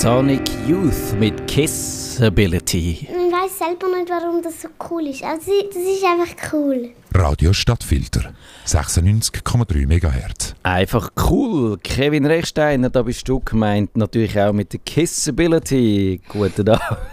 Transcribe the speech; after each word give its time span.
Sonic 0.00 0.48
Youth 0.64 1.18
mit 1.18 1.48
Kissability. 1.48 3.00
Ich 3.00 3.08
weiß 3.08 3.58
selber 3.58 3.88
nicht, 3.98 4.08
warum 4.08 4.40
das 4.40 4.62
so 4.62 4.68
cool 4.88 5.08
ist. 5.08 5.24
Also, 5.24 5.50
das 5.66 5.82
ist 5.82 6.04
einfach 6.04 6.52
cool. 6.52 6.90
Radio 7.12 7.52
Stadtfilter 7.52 8.32
96,3 8.64 9.88
MHz. 9.88 10.54
Einfach 10.62 11.10
cool. 11.28 11.78
Kevin 11.78 12.26
Rechsteiner, 12.26 12.90
da 12.90 13.02
bist 13.02 13.28
du 13.28 13.40
gemeint. 13.40 13.96
Natürlich 13.96 14.38
auch 14.38 14.52
mit 14.52 14.72
der 14.72 14.78
Kissability. 14.86 16.20
Guten 16.28 16.68
Abend. 16.68 17.08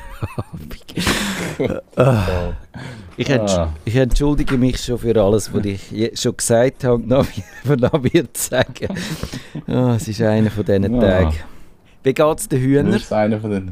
Ah. 1.95 2.53
ich, 3.15 3.29
entsch 3.29 3.51
ich, 3.83 3.95
entschuldige 3.95 4.57
mich 4.57 4.77
schon 4.77 4.97
für 4.97 5.15
alles, 5.21 5.53
was 5.53 5.65
ich 5.65 6.11
schon 6.19 6.35
gesagt 6.35 6.83
habe 6.83 6.95
und 6.95 7.07
noch, 7.07 7.27
noch 7.63 8.03
wird 8.03 8.35
sagen. 8.35 8.87
Oh, 9.67 9.93
es 9.95 10.07
ist 10.07 10.21
einer 10.21 10.51
von 10.51 10.65
diesen 10.65 10.99
Tagen. 10.99 11.35
Wie 12.05 12.13
geht 12.13 12.39
es 12.39 12.47
den 12.47 12.61
Hühnern? 12.61 12.91
Das 12.91 13.01
ist 13.01 13.13
einer 13.13 13.39
von 13.39 13.49
den. 13.49 13.71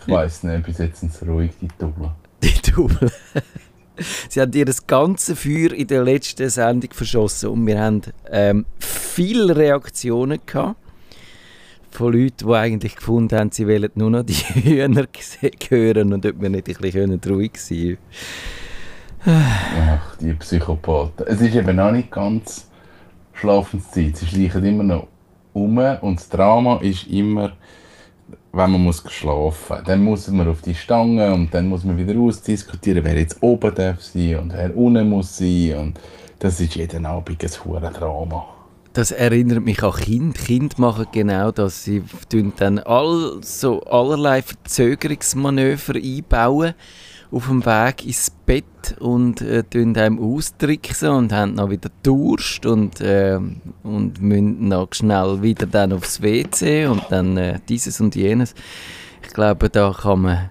Ich 0.00 0.12
weiß 0.12 0.44
nicht, 0.44 0.64
bis 0.64 0.78
jetzt 0.78 1.00
sind 1.00 1.12
sie 1.12 1.26
ruhig, 1.26 1.50
die 1.60 1.66
Double. 1.76 2.12
Die 2.40 2.70
Double. 2.70 3.10
Sie 4.28 4.40
haben 4.40 4.52
ihr 4.52 4.64
das 4.64 4.86
ganze 4.86 5.36
Feuer 5.36 5.72
in 5.72 5.86
der 5.86 6.02
letzten 6.02 6.48
Sendung 6.48 6.90
verschossen 6.92 7.50
und 7.50 7.66
wir 7.66 7.78
haben 7.78 8.00
ähm, 8.30 8.64
viele 8.78 9.54
Reaktionen 9.54 10.40
gehabt 10.46 10.76
von 11.90 12.12
Leuten, 12.12 12.46
die 12.46 12.54
eigentlich 12.54 12.96
gefunden 12.96 13.38
haben, 13.38 13.50
sie 13.50 13.68
wollen 13.68 13.90
nur 13.96 14.10
noch 14.10 14.22
die 14.22 14.32
Hühner 14.54 15.06
hören 15.68 16.12
und 16.12 16.24
ob 16.24 16.40
wir 16.40 16.48
nicht 16.48 16.68
ein 16.68 16.76
bisschen 16.80 17.20
ruhig 17.28 17.52
sein 17.56 17.98
Ach, 19.26 20.16
die 20.16 20.32
Psychopathen. 20.32 21.26
Es 21.26 21.40
ist 21.40 21.54
eben 21.54 21.76
noch 21.76 21.92
nicht 21.92 22.10
ganz 22.10 22.66
Schlafenszeit. 23.34 24.16
Sie 24.16 24.26
schleichen 24.26 24.64
immer 24.64 24.84
noch 24.84 25.08
um 25.52 25.78
und 25.78 26.18
das 26.18 26.28
Drama 26.28 26.78
ist 26.80 27.06
immer, 27.08 27.52
wenn 28.52 28.70
man 28.70 28.82
muss 28.82 29.02
schlafen 29.08 29.76
muss. 29.76 29.84
Dann 29.84 30.04
muss 30.04 30.28
man 30.28 30.48
auf 30.48 30.62
die 30.62 30.74
Stange 30.74 31.32
und 31.32 31.52
dann 31.52 31.68
muss 31.68 31.84
man 31.84 31.96
wieder 31.96 32.18
ausdiskutieren, 32.18 33.04
wer 33.04 33.18
jetzt 33.18 33.42
oben 33.42 33.74
darf 33.74 34.02
sein 34.02 34.38
und 34.38 34.52
wer 34.52 34.76
unten 34.76 35.08
muss 35.08 35.36
sein. 35.36 35.76
Und 35.78 36.00
das 36.38 36.60
ist 36.60 36.74
jeden 36.74 37.06
Abend 37.06 37.42
ein 37.42 37.64
hohes 37.64 37.92
Drama. 37.92 38.44
Das 38.92 39.10
erinnert 39.10 39.64
mich 39.64 39.82
an 39.82 39.92
Kind. 39.92 40.36
Kinder 40.36 40.74
machen 40.76 41.06
genau 41.12 41.50
das. 41.50 41.84
Sie 41.84 42.02
dann 42.58 42.78
all, 42.78 43.38
so 43.40 43.80
allerlei 43.84 44.42
Verzögerungsmanöver 44.42 45.94
einbauen 45.94 46.74
auf 47.32 47.46
dem 47.46 47.64
Weg 47.64 48.04
ins 48.04 48.30
Bett 48.30 48.96
und 49.00 49.40
äh, 49.40 49.64
einem 49.72 50.18
austricksen 50.18 51.08
und 51.08 51.32
haben 51.32 51.56
dann 51.56 51.70
wieder 51.70 51.90
Durst 52.02 52.66
und, 52.66 53.00
äh, 53.00 53.38
und 53.82 54.20
müssen 54.20 54.68
noch 54.68 54.88
schnell 54.92 55.40
wieder 55.42 55.66
dann 55.66 55.92
aufs 55.92 56.20
WC 56.20 56.86
und 56.86 57.02
dann 57.10 57.36
äh, 57.38 57.58
dieses 57.68 58.00
und 58.00 58.14
jenes. 58.14 58.54
Ich 59.22 59.32
glaube, 59.32 59.70
da 59.70 59.94
kann 59.98 60.20
man, 60.20 60.50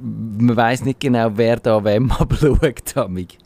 man 0.00 0.56
weiß 0.56 0.84
nicht 0.84 1.00
genau, 1.00 1.32
wer 1.34 1.56
da 1.56 1.84
wem 1.84 2.12
aber 2.18 2.36
schaut. 2.36 2.96
Amig. 2.96 3.38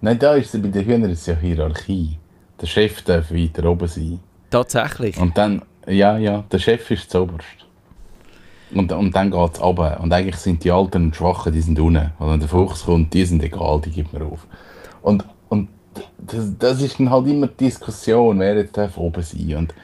Nein, 0.00 0.18
da 0.18 0.34
ist 0.34 0.54
es 0.54 0.60
bei 0.60 0.68
den 0.68 0.84
Hühnern 0.84 1.16
ja 1.24 1.34
Hierarchie. 1.36 2.18
Der 2.60 2.66
Chef 2.66 3.02
darf 3.02 3.30
weiter 3.30 3.64
oben 3.64 3.88
sein. 3.88 4.20
Tatsächlich? 4.50 5.16
Und 5.18 5.38
dann, 5.38 5.62
ja, 5.86 6.18
ja, 6.18 6.44
der 6.50 6.58
Chef 6.58 6.90
ist 6.90 7.10
zuoberst. 7.10 7.63
Und, 8.74 8.92
und 8.92 9.14
dann 9.14 9.30
geht 9.30 9.54
es 9.54 9.62
runter. 9.62 10.00
Und 10.00 10.12
eigentlich 10.12 10.36
sind 10.36 10.64
die 10.64 10.70
Alten 10.70 11.04
und 11.04 11.16
Schwachen, 11.16 11.52
die 11.52 11.60
sind 11.60 11.78
unten. 11.78 12.10
Und 12.18 12.30
wenn 12.30 12.40
der 12.40 12.48
Fuchs 12.48 12.84
kommt, 12.84 13.12
die 13.14 13.24
sind 13.24 13.42
egal, 13.42 13.80
die 13.84 13.90
gibt 13.90 14.12
man 14.12 14.22
auf. 14.22 14.46
Und, 15.02 15.24
und 15.48 15.68
das, 16.18 16.52
das 16.58 16.82
ist 16.82 16.98
dann 16.98 17.10
halt 17.10 17.26
immer 17.26 17.46
die 17.46 17.64
Diskussion, 17.64 18.40
wer 18.40 18.56
jetzt 18.56 18.76
darf 18.76 18.96
oben 18.96 19.22
sein 19.22 19.56
und 19.56 19.74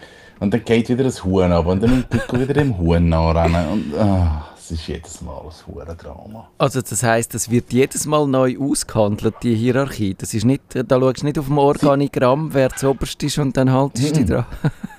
und 0.41 0.55
dann 0.55 0.65
geht 0.65 0.89
wieder 0.89 1.05
das 1.05 1.23
Huhn 1.23 1.53
ab 1.53 1.67
und 1.67 1.83
dann 1.83 1.97
muss 1.97 2.05
Pico 2.07 2.41
wieder 2.41 2.55
dem 2.55 2.79
Huhn 2.79 3.07
nachrennen. 3.07 3.69
Und 3.69 3.95
ah, 3.99 4.47
es 4.57 4.71
ist 4.71 4.87
jedes 4.87 5.21
Mal 5.21 5.39
ein 5.39 5.75
Huhn-Drama. 5.75 6.49
Also 6.57 6.81
das 6.81 7.03
heisst, 7.03 7.35
das 7.35 7.51
wird 7.51 7.71
jedes 7.75 8.07
Mal 8.07 8.27
neu 8.27 8.57
ausgehandelt, 8.59 9.35
die 9.43 9.55
Hierarchie. 9.55 10.15
Das 10.15 10.33
ist 10.33 10.47
nicht, 10.47 10.63
da 10.73 10.99
schaust 10.99 11.21
du 11.21 11.27
nicht 11.27 11.39
auf 11.39 11.47
dem 11.47 11.59
Organigramm, 11.59 12.55
wer 12.55 12.71
zuoberst 12.71 13.23
ist 13.23 13.39
und 13.39 13.55
dann 13.59 13.71
haltest 13.71 14.17
du 14.17 14.25
dich 14.25 14.45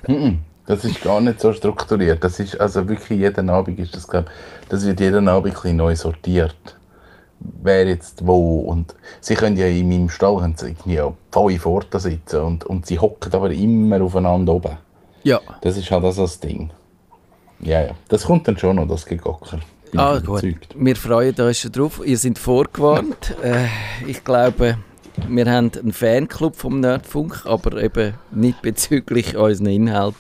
dran. 0.08 0.40
Das 0.66 0.86
ist 0.86 1.02
gar 1.02 1.20
nicht 1.22 1.42
so 1.42 1.54
strukturiert. 1.54 2.24
Das 2.24 2.40
ist 2.40 2.60
also 2.60 2.88
wirklich 2.88 3.20
jeden 3.20 3.50
Abend 3.50 3.80
ist 3.80 3.96
das 3.96 4.08
glaube 4.08 4.30
das 4.70 4.86
wird 4.86 5.00
jeden 5.00 5.28
Abend 5.28 5.66
ein 5.66 5.76
neu 5.76 5.96
sortiert. 5.96 6.78
Wer 7.40 7.88
jetzt 7.88 8.26
wo 8.26 8.60
und 8.60 8.94
sie 9.20 9.36
können 9.36 9.58
ja 9.58 9.66
in 9.66 9.90
meinem 9.90 10.10
Stall 10.10 10.42
haben 10.42 10.56
sie 10.56 10.76
ja 10.86 11.12
fünf 11.32 11.66
Orte 11.66 12.00
sitzen 12.00 12.42
und, 12.42 12.64
und 12.66 12.86
sie 12.86 13.00
hocken 13.00 13.34
aber 13.34 13.52
immer 13.52 14.02
aufeinander 14.02 14.54
oben. 14.54 14.78
Ja. 15.24 15.40
Das 15.62 15.78
ist 15.78 15.90
halt 15.92 16.04
das 16.04 16.40
Ding. 16.40 16.70
Ja, 17.60 17.82
ja. 17.82 17.92
Das 18.10 18.24
kommt 18.24 18.48
dann 18.48 18.58
schon 18.58 18.76
noch, 18.76 18.88
das 18.88 19.06
Gegocker. 19.06 19.60
Ah, 19.96 20.20
gut. 20.20 20.44
Wir 20.76 20.96
freuen 20.96 21.36
uns 21.36 21.60
schon 21.60 21.72
drauf. 21.72 22.02
Ihr 22.04 22.18
seid 22.18 22.40
vorgewarnt. 22.40 23.36
äh, 23.44 23.66
ich 24.08 24.24
glaube, 24.24 24.78
wir 25.28 25.46
haben 25.52 25.72
einen 25.74 25.94
Fanclub 25.94 26.56
vom 26.56 26.80
Nerdfunk, 26.80 27.46
aber 27.46 27.82
eben 27.82 28.14
nicht 28.32 28.62
bezüglich 28.62 29.36
unseren 29.36 29.68
Inhalt 29.68 30.16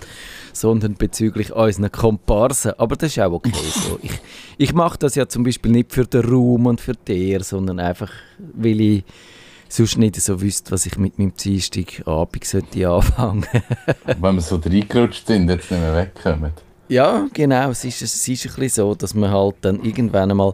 sondern 0.53 0.95
bezüglich 0.95 1.53
unseren 1.53 1.91
Komparsen. 1.91 2.73
Aber 2.77 2.95
das 2.95 3.11
ist 3.11 3.19
auch 3.19 3.31
okay 3.31 3.51
so. 3.73 3.99
Ich, 4.01 4.19
ich 4.57 4.73
mache 4.73 4.97
das 4.99 5.15
ja 5.15 5.27
zum 5.27 5.43
Beispiel 5.43 5.71
nicht 5.71 5.91
für 5.93 6.05
den 6.05 6.25
Ruhm 6.25 6.65
und 6.65 6.81
für 6.81 6.93
den, 6.93 7.41
sondern 7.41 7.79
einfach, 7.79 8.11
weil 8.37 8.81
ich 8.81 9.03
sonst 9.69 9.97
nicht 9.97 10.15
so 10.17 10.41
wüsste, 10.41 10.71
was 10.71 10.85
ich 10.85 10.97
mit 10.97 11.17
meinem 11.17 11.33
Dienstagabend 11.35 12.43
sollte 12.43 12.89
anfangen 12.89 13.45
Wenn 14.05 14.35
wir 14.35 14.41
so 14.41 14.57
reingerutscht 14.57 15.27
sind, 15.27 15.49
jetzt 15.49 15.71
nicht 15.71 15.79
mehr 15.79 15.95
wegkommen. 15.95 16.51
Ja, 16.89 17.27
genau. 17.33 17.69
Es 17.69 17.85
ist, 17.85 18.01
es 18.01 18.27
ist 18.27 18.45
ein 18.45 18.55
bisschen 18.55 18.69
so, 18.69 18.95
dass 18.95 19.13
man 19.13 19.31
halt 19.31 19.55
dann 19.61 19.81
irgendwann 19.83 20.31
einmal... 20.31 20.53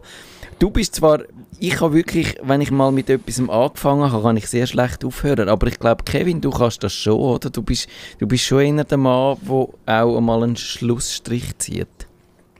Du 0.58 0.70
bist 0.70 0.96
zwar 0.96 1.20
ich 1.60 1.80
habe 1.80 1.94
wirklich, 1.94 2.36
wenn 2.42 2.60
ich 2.60 2.70
mal 2.70 2.92
mit 2.92 3.10
etwas 3.10 3.40
angefangen 3.48 4.12
habe, 4.12 4.22
kann 4.22 4.36
ich 4.36 4.46
sehr 4.46 4.66
schlecht 4.66 5.04
aufhören. 5.04 5.48
Aber 5.48 5.66
ich 5.66 5.78
glaube, 5.78 6.04
Kevin, 6.04 6.40
du 6.40 6.50
kannst 6.50 6.82
das 6.82 6.92
schon, 6.92 7.18
oder? 7.18 7.50
Du 7.50 7.62
bist, 7.62 7.88
du 8.18 8.26
bist 8.26 8.44
schon 8.44 8.60
einer 8.60 8.84
der 8.84 8.98
Mann, 8.98 9.36
der 9.42 10.02
auch 10.02 10.16
einmal 10.16 10.42
einen 10.42 10.56
Schlussstrich 10.56 11.58
zieht. 11.58 11.88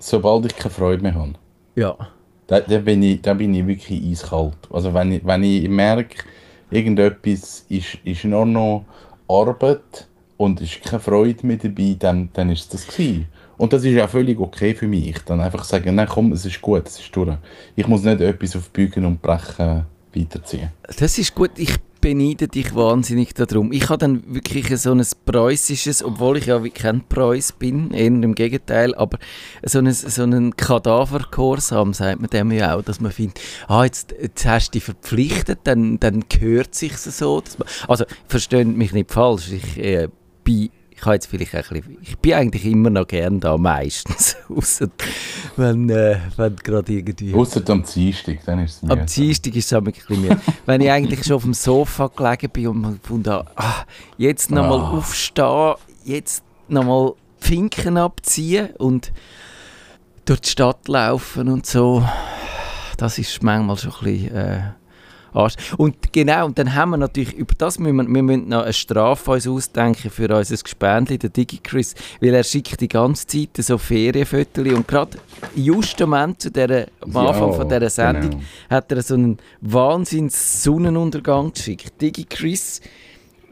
Sobald 0.01 0.47
ich 0.47 0.57
keine 0.57 0.75
Freude 0.75 1.03
mehr 1.03 1.15
habe. 1.15 1.35
Ja. 1.77 1.97
Da, 2.47 2.61
da, 2.61 2.79
bin, 2.79 3.03
ich, 3.03 3.21
da 3.21 3.35
bin 3.35 3.55
ich 3.55 3.67
wirklich 3.67 4.03
eiskalt. 4.11 4.57
Also 4.71 4.93
wenn 4.95 5.13
ich, 5.13 5.25
wenn 5.25 5.43
ich 5.43 5.69
merke, 5.69 6.25
irgendetwas 6.71 7.67
ist, 7.69 7.99
ist 8.05 8.25
nur 8.25 8.47
noch 8.47 8.85
Arbeit 9.29 10.09
und 10.39 10.61
ist 10.61 10.83
keine 10.83 11.01
Freude 11.01 11.47
mehr 11.47 11.59
dabei, 11.59 11.97
dann, 11.99 12.31
dann 12.33 12.51
ist 12.51 12.61
es 12.61 12.69
das 12.69 12.87
gewesen. 12.87 13.27
Und 13.59 13.73
das 13.73 13.85
ist 13.85 13.95
ja 13.95 14.09
völlig 14.09 14.39
okay 14.39 14.75
für 14.75 14.87
mich. 14.87 15.19
Dann 15.27 15.41
einfach 15.41 15.65
sagen, 15.65 15.95
nein, 15.97 16.09
komm, 16.09 16.33
es 16.33 16.47
ist 16.47 16.61
gut, 16.63 16.87
es 16.87 16.99
ist 17.01 17.15
durch. 17.15 17.37
Ich 17.77 17.87
muss 17.87 18.03
nicht 18.03 18.21
etwas 18.21 18.57
auf 18.57 18.71
Bügen 18.71 19.05
und 19.05 19.21
Brechen 19.21 19.85
weiterziehen. 20.15 20.71
Das 20.99 21.19
ist 21.19 21.35
gut. 21.35 21.51
Ich 21.57 21.75
beneide 22.01 22.49
dich 22.49 22.75
wahnsinnig 22.75 23.35
darum. 23.35 23.73
Ich 23.73 23.89
habe 23.89 23.99
dann 23.99 24.23
wirklich 24.33 24.69
so 24.81 24.93
ein 24.93 25.05
preußisches, 25.25 26.05
obwohl 26.05 26.37
ich 26.39 26.47
ja 26.47 26.61
kein 26.69 27.03
Preuß 27.09 27.53
bin, 27.53 27.91
eher 27.91 28.07
im 28.07 28.35
Gegenteil, 28.35 28.95
aber 28.95 29.19
so 29.65 29.79
einen, 29.79 29.93
so 29.93 30.23
einen 30.23 30.57
Kadavergehorsam, 30.57 31.93
sagt 31.95 32.21
man 32.21 32.31
dem 32.31 32.53
ja 32.53 32.77
auch, 32.77 32.83
dass 32.83 33.01
man 33.01 33.13
findet, 33.13 33.41
ah, 33.67 33.85
jetzt, 33.85 34.15
jetzt 34.21 34.47
hast 34.47 34.69
du 34.69 34.73
dich 34.73 34.85
verpflichtet, 34.85 35.61
dann, 35.65 35.99
dann 35.99 36.25
gehört 36.29 36.75
sich 36.75 36.97
so. 36.97 37.43
Man, 37.59 37.69
also, 37.89 38.05
versteht 38.29 38.69
mich 38.69 38.93
nicht 38.93 39.11
falsch, 39.11 39.51
ich 39.51 39.79
äh, 39.79 40.09
bin 40.45 40.71
ich 40.99 41.05
habe 41.05 41.15
jetzt 41.15 41.27
vielleicht 41.27 41.55
ein 41.55 41.63
bisschen, 41.63 41.99
ich 42.03 42.19
bin 42.19 42.33
eigentlich 42.33 42.67
immer 42.67 42.91
noch 42.91 43.07
gern 43.07 43.39
da 43.39 43.57
meistens, 43.57 44.37
außer 44.49 44.89
wenn, 45.57 45.89
äh, 45.91 46.19
wenn 46.37 46.57
gerade 46.57 46.93
irgendwie... 46.93 47.35
Außer 47.35 47.63
am 47.69 47.85
Dienstag, 47.85 48.45
dann 48.45 48.65
ist 48.65 48.77
es 48.77 48.83
mir. 48.83 48.93
Am 48.93 49.07
Dienstag 49.07 49.55
ist 49.55 49.67
es 49.67 49.73
ein 49.73 49.85
bisschen 49.85 50.21
mehr. 50.21 50.41
wenn 50.67 50.81
ich 50.81 50.91
eigentlich 50.91 51.25
schon 51.25 51.37
auf 51.37 51.45
dem 51.45 51.55
Sofa 51.55 52.09
gelegen 52.09 52.51
bin 52.51 52.67
und 52.69 52.81
man 52.81 53.01
habe, 53.27 53.49
ah, 53.55 53.85
jetzt 54.17 54.51
nochmal 54.51 54.81
ah. 54.81 54.91
aufstehen, 54.99 55.75
jetzt 56.05 56.43
nochmal 56.67 57.13
Finken 57.39 57.97
abziehen 57.97 58.71
und 58.79 59.13
durch 60.25 60.41
die 60.41 60.49
Stadt 60.49 60.89
laufen 60.89 61.49
und 61.49 61.65
so, 61.65 62.05
das 62.97 63.19
ist 63.19 63.41
manchmal 63.45 63.77
schon 63.77 63.93
ein 63.93 64.05
bisschen... 64.05 64.35
Äh, 64.35 64.61
Arsch. 65.33 65.55
Und 65.77 66.13
genau, 66.13 66.47
und 66.47 66.59
dann 66.59 66.75
haben 66.75 66.91
wir 66.91 66.97
natürlich, 66.97 67.35
über 67.35 67.55
das 67.57 67.79
müssen 67.79 67.97
wir, 67.97 68.15
wir 68.15 68.23
müssen 68.23 68.49
noch 68.49 68.63
eine 68.63 68.73
Strafe 68.73 69.31
uns 69.33 69.47
ausdenken 69.47 70.11
für 70.11 70.35
unser 70.35 70.57
Gespendli, 70.57 71.19
der 71.19 71.31
DigiChris, 71.31 71.95
weil 72.21 72.35
er 72.35 72.45
schickt 72.45 72.81
die 72.81 72.89
ganze 72.89 73.27
Zeit 73.27 73.51
so 73.59 73.79
Ferienfotos 73.79 74.67
und 74.67 74.89
gerade 74.89 75.19
just 75.55 76.01
am 76.03 76.13
Ende 76.13 76.39
zu 76.39 76.51
der, 76.51 76.89
am 77.01 77.17
Anfang 77.17 77.51
ja, 77.51 77.57
von 77.57 77.69
dieser 77.69 77.91
Sendung 77.91 78.31
genau. 78.31 78.43
hat 78.71 78.93
er 78.93 79.03
so 79.03 79.15
einen 79.15 79.39
wahnsinns 79.61 80.63
Sonnenuntergang 80.63 81.53
geschickt. 81.53 82.01
DigiChris, 82.01 82.81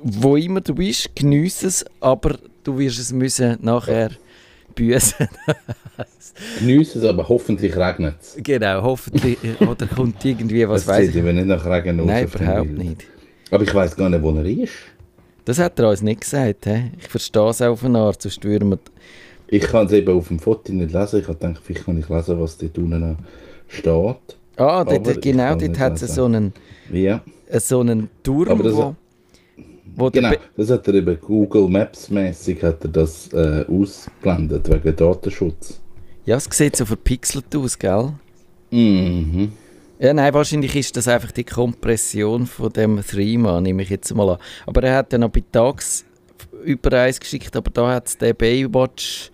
wo 0.03 0.37
immer 0.37 0.61
du 0.61 0.75
bist, 0.75 1.15
geniesse 1.15 1.67
es, 1.67 1.85
aber 2.01 2.39
du 2.65 2.79
wirst 2.79 2.99
es 2.99 3.13
müssen 3.13 3.59
nachher 3.61 4.11
büßen. 4.77 5.27
Geniessen 6.61 7.03
es, 7.03 7.09
aber 7.09 7.29
hoffentlich 7.29 7.75
regnet 7.77 8.15
es. 8.21 8.37
Genau, 8.43 8.83
hoffentlich. 8.83 9.39
Oder 9.61 9.87
kommt 9.87 10.25
irgendwie, 10.25 10.69
was 10.69 10.87
weiß 10.87 11.09
ich. 11.09 11.25
wenn 11.25 11.35
nicht 11.37 11.47
nach 11.47 11.65
Regen 11.67 12.05
Nein, 12.05 12.27
überhaupt 12.27 12.71
nicht. 12.71 13.05
Aber 13.51 13.65
ich 13.65 13.75
weiß 13.75 13.97
gar 13.97 14.09
nicht, 14.09 14.23
wo 14.23 14.31
er 14.37 14.45
ist. 14.45 14.73
Das 15.45 15.59
hat 15.59 15.79
er 15.79 15.91
uns 15.91 16.03
nicht 16.03 16.21
gesagt. 16.21 16.67
He? 16.67 16.91
Ich 16.99 17.09
verstehe 17.09 17.49
es 17.49 17.63
auf 17.63 17.85
eine 17.85 17.99
Art, 17.99 18.21
sonst 18.21 18.45
würden 18.45 18.71
wir 18.71 18.79
Ich 19.49 19.63
kann 19.63 19.87
es 19.87 19.93
eben 19.93 20.17
auf 20.17 20.29
dem 20.29 20.39
Foto 20.39 20.73
nicht 20.73 20.93
lesen. 20.93 21.21
Ich 21.21 21.29
habe 21.29 21.39
gedacht, 21.39 21.63
vielleicht 21.65 21.85
kann 21.87 21.99
ich 21.99 22.09
lesen, 22.09 22.41
was 22.41 22.59
dort 22.59 22.79
unten 22.79 23.17
steht. 23.69 24.37
Ah, 24.57 24.85
dort, 24.85 25.23
genau, 25.23 25.55
dort 25.55 25.79
hat 25.79 26.01
es 26.03 26.15
so 26.15 26.25
einen, 26.25 26.53
Ja, 26.91 27.21
äh, 27.49 27.61
so 27.61 27.81
einen 27.81 28.09
Turm, 28.23 28.49
Aber 28.49 28.65
das- 28.65 28.75
wo, 28.75 28.95
genau. 29.97 30.33
Das 30.57 30.71
hat 30.71 30.87
er 30.89 30.95
eben 30.95 31.19
Google 31.21 31.69
Maps 31.69 32.11
mäßig 32.11 32.63
hat 32.63 32.85
er 32.85 32.91
das 32.91 33.33
äh, 33.33 33.65
ausgeblendet, 33.69 34.69
wegen 34.71 34.95
Datenschutz. 34.97 35.81
Ja, 36.25 36.37
es 36.37 36.49
sieht 36.51 36.77
so 36.77 36.85
verpixelt 36.85 37.55
aus, 37.57 37.79
gell? 37.79 38.13
Mhm. 38.71 39.53
Ja, 39.99 40.13
nein, 40.13 40.35
wahrscheinlich 40.35 40.77
ist 40.77 40.97
das 40.97 41.09
einfach 41.09 41.33
die 41.33 41.45
Kompression 41.45 42.47
von 42.47 42.71
dem 42.73 43.01
Threema, 43.01 43.61
nehme 43.61 43.83
ich 43.83 43.89
jetzt 43.91 44.15
mal 44.15 44.31
an. 44.31 44.39
Aber 44.67 44.83
er 44.83 44.97
hat 44.97 45.13
dann 45.13 45.23
noch 45.23 45.31
bei 45.31 45.43
Tags 45.51 46.05
über 46.65 46.93
eins 47.01 47.19
geschickt, 47.19 47.55
aber 47.57 47.71
da 47.71 47.95
hat 47.95 48.09
es 48.09 48.19
den 48.19 48.35
Baywatch. 48.37 49.31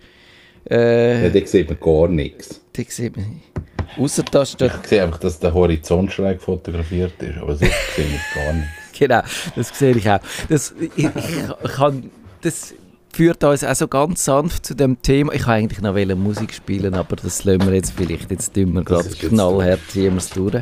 Ja, 0.69 0.77
Äh, 0.77 1.31
da 1.31 1.45
sieht 1.45 1.67
man 1.69 1.79
gar 1.79 2.07
nichts. 2.07 2.61
die 2.75 2.85
sieht 2.87 3.17
man. 3.17 3.41
Außer 3.97 4.23
da 4.23 4.45
steht. 4.45 4.71
Ich 4.83 4.87
sehe 4.89 5.03
einfach, 5.03 5.19
dass 5.19 5.37
der 5.39 5.53
Horizont 5.53 6.11
schräg 6.13 6.41
fotografiert 6.41 7.21
ist, 7.21 7.37
aber 7.37 7.55
sonst 7.55 7.73
sehe 7.95 8.05
ich 8.05 8.33
gar 8.35 8.53
nichts. 8.53 8.69
Genau, 9.03 9.21
das 9.57 9.77
sehe 9.77 9.97
ich 9.97 10.09
auch. 10.09 10.19
Das, 10.47 10.73
ich, 10.79 10.91
ich, 10.95 11.09
ich 11.15 11.71
kann, 11.73 12.09
das 12.39 12.73
führt 13.11 13.43
uns 13.43 13.65
auch 13.65 13.75
so 13.75 13.89
ganz 13.89 14.23
sanft 14.23 14.65
zu 14.65 14.75
dem 14.75 15.01
Thema. 15.01 15.33
Ich 15.33 15.45
wollte 15.45 15.51
eigentlich 15.51 15.81
noch 15.81 16.15
Musik 16.15 16.53
spielen, 16.53 16.93
aber 16.93 17.17
das 17.17 17.43
lassen 17.43 17.65
wir 17.65 17.73
jetzt 17.73 17.91
vielleicht. 17.97 18.31
Jetzt 18.31 18.53
tun 18.53 18.73
wir 18.73 18.83
gerade 18.83 19.09
knallhart 19.09 19.81
ziehen 19.89 20.13
wir 20.13 20.19
es 20.19 20.29
durch. 20.29 20.61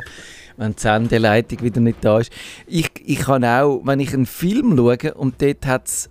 Wenn 0.56 0.74
die 0.74 0.80
Sendeleitung 0.80 1.62
wieder 1.62 1.80
nicht 1.80 1.98
da 2.00 2.18
ist. 2.18 2.32
Ich, 2.66 2.90
ich 3.04 3.20
kann 3.20 3.44
auch, 3.44 3.80
wenn 3.84 4.00
ich 4.00 4.12
einen 4.12 4.26
Film 4.26 4.76
schaue 4.76 5.14
und 5.14 5.40
dort 5.40 5.64
hat's, 5.64 6.10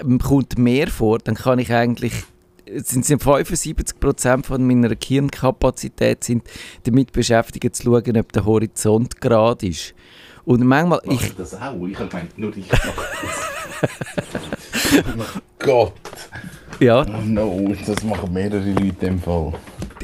ähm, 0.00 0.18
kommt 0.18 0.58
mehr 0.58 0.88
vor, 0.88 1.18
dann 1.18 1.34
kann 1.34 1.58
ich 1.58 1.70
eigentlich 1.72 2.14
sind 2.76 3.04
sind 3.04 3.22
75% 3.22 4.44
von 4.44 4.66
meiner 4.66 4.94
Gehirnkapazität 4.94 6.24
sind 6.24 6.44
damit 6.84 7.12
beschäftigt 7.12 7.74
zu 7.74 7.82
schauen, 7.82 8.16
ob 8.16 8.32
der 8.32 8.44
Horizont 8.44 9.20
gerade 9.20 9.66
ist. 9.66 9.94
Und 10.50 10.64
manchmal, 10.66 11.00
ich, 11.04 11.10
Mach 11.12 11.22
ich 11.22 11.36
das 11.36 11.54
auch? 11.54 11.86
Ich 11.86 11.96
habe 11.96 12.08
gemeint, 12.08 12.36
nur 12.36 12.56
ich 12.56 12.68
mache 12.72 12.92
das. 13.22 15.04
oh 15.16 15.40
Gott. 15.60 15.92
ja, 16.80 17.02
Oh 17.06 17.22
no, 17.24 17.72
das 17.86 18.02
machen 18.02 18.32
mehrere 18.32 18.72
Leute 18.72 19.06
im 19.06 19.20
Fall. 19.20 19.52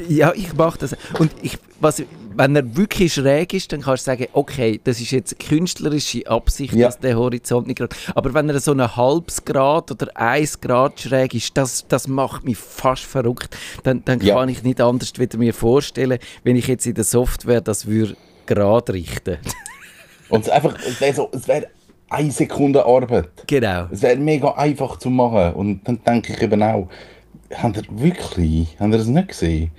Ja, 0.07 0.31
ich 0.33 0.53
mache 0.53 0.77
das. 0.79 0.95
Und 1.19 1.31
ich, 1.41 1.57
was, 1.81 2.01
wenn 2.37 2.55
er 2.55 2.77
wirklich 2.77 3.15
schräg 3.15 3.53
ist, 3.53 3.73
dann 3.73 3.81
kannst 3.81 4.07
du 4.07 4.11
sagen, 4.11 4.27
okay, 4.31 4.79
das 4.81 5.01
ist 5.01 5.11
jetzt 5.11 5.35
eine 5.37 5.49
künstlerische 5.49 6.25
Absicht, 6.27 6.73
Ja. 6.73 6.87
dass 6.87 6.97
der 6.99 7.17
Horizont 7.17 7.67
nicht 7.67 7.79
gerade... 7.79 7.93
Aber 8.15 8.33
wenn 8.33 8.47
er 8.49 8.61
so 8.61 8.71
ein 8.71 8.95
halbes 8.95 9.43
Grad 9.43 9.91
oder 9.91 10.07
ein 10.15 10.47
Grad 10.61 10.97
schräg 11.01 11.33
ist, 11.33 11.57
das, 11.57 11.85
das 11.89 12.07
macht 12.07 12.45
mich 12.45 12.57
fast 12.57 13.03
verrückt. 13.03 13.57
Dann, 13.83 14.01
dann 14.05 14.21
Ja. 14.21 14.35
kann 14.35 14.47
ich 14.47 14.63
nicht 14.63 14.79
anders 14.79 15.11
wieder 15.19 15.37
mir 15.37 15.53
vorstellen, 15.53 16.19
wenn 16.45 16.55
ich 16.55 16.67
jetzt 16.67 16.85
in 16.85 16.93
der 16.93 17.03
Software 17.03 17.59
das 17.59 17.85
würde 17.85 18.15
gerade 18.45 18.93
richten. 18.93 19.39
Und 20.29 20.41
es, 20.41 20.49
einfach, 20.49 20.75
es 20.85 20.99
wäre 21.01 21.13
so, 21.13 21.29
es 21.31 21.47
wäre 21.47 21.67
eine 22.09 22.31
Sekunde 22.31 22.85
Arbeit. 22.85 23.29
genau. 23.47 23.87
Es 23.91 24.01
wäre 24.01 24.15
mega 24.17 24.51
einfach 24.51 24.97
zu 24.97 25.09
machen. 25.09 25.53
Und 25.53 25.87
dann 25.87 25.99
denke 26.03 26.33
ich 26.33 26.41
eben 26.41 26.61
auch, 26.63 26.87
habt 27.53 27.77
ihr 27.77 27.83
wirklich, 27.89 28.77
habt 28.79 28.91
ihr 28.91 28.97
das 28.97 29.07
nicht 29.07 29.27
gesehen? 29.29 29.71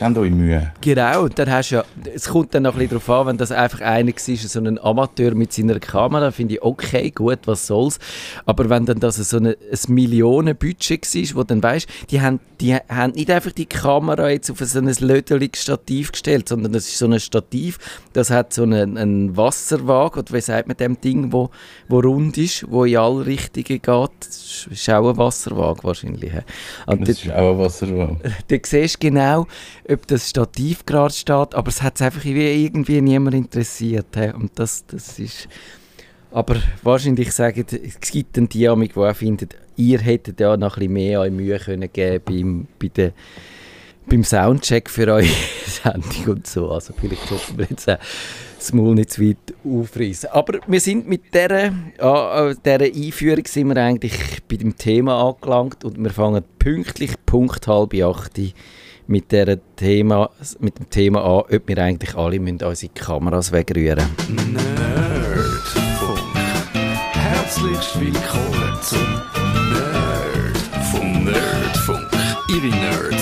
Gebt 0.00 0.16
euch 0.16 0.30
Mühe. 0.30 0.72
Genau, 0.80 1.24
und 1.24 1.38
dann 1.38 1.50
hast 1.50 1.72
du 1.72 1.74
ja, 1.74 1.84
es 2.14 2.30
kommt 2.30 2.54
dann 2.54 2.62
noch 2.62 2.72
ein 2.72 2.78
bisschen 2.78 2.98
darauf 2.98 3.20
an, 3.20 3.26
wenn 3.26 3.36
das 3.36 3.52
einfach 3.52 3.82
einer 3.82 4.10
war, 4.10 4.36
so 4.36 4.58
ein 4.58 4.78
Amateur 4.78 5.34
mit 5.34 5.52
seiner 5.52 5.78
Kamera, 5.78 6.30
finde 6.30 6.54
ich, 6.54 6.62
okay, 6.62 7.10
gut, 7.10 7.40
was 7.44 7.66
soll's. 7.66 7.98
Aber 8.46 8.70
wenn 8.70 8.86
dann 8.86 8.98
das 8.98 9.16
so 9.16 9.36
eine, 9.36 9.50
ein 9.50 9.94
Millionenbudget 9.94 11.14
war, 11.14 11.36
wo 11.36 11.42
dann 11.44 11.62
weißt, 11.62 11.86
die 12.10 12.22
haben, 12.22 12.40
die 12.62 12.76
haben 12.76 13.12
nicht 13.12 13.30
einfach 13.30 13.52
die 13.52 13.66
Kamera 13.66 14.30
jetzt 14.30 14.50
auf 14.50 14.60
so 14.60 14.78
ein 14.78 14.86
lödeliges 14.86 15.60
Stativ 15.60 16.12
gestellt, 16.12 16.48
sondern 16.48 16.72
das 16.72 16.86
ist 16.86 16.96
so 16.96 17.04
ein 17.04 17.20
Stativ, 17.20 17.78
das 18.14 18.30
hat 18.30 18.54
so 18.54 18.62
einen, 18.62 18.96
einen 18.96 19.36
Wasserwagen, 19.36 20.20
oder 20.22 20.32
wie 20.32 20.40
sagt 20.40 20.66
man 20.66 20.78
dem 20.78 20.98
Ding, 20.98 21.30
wo, 21.30 21.50
wo 21.88 22.00
rund 22.00 22.38
ist, 22.38 22.64
wo 22.70 22.86
in 22.86 22.96
alle 22.96 23.26
Richtungen 23.26 23.64
geht. 23.66 23.82
Das 23.82 24.66
ist 24.70 24.88
auch 24.88 25.10
ein 25.10 25.18
Wasserwagen 25.18 25.84
wahrscheinlich. 25.84 26.32
Und 26.86 27.06
Das 27.06 27.22
ist 27.22 27.30
auch 27.30 27.52
ein 27.52 27.58
Wasserwahl. 27.58 28.16
Du 28.48 28.58
siehst 28.64 28.98
genau, 28.98 29.46
ob 29.90 30.06
das 30.06 30.30
Stativ 30.30 30.86
gerade 30.86 31.12
steht, 31.12 31.54
aber 31.54 31.68
es 31.68 31.82
hat 31.82 31.96
es 31.96 32.02
einfach 32.02 32.24
wie 32.24 32.64
irgendwie 32.64 33.00
niemand 33.00 33.34
interessiert. 33.34 34.06
He? 34.14 34.30
Und 34.32 34.52
das, 34.54 34.84
das 34.86 35.18
ist... 35.18 35.48
Aber 36.32 36.56
wahrscheinlich 36.82 37.32
sagen, 37.32 37.66
es 37.68 38.10
gibt 38.12 38.38
einen 38.38 38.48
Diamik, 38.48 38.94
der 38.94 39.10
auch 39.10 39.16
findet, 39.16 39.56
ihr 39.76 39.98
hättet 39.98 40.38
ja 40.38 40.56
noch 40.56 40.76
ein 40.76 40.80
bisschen 40.80 40.92
mehr 40.92 41.30
Mühe 41.30 41.58
können 41.58 41.92
geben 41.92 42.22
beim, 42.24 42.66
bei 42.78 42.88
der, 42.88 43.12
beim 44.06 44.22
Soundcheck 44.22 44.88
für 44.88 45.08
eure 45.08 45.26
Sendung 45.66 46.36
und 46.36 46.46
so. 46.46 46.70
Also 46.70 46.92
vielleicht 46.98 47.26
sollten 47.26 47.58
wir 47.58 47.66
jetzt 47.68 47.90
auch 47.90 47.98
das 48.58 48.72
Maul 48.72 48.94
nicht 48.94 49.10
zu 49.10 49.22
weit 49.22 49.38
aufreißen. 49.64 50.30
Aber 50.30 50.60
wir 50.66 50.80
sind 50.80 51.08
mit 51.08 51.34
dieser, 51.34 51.72
ah, 51.98 52.50
äh, 52.50 52.54
dieser 52.64 52.94
Einführung 52.94 53.44
sind 53.46 53.68
wir 53.68 53.76
eigentlich 53.78 54.14
bei 54.48 54.56
dem 54.56 54.76
Thema 54.76 55.28
angelangt 55.28 55.84
und 55.84 56.00
wir 56.00 56.10
fangen 56.10 56.44
pünktlich, 56.58 57.12
Punkt 57.26 57.66
halb 57.66 57.94
acht 57.94 58.38
mit, 59.10 59.34
Thema, 59.76 60.30
mit 60.60 60.78
dem 60.78 60.88
Thema 60.88 61.22
an, 61.24 61.42
ob 61.54 61.62
wir 61.66 61.78
eigentlich 61.78 62.14
alle 62.14 62.38
müssen 62.38 62.62
unsere 62.62 62.92
Kameras 62.92 63.50
wegrühren 63.50 64.06
Nerdfunk. 64.54 66.20
Herzlich 67.12 68.00
willkommen 68.00 68.78
zum 68.82 69.00
Nerdfunk. 69.72 71.24
Nerdfunk. 71.24 72.08
Ihre 72.48 72.68
Nerds 72.68 73.19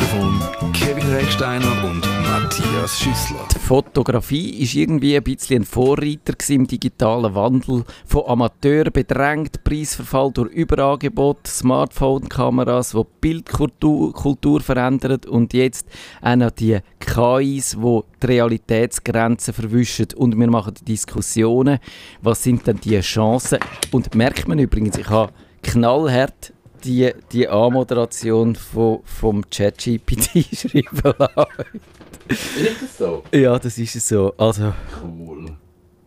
Mikrofon 0.00 0.72
Kevin 0.72 1.12
Recksteiner 1.12 1.84
und 1.84 2.00
Matthias 2.22 2.98
Schüssler. 2.98 3.46
Die 3.54 3.58
Fotografie 3.58 4.62
ist 4.62 4.74
irgendwie 4.74 5.14
ein 5.14 5.22
bisschen 5.22 5.62
ein 5.62 5.66
Vorreiter 5.66 6.32
im 6.48 6.66
digitalen 6.66 7.34
Wandel. 7.34 7.84
Von 8.06 8.24
Amateuren 8.26 8.92
bedrängt, 8.92 9.62
Preisverfall 9.62 10.32
durch 10.32 10.52
Überangebot, 10.52 11.46
Smartphone-Kameras, 11.46 12.92
die 12.92 13.02
Bildkultur 13.20 14.14
Kultur 14.14 14.62
verändern 14.62 15.20
und 15.28 15.52
jetzt 15.52 15.86
auch 16.22 16.36
noch 16.36 16.50
die 16.52 16.78
KIs, 17.00 17.76
die 17.76 18.00
die 18.22 18.26
Realitätsgrenzen 18.26 19.52
verwischen. 19.52 20.06
Und 20.16 20.38
wir 20.38 20.48
machen 20.48 20.74
Diskussionen, 20.80 21.78
was 22.22 22.42
sind 22.42 22.66
denn 22.66 22.80
die 22.80 23.00
Chancen. 23.00 23.58
Und 23.92 24.14
merkt 24.14 24.48
man 24.48 24.58
übrigens, 24.58 24.96
ich 24.96 25.10
habe 25.10 25.32
knallhart 25.62 26.54
die, 26.80 27.12
die 27.32 27.48
Anmoderation 27.48 28.54
von, 28.56 29.00
vom 29.04 29.48
ChatGPT 29.50 30.46
schreiben 30.56 31.14
lassen. 31.18 31.80
Ist 32.28 32.82
das 32.82 32.98
so? 32.98 33.22
Ja, 33.32 33.58
das 33.58 33.76
ist 33.78 33.96
es 33.96 34.08
so. 34.08 34.32
Also, 34.38 34.72
Cool. 35.02 35.46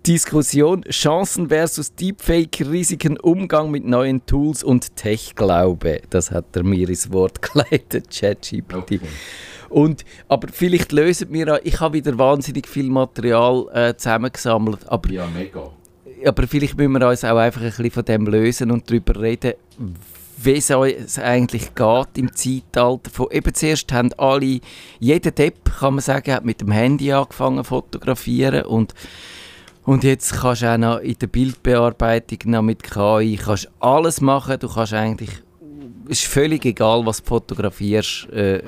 Diskussion, 0.06 0.82
Chancen 0.90 1.48
versus 1.48 1.96
Deepfake, 1.96 2.60
Risiken, 2.70 3.18
Umgang 3.20 3.72
mit 3.72 3.86
neuen 3.86 4.26
Tools 4.26 4.62
und 4.62 4.94
Tech-Glaube. 4.98 6.02
Das 6.10 6.30
hat 6.30 6.56
er 6.58 6.64
mir 6.64 6.90
ins 6.90 7.12
Wort 7.14 7.42
geleitet, 7.54 8.10
ChatGPT. 8.10 8.74
Okay. 8.76 9.00
Und, 9.70 10.04
aber 10.28 10.50
vielleicht 10.52 10.92
lösen 10.92 11.32
wir 11.32 11.54
auch, 11.56 11.60
ich 11.64 11.80
habe 11.80 11.94
wieder 11.96 12.18
wahnsinnig 12.18 12.68
viel 12.68 12.90
Material 12.90 13.66
äh, 13.74 13.96
zusammengesammelt, 13.96 14.88
aber, 14.88 15.10
Ja, 15.10 15.26
mega. 15.34 15.72
aber 16.26 16.48
vielleicht 16.48 16.78
müssen 16.78 16.92
wir 16.92 17.08
uns 17.08 17.24
auch 17.24 17.38
einfach 17.38 17.62
ein 17.62 17.68
bisschen 17.70 17.92
von 17.92 18.04
dem 18.06 18.28
lösen 18.28 18.72
und 18.72 18.90
darüber 18.90 19.20
reden, 19.22 19.54
wie 20.38 20.56
es 20.56 20.70
uns 20.72 21.20
eigentlich 21.20 21.76
geht 21.76 22.18
im 22.18 22.34
Zeitalter 22.36 23.10
von, 23.10 23.28
eben 23.32 23.54
zuerst 23.54 23.92
haben 23.92 24.14
alle, 24.18 24.60
jeder 25.00 25.32
Depp, 25.32 25.72
kann 25.80 25.96
man 25.96 26.02
sagen, 26.02 26.34
hat 26.34 26.46
mit 26.46 26.62
dem 26.62 26.72
Handy 26.72 27.12
angefangen 27.12 27.64
fotografieren 27.64 28.66
und 28.66 28.94
und 29.86 30.06
jetzt 30.06 30.32
kannst 30.34 30.62
du 30.62 30.74
auch 30.74 30.78
noch 30.78 31.00
in 31.00 31.18
der 31.20 31.28
Bildbearbeitung 31.28 32.52
noch 32.52 32.62
mit 32.62 32.84
KI 32.84 33.38
kannst 33.38 33.70
alles 33.82 34.22
machen. 34.22 34.58
Du 34.58 34.70
kannst 34.70 34.94
eigentlich 34.94 35.30
es 36.10 36.20
ist 36.20 36.28
völlig 36.28 36.66
egal, 36.66 37.06
was 37.06 37.22
du 37.22 37.28
fotografierst. 37.28 38.30
Äh, 38.32 38.58
äh, 38.58 38.62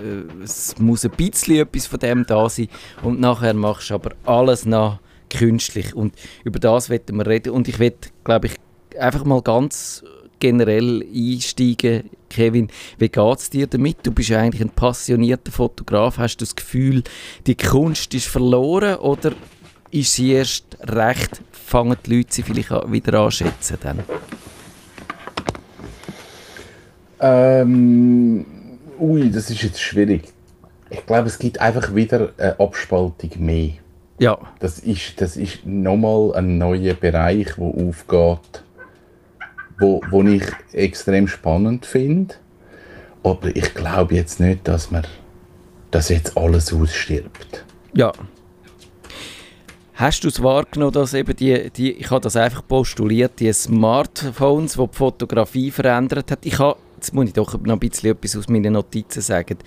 es 0.43 0.77
muss 0.77 1.05
ein 1.05 1.11
bisschen 1.11 1.57
etwas 1.57 1.85
von 1.85 1.99
dem 1.99 2.25
da 2.25 2.49
sein. 2.49 2.67
Und 3.01 3.19
nachher 3.19 3.53
machst 3.53 3.89
du 3.89 3.95
aber 3.95 4.11
alles 4.25 4.65
noch 4.65 4.99
künstlich. 5.29 5.95
Und 5.95 6.15
über 6.43 6.59
das 6.59 6.89
werden 6.89 7.17
wir 7.17 7.27
reden. 7.27 7.51
Und 7.51 7.67
ich 7.67 7.79
werde, 7.79 7.97
glaube 8.23 8.47
ich, 8.47 8.55
einfach 8.97 9.25
mal 9.25 9.41
ganz 9.41 10.03
generell 10.39 11.03
einsteigen. 11.13 12.09
Kevin, 12.29 12.69
wie 12.97 13.09
geht 13.09 13.37
es 13.39 13.49
dir 13.49 13.67
damit? 13.67 13.97
Du 14.03 14.11
bist 14.11 14.31
eigentlich 14.31 14.61
ein 14.61 14.69
passionierter 14.69 15.51
Fotograf. 15.51 16.17
Hast 16.17 16.37
du 16.37 16.45
das 16.45 16.55
Gefühl, 16.55 17.03
die 17.47 17.55
Kunst 17.55 18.13
ist 18.13 18.27
verloren 18.27 18.95
oder 18.95 19.33
ist 19.91 20.13
sie 20.13 20.33
erst 20.33 20.77
recht, 20.81 21.41
fangen 21.51 21.97
die 22.05 22.17
Leute 22.17 22.33
sie 22.33 22.43
vielleicht 22.43 22.69
wieder 22.91 23.19
anschätzen 23.19 23.77
dann? 23.81 24.03
Ähm, 27.19 28.45
ui, 28.99 29.31
das 29.31 29.49
ist 29.49 29.63
jetzt 29.63 29.81
schwierig. 29.81 30.33
Ich 30.89 31.05
glaube, 31.05 31.27
es 31.27 31.39
gibt 31.39 31.59
einfach 31.59 31.95
wieder 31.95 32.29
eine 32.37 32.59
Abspaltung 32.59 33.31
mehr. 33.37 33.71
Ja, 34.17 34.37
Das 34.59 34.79
ist, 34.79 35.19
das 35.19 35.35
ist 35.35 35.65
nochmal 35.65 36.35
ein 36.35 36.57
neuer 36.57 36.93
Bereich, 36.93 37.55
der 37.57 37.65
aufgeht, 37.65 38.63
wo, 39.79 40.01
wo 40.09 40.23
ich 40.23 40.43
extrem 40.71 41.27
spannend 41.27 41.85
finde. 41.85 42.35
aber 43.23 43.55
ich 43.55 43.73
glaube 43.73 44.15
jetzt 44.15 44.39
nicht, 44.39 44.67
dass 44.67 44.91
man 44.91 45.05
dass 45.91 46.09
jetzt 46.09 46.35
alles 46.37 46.73
ausstirbt. 46.73 47.63
Ja. 47.93 48.11
Hast 49.93 50.25
du 50.25 50.27
es 50.27 50.43
wahrgenommen, 50.43 50.91
dass 50.91 51.13
eben 51.13 51.33
die, 51.37 51.69
die, 51.69 51.93
ich 51.93 52.11
habe 52.11 52.19
das 52.19 52.35
einfach 52.35 52.67
postuliert, 52.67 53.39
die 53.39 53.53
Smartphones, 53.53 54.73
die 54.73 54.87
die 54.87 54.93
Fotografie 54.93 55.71
verändert 55.71 56.31
hat. 56.31 56.45
Ich 56.45 56.59
habe, 56.59 56.77
jetzt 56.97 57.13
muss 57.13 57.27
ich 57.27 57.33
doch 57.33 57.57
noch 57.61 57.75
ein 57.75 57.79
bisschen 57.79 58.11
etwas 58.11 58.35
aus 58.35 58.49
meinen 58.49 58.73
Notizen 58.73 59.21
sagen. 59.21 59.57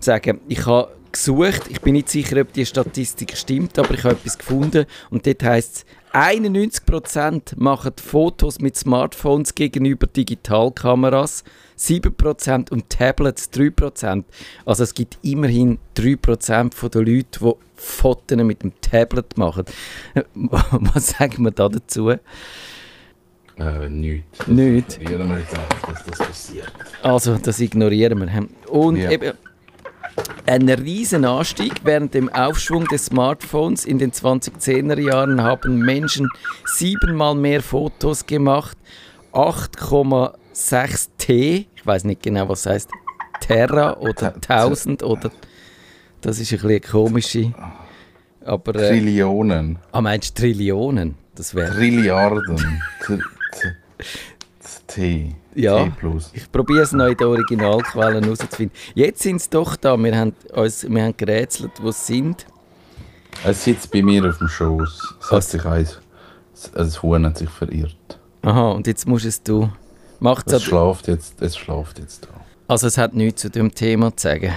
sagen 0.00 0.40
ich 0.48 0.64
habe 0.64 0.90
gesucht, 1.12 1.64
ich 1.68 1.82
bin 1.82 1.92
nicht 1.92 2.08
sicher, 2.08 2.40
ob 2.40 2.52
die 2.54 2.64
Statistik 2.64 3.36
stimmt, 3.36 3.78
aber 3.78 3.92
ich 3.92 4.04
habe 4.04 4.14
etwas 4.14 4.38
gefunden 4.38 4.86
und 5.10 5.26
dort 5.26 5.42
heisst 5.42 5.76
es, 5.76 5.84
91% 6.14 7.54
machen 7.56 7.92
Fotos 7.96 8.60
mit 8.60 8.76
Smartphones 8.76 9.54
gegenüber 9.56 10.06
Digitalkameras, 10.06 11.42
7% 11.76 12.70
und 12.70 12.88
Tablets 12.88 13.50
3%. 13.52 14.22
Also 14.64 14.84
es 14.84 14.94
gibt 14.94 15.18
immerhin 15.22 15.78
3% 15.96 16.88
der 16.88 17.02
Leute, 17.02 17.40
die 17.40 17.52
Fotos 17.74 18.44
mit 18.44 18.62
dem 18.62 18.72
Tablet 18.80 19.36
machen. 19.36 19.64
Was 20.34 21.08
sagen 21.08 21.42
wir 21.42 21.50
da 21.50 21.68
dazu? 21.68 22.10
Äh, 22.10 23.88
nichts. 23.88 24.46
Nichts. 24.46 24.96
Ignorieren 24.98 25.28
wir 25.30 25.36
dass 25.88 26.04
das 26.04 26.18
passiert. 26.28 26.72
Also 27.02 27.36
das 27.38 27.58
ignorieren 27.58 28.20
wir. 28.20 28.48
Und 28.70 28.96
Ja. 28.96 29.10
eben 29.10 29.32
ein 30.46 30.68
riesen 30.68 31.24
Anstieg 31.24 31.72
während 31.84 32.14
dem 32.14 32.28
Aufschwung 32.28 32.86
des 32.88 33.06
Smartphones 33.06 33.84
in 33.84 33.98
den 33.98 34.12
2010er 34.12 35.00
Jahren 35.00 35.42
haben 35.42 35.78
Menschen 35.78 36.28
siebenmal 36.66 37.34
mehr 37.34 37.62
Fotos 37.62 38.26
gemacht, 38.26 38.76
8,6 39.32 41.08
T, 41.18 41.66
ich 41.74 41.86
weiß 41.86 42.04
nicht 42.04 42.22
genau 42.22 42.48
was 42.48 42.66
heißt, 42.66 42.90
Terra 43.40 43.96
oder 43.98 44.38
Ta- 44.40 44.64
1000 44.66 45.02
oder 45.02 45.30
das 46.20 46.38
ist 46.38 46.52
ein 46.52 46.60
bisschen 46.60 46.82
komische, 46.82 47.54
aber 48.44 48.74
äh, 48.76 48.88
Trillionen. 48.88 49.78
ah 49.92 50.00
meinst 50.00 50.38
du 50.38 50.42
Trillionen? 50.42 51.16
Das 51.34 51.54
wäre 51.54 51.74
Trilliarden. 51.74 52.80
T-. 54.94 55.34
Ja. 55.54 55.88
Ich 56.32 56.50
probiere 56.50 56.82
es 56.82 56.92
noch 56.92 57.06
in 57.06 57.16
den 57.16 57.26
Originalquellen 57.26 58.22
herauszufinden. 58.24 58.76
Jetzt 58.94 59.22
sind 59.22 59.40
sie 59.40 59.50
doch 59.50 59.76
da. 59.76 59.96
Wir 59.96 60.16
haben, 60.16 60.34
uns, 60.52 60.88
wir 60.88 61.02
haben 61.04 61.16
gerätselt, 61.16 61.72
wo 61.80 61.90
sie 61.92 62.14
sind. 62.14 62.46
Es 63.44 63.64
sitzt 63.64 63.90
bei 63.90 64.02
mir 64.02 64.28
auf 64.28 64.38
dem 64.38 64.48
Schoß. 64.48 65.14
Es 65.20 65.30
hat 65.30 65.44
sich 65.44 65.64
ein, 65.64 65.86
ein 66.74 67.02
Huhn 67.02 67.26
hat 67.26 67.38
sich 67.38 67.50
verirrt. 67.50 68.18
Aha, 68.42 68.70
und 68.72 68.86
jetzt 68.86 69.06
musst 69.06 69.26
es 69.26 69.42
du. 69.42 69.70
Macht 70.20 70.46
Es 70.48 70.54
es 70.54 70.62
schlaft 70.62 71.08
jetzt, 71.08 71.40
es 71.42 71.56
schlaft 71.56 71.98
jetzt 71.98 72.24
da. 72.24 72.28
also 72.68 72.86
es 72.86 72.96
hat 72.98 73.14
nichts 73.14 73.42
zu 73.42 73.50
dem 73.50 73.74
Thema 73.74 74.16
zu 74.16 74.28
sagen. 74.28 74.52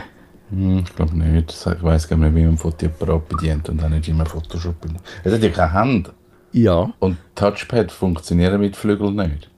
Hm, 0.50 0.79
ich 0.79 0.96
glaube 0.96 1.17
nicht. 1.17 1.51
Ich 1.51 1.84
weiß 1.84 2.08
gar 2.08 2.17
nicht, 2.17 2.36
wie 2.36 2.44
man 2.44 2.53
ein 2.53 2.58
Fotoapparat 2.58 3.27
bedient 3.27 3.67
und 3.70 3.82
dann 3.82 3.91
nicht 3.91 4.08
immer 4.08 4.25
Photoshop. 4.25 4.75
Es 5.24 5.34
hat 5.34 5.41
ja 5.44 5.50
keine 5.50 5.74
Hand. 5.74 6.12
Ja. 6.53 6.94
Und 7.00 7.17
Touchpad 7.36 7.91
funktionieren 7.91 8.62
mit 8.62 8.75
Flügeln 8.75 9.15
nicht. 9.15 9.50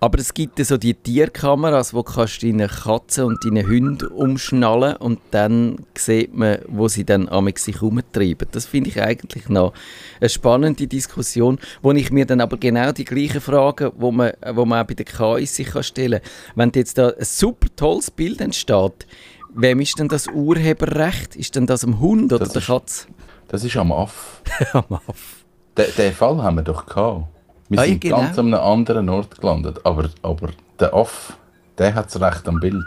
Aber 0.00 0.18
es 0.18 0.34
gibt 0.34 0.64
so 0.64 0.76
die 0.76 0.94
Tierkameras, 0.94 1.94
wo 1.94 2.02
kannst 2.02 2.42
du 2.42 2.46
deine 2.46 2.68
Katzen 2.68 3.24
und 3.24 3.44
deine 3.44 3.66
Hunde 3.66 4.08
umschnallen 4.08 4.96
und 4.96 5.20
dann 5.30 5.84
sieht 5.96 6.34
man, 6.34 6.58
wo 6.68 6.88
sie 6.88 7.04
dann 7.04 7.28
amig 7.28 7.58
sich 7.58 7.76
herumtreiben. 7.76 8.48
Das 8.52 8.66
finde 8.66 8.90
ich 8.90 9.00
eigentlich 9.02 9.48
noch 9.48 9.72
eine 10.20 10.28
spannende 10.28 10.86
Diskussion, 10.86 11.58
wo 11.82 11.92
ich 11.92 12.10
mir 12.10 12.26
dann 12.26 12.40
aber 12.40 12.56
genau 12.56 12.92
die 12.92 13.04
gleichen 13.04 13.40
Fragen, 13.40 13.92
wo 13.96 14.10
man, 14.12 14.32
wo 14.52 14.64
man 14.64 14.82
auch 14.82 14.86
bei 14.86 14.94
den 14.94 15.06
KIs 15.06 15.56
sich 15.56 15.68
kann 15.68 15.82
stellen 15.82 16.20
kann. 16.22 16.30
Wenn 16.54 16.72
jetzt 16.74 16.98
da 16.98 17.08
ein 17.08 17.24
super 17.24 17.68
tolles 17.76 18.10
Bild 18.10 18.40
entsteht, 18.40 19.06
wem 19.54 19.80
ist 19.80 19.98
denn 19.98 20.08
das 20.08 20.26
Urheberrecht? 20.28 21.36
Ist 21.36 21.56
denn 21.56 21.66
das 21.66 21.84
am 21.84 22.00
Hund 22.00 22.32
oder 22.32 22.44
Das 22.44 22.52
der 22.52 22.62
ist- 22.62 22.66
Katze? 22.68 23.06
Das 23.48 23.64
ist 23.64 23.76
am 23.78 23.92
Aff. 23.92 24.42
Am 24.74 24.84
Aff. 25.08 25.44
Den, 25.76 25.86
den 25.96 26.12
Fall 26.12 26.42
haben 26.42 26.56
wir 26.56 26.62
doch 26.62 26.84
gehabt. 26.84 27.24
Wir 27.68 27.78
Ah, 27.80 27.82
ja, 27.84 27.88
sind 27.90 28.00
genau. 28.00 28.16
ganz 28.20 28.38
an 28.38 28.46
einem 28.54 28.62
anderen 28.62 29.08
Ort 29.08 29.40
gelandet. 29.40 29.80
Aber, 29.84 30.08
aber 30.22 30.48
der 30.80 30.94
Aff, 30.94 31.36
der 31.76 31.94
hat 31.94 32.06
das 32.14 32.20
Recht 32.20 32.48
am 32.48 32.60
Bild. 32.60 32.84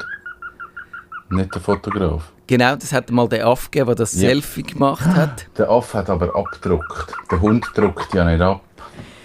Nicht 1.29 1.53
der 1.53 1.61
Fotograf. 1.61 2.31
Genau, 2.47 2.75
das 2.75 2.91
hat 2.91 3.09
mal 3.11 3.29
der 3.29 3.47
Aff 3.47 3.71
gegeben, 3.71 3.87
der 3.87 3.95
das 3.95 4.13
Ja. 4.13 4.29
Selfie 4.29 4.63
gemacht 4.63 5.05
hat. 5.05 5.47
Der 5.57 5.69
Aff 5.69 5.93
hat 5.93 6.09
aber 6.09 6.35
abgedruckt. 6.35 7.13
Der 7.31 7.39
Hund 7.39 7.65
druckt 7.73 8.13
ja 8.13 8.25
nicht 8.25 8.41
ab. 8.41 8.61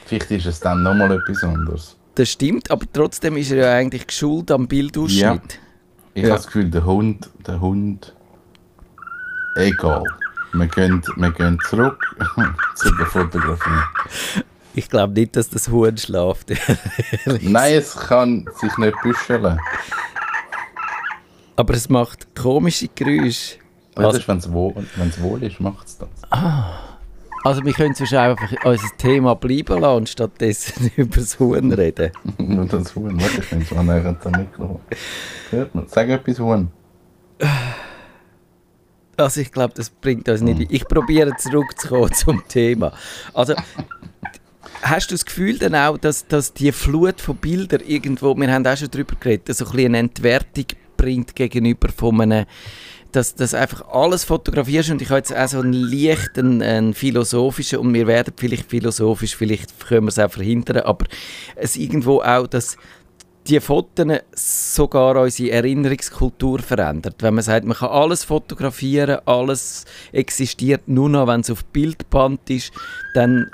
Vielleicht 0.04 0.30
ist 0.30 0.46
es 0.46 0.60
dann 0.60 0.84
nochmal 0.84 1.10
etwas 1.12 1.42
anderes. 1.42 1.96
Das 2.14 2.30
stimmt, 2.30 2.70
aber 2.70 2.86
trotzdem 2.92 3.36
ist 3.36 3.50
er 3.50 3.56
ja 3.56 3.72
eigentlich 3.72 4.06
geschult 4.06 4.50
am 4.52 4.68
Bildausschnitt. 4.68 5.58
Ich 6.14 6.22
Ja. 6.22 6.28
habe 6.28 6.36
das 6.36 6.46
Gefühl, 6.46 6.70
der 6.70 6.84
Hund, 6.84 7.28
der 7.44 7.60
Hund. 7.60 8.14
Egal. 9.56 10.04
Wir 10.52 10.66
gehen, 10.68 11.02
wir 11.16 11.30
gehen 11.32 11.58
zurück 11.68 11.98
zu 12.76 12.94
der 12.94 13.06
Fotografie. 13.06 13.70
Ich 14.76 14.90
glaube 14.90 15.14
nicht, 15.14 15.34
dass 15.36 15.48
das 15.48 15.68
Huhn 15.70 15.96
schlaft. 15.96 16.52
Nein, 17.40 17.74
es 17.74 17.96
kann 17.96 18.46
sich 18.60 18.76
nicht 18.76 18.94
büscheln. 19.02 19.58
Aber 21.56 21.74
es 21.74 21.88
macht 21.88 22.36
komische 22.36 22.88
Geräusche. 22.94 23.56
Das 23.94 24.04
Also, 24.04 24.28
wenn 24.28 24.36
es 24.36 24.52
wohl, 24.52 24.74
wenn's 24.96 25.18
wohl 25.18 25.42
ist, 25.42 25.58
macht 25.58 25.86
es 25.86 25.96
das. 25.96 26.08
also 27.42 27.64
wir 27.64 27.72
können 27.72 27.94
sonst 27.94 28.12
einfach 28.12 28.52
unser 28.64 28.96
Thema 28.98 29.34
bleiben 29.34 29.80
lassen 29.80 29.96
und 29.96 30.08
stattdessen 30.10 30.90
über 30.96 31.16
das 31.16 31.40
Huhn 31.40 31.72
reden. 31.72 32.12
Nur 32.38 32.66
das 32.66 32.94
Huhn. 32.94 33.18
Warte, 33.18 33.40
ich 33.40 33.48
bin 33.48 33.64
so 33.64 33.82
näher 33.82 34.04
an 34.04 34.18
dem 34.22 34.32
Mikrofon. 34.32 34.80
Hört 35.50 35.74
man? 35.74 35.86
Sag 35.88 36.10
etwas, 36.10 36.38
Huhn. 36.38 36.70
Also 39.16 39.40
ich 39.40 39.50
glaube, 39.50 39.72
das 39.74 39.88
bringt 39.88 40.28
uns 40.28 40.42
nicht. 40.42 40.70
Ich 40.70 40.86
probiere 40.86 41.34
zurückzukommen 41.38 42.12
zum 42.12 42.46
Thema. 42.48 42.92
Also 43.32 43.54
hast 44.82 45.10
du 45.10 45.14
das 45.14 45.24
Gefühl 45.24 45.58
dann 45.58 45.74
auch, 45.74 45.98
dass, 45.98 46.26
dass 46.26 46.52
die 46.52 46.72
Flut 46.72 47.20
von 47.20 47.36
Bildern 47.36 47.80
irgendwo, 47.86 48.34
wir 48.36 48.52
haben 48.52 48.66
auch 48.66 48.76
schon 48.76 48.90
darüber 48.90 49.16
geredet, 49.18 49.54
so 49.56 49.66
ein 49.66 49.78
eine 49.86 49.98
Entwertung 49.98 50.66
bringt 50.96 51.34
gegenüber 51.34 51.88
von 51.88 52.20
einem 52.20 52.46
dass 53.12 53.34
das 53.34 53.54
einfach 53.54 53.88
alles 53.88 54.24
fotografierst 54.24 54.90
und 54.90 55.00
ich 55.00 55.08
habe 55.08 55.18
jetzt 55.18 55.34
auch 55.34 55.48
so 55.48 55.60
einen 55.60 55.72
leichten 55.72 56.60
einen 56.60 56.92
philosophischen 56.92 57.78
und 57.78 57.94
wir 57.94 58.06
werden 58.06 58.34
vielleicht 58.36 58.68
philosophisch, 58.68 59.36
vielleicht 59.36 59.80
können 59.80 60.04
wir 60.04 60.08
es 60.08 60.18
auch 60.18 60.30
verhindern, 60.30 60.78
aber 60.84 61.06
es 61.54 61.76
irgendwo 61.76 62.20
auch, 62.20 62.46
dass 62.46 62.76
die 63.46 63.60
Fotos 63.60 64.06
sogar 64.34 65.22
unsere 65.22 65.52
Erinnerungskultur 65.52 66.58
verändert. 66.58 67.22
Wenn 67.22 67.34
man 67.34 67.44
sagt, 67.44 67.64
man 67.64 67.76
kann 67.76 67.90
alles 67.90 68.24
fotografieren, 68.24 69.20
alles 69.24 69.84
existiert 70.12 70.88
nur 70.88 71.08
noch, 71.08 71.28
wenn 71.28 71.40
es 71.40 71.50
auf 71.50 71.64
Bildband 71.66 72.50
ist, 72.50 72.72
dann 73.14 73.50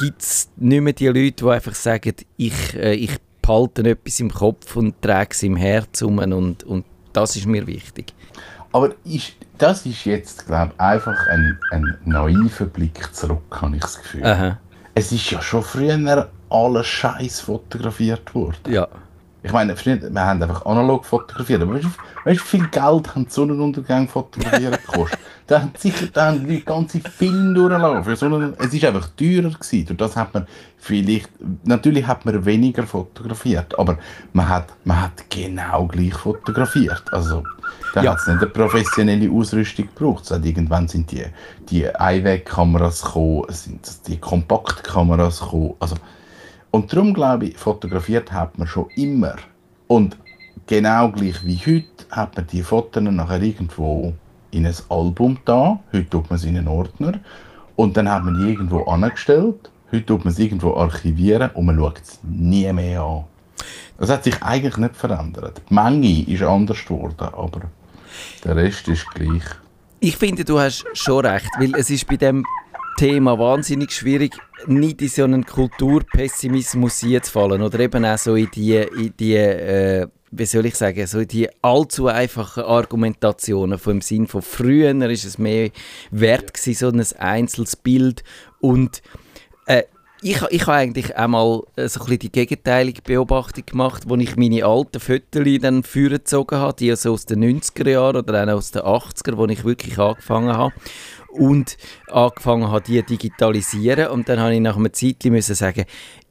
gibt 0.00 0.22
es 0.22 0.48
nicht 0.56 0.80
mehr 0.80 0.92
die 0.92 1.06
Leute, 1.06 1.44
die 1.44 1.48
einfach 1.48 1.74
sagen, 1.74 2.14
ich, 2.36 2.74
äh, 2.74 2.94
ich 2.94 3.16
behalte 3.42 3.82
etwas 3.88 4.20
im 4.20 4.30
Kopf 4.32 4.76
und 4.76 5.00
trage 5.02 5.30
es 5.32 5.42
im 5.42 5.56
Herz 5.56 6.02
um 6.02 6.18
und, 6.18 6.64
und 6.64 6.84
das 7.12 7.36
ist 7.36 7.46
mir 7.46 7.66
wichtig. 7.66 8.12
Aber 8.72 8.94
ist, 9.04 9.34
das 9.58 9.84
ist 9.84 10.04
jetzt, 10.04 10.46
glaube 10.46 10.72
ich, 10.74 10.80
einfach 10.80 11.26
ein, 11.26 11.58
ein 11.72 11.98
naiver 12.04 12.66
Blick 12.66 13.14
zurück, 13.14 13.42
habe 13.60 13.76
ich 13.76 13.82
das 13.82 13.98
Gefühl. 13.98 14.24
Aha, 14.24 14.58
Es 14.94 15.10
ist 15.10 15.30
ja 15.30 15.42
schon 15.42 15.62
früher 15.62 16.30
alles 16.48 16.86
Scheiß 16.86 17.40
fotografiert 17.40 18.34
worden. 18.34 18.56
ja. 18.68 18.88
Ich 19.42 19.52
meine, 19.52 19.74
wir 19.76 20.20
haben 20.20 20.42
einfach 20.42 20.66
analog 20.66 21.04
fotografiert. 21.06 21.62
Aber 21.62 21.74
weißt 21.74 21.84
du, 21.86 21.90
wie 22.26 22.36
viel 22.36 22.66
Geld 22.68 23.14
haben 23.14 23.24
die 23.24 23.30
Sonnenuntergänge 23.30 24.06
fotografieren 24.06 24.72
gekostet? 24.72 25.18
da 25.46 25.62
haben 25.62 25.72
sicher 25.78 26.06
da 26.12 26.26
haben 26.26 26.46
die 26.46 26.54
Leute 26.54 26.64
ganze 26.66 27.00
Filme 27.00 27.54
durchlaufen. 27.54 28.04
Für 28.04 28.16
Sonnen 28.16 28.54
es 28.58 28.74
ist 28.74 28.84
einfach 28.84 29.08
teurer 29.16 29.50
gewesen. 29.50 29.86
Durch 29.86 29.96
das 29.96 30.16
hat 30.16 30.34
man 30.34 30.46
vielleicht, 30.76 31.30
natürlich 31.64 32.06
hat 32.06 32.24
man 32.26 32.44
weniger 32.44 32.82
fotografiert, 32.84 33.78
aber 33.78 33.98
man 34.32 34.48
hat, 34.48 34.66
man 34.84 35.00
hat 35.02 35.30
genau 35.30 35.86
gleich 35.86 36.14
fotografiert. 36.14 37.02
Also, 37.12 37.42
da 37.94 38.02
Ja. 38.02 38.12
hat 38.12 38.20
es 38.20 38.26
nicht 38.26 38.42
eine 38.42 38.46
professionelle 38.50 39.30
Ausrüstung 39.30 39.86
gebraucht. 39.86 40.30
Hat 40.30 40.44
irgendwann 40.44 40.86
sind 40.86 41.10
die, 41.10 41.24
die 41.70 41.88
Einwegkameras 41.88 43.02
gekommen, 43.02 43.44
sind 43.48 44.06
die 44.06 44.18
Kompaktkameras 44.18 45.40
gekommen. 45.40 45.74
Also, 45.80 45.96
und 46.70 46.92
darum 46.92 47.14
glaube 47.14 47.46
ich, 47.46 47.56
fotografiert 47.56 48.32
hat 48.32 48.58
man 48.58 48.68
schon 48.68 48.88
immer. 48.96 49.36
Und 49.86 50.16
genau 50.66 51.10
gleich 51.10 51.44
wie 51.44 51.58
heute 51.58 52.06
hat 52.10 52.36
man 52.36 52.46
die 52.46 52.62
Fotos 52.62 53.02
nachher 53.02 53.42
irgendwo 53.42 54.14
in 54.50 54.66
ein 54.66 54.74
Album 54.88 55.38
da. 55.44 55.80
Heute 55.92 56.08
tut 56.08 56.30
man 56.30 56.38
sie 56.38 56.48
in 56.48 56.58
einen 56.58 56.68
Ordner. 56.68 57.14
Und 57.76 57.96
dann 57.96 58.08
hat 58.08 58.24
man 58.24 58.38
die 58.38 58.50
irgendwo 58.50 58.84
angestellt. 58.84 59.70
Heute 59.90 60.06
tut 60.06 60.24
man 60.24 60.32
sie 60.32 60.44
irgendwo 60.44 60.74
archivieren 60.74 61.50
und 61.54 61.66
man 61.66 61.76
schaut 61.76 62.00
es 62.00 62.20
nie 62.22 62.72
mehr 62.72 63.02
an. 63.02 63.24
Das 63.98 64.10
hat 64.10 64.24
sich 64.24 64.40
eigentlich 64.42 64.76
nicht 64.76 64.96
verändert. 64.96 65.60
Die 65.68 65.74
Menge 65.74 66.22
ist 66.22 66.42
anders 66.42 66.84
geworden, 66.84 67.28
aber 67.32 67.62
der 68.44 68.56
Rest 68.56 68.88
ist 68.88 69.06
gleich. 69.10 69.42
Ich 69.98 70.16
finde, 70.16 70.44
du 70.44 70.58
hast 70.58 70.84
schon 70.94 71.26
recht, 71.26 71.50
weil 71.58 71.74
es 71.74 71.90
ist 71.90 72.06
bei 72.06 72.16
dem 72.16 72.46
Thema 73.00 73.38
wahnsinnig 73.38 73.92
schwierig, 73.92 74.36
nicht 74.66 75.00
in 75.00 75.08
so 75.08 75.24
einen 75.24 75.46
Kulturpessimismus 75.46 77.00
hineinzufallen 77.00 77.62
oder 77.62 77.80
eben 77.80 78.04
auch 78.04 78.18
so 78.18 78.34
in 78.34 78.50
die, 78.54 78.76
in 78.76 79.14
die 79.18 79.36
äh, 79.36 80.06
wie 80.30 80.44
soll 80.44 80.66
ich 80.66 80.74
sagen, 80.74 81.06
so 81.06 81.24
die 81.24 81.48
allzu 81.62 82.08
einfachen 82.08 82.62
Argumentationen 82.62 83.78
vom 83.78 84.02
Sinn 84.02 84.26
von 84.26 84.42
früher 84.42 84.92
ist 85.08 85.24
es 85.24 85.38
mehr 85.38 85.70
wert 86.10 86.52
gewesen, 86.52 86.74
so 86.74 86.88
ein 86.88 87.18
einzelnes 87.18 87.74
Bild. 87.74 88.22
Und 88.60 89.00
äh, 89.64 89.84
ich, 90.20 90.42
ich 90.50 90.66
habe 90.66 90.74
eigentlich 90.74 91.16
einmal 91.16 91.62
äh, 91.76 91.88
so 91.88 92.04
ein 92.04 92.18
die 92.18 92.30
gegenteilige 92.30 93.00
Beobachtung 93.00 93.64
gemacht, 93.64 94.02
wo 94.08 94.16
ich 94.16 94.36
meine 94.36 94.66
alten 94.66 95.00
Fotos 95.00 95.42
dann 95.62 95.84
vorgezogen 95.84 96.58
habe, 96.58 96.76
die 96.78 96.90
also 96.90 97.14
aus 97.14 97.24
den 97.24 97.42
90er 97.42 97.88
Jahren 97.88 98.16
oder 98.16 98.44
auch 98.44 98.58
aus 98.58 98.72
den 98.72 98.82
80er, 98.82 99.38
wo 99.38 99.46
ich 99.46 99.64
wirklich 99.64 99.98
angefangen 99.98 100.52
habe 100.52 100.74
und 101.32 101.76
angefangen 102.08 102.68
habe, 102.68 102.84
die 102.84 103.02
digitalisieren 103.02 104.08
und 104.08 104.28
dann 104.28 104.40
habe 104.40 104.54
ich 104.54 104.60
nach 104.60 104.76
einer 104.76 104.92
Zeit 104.92 105.24
müssen 105.24 105.54
sagen, 105.54 105.84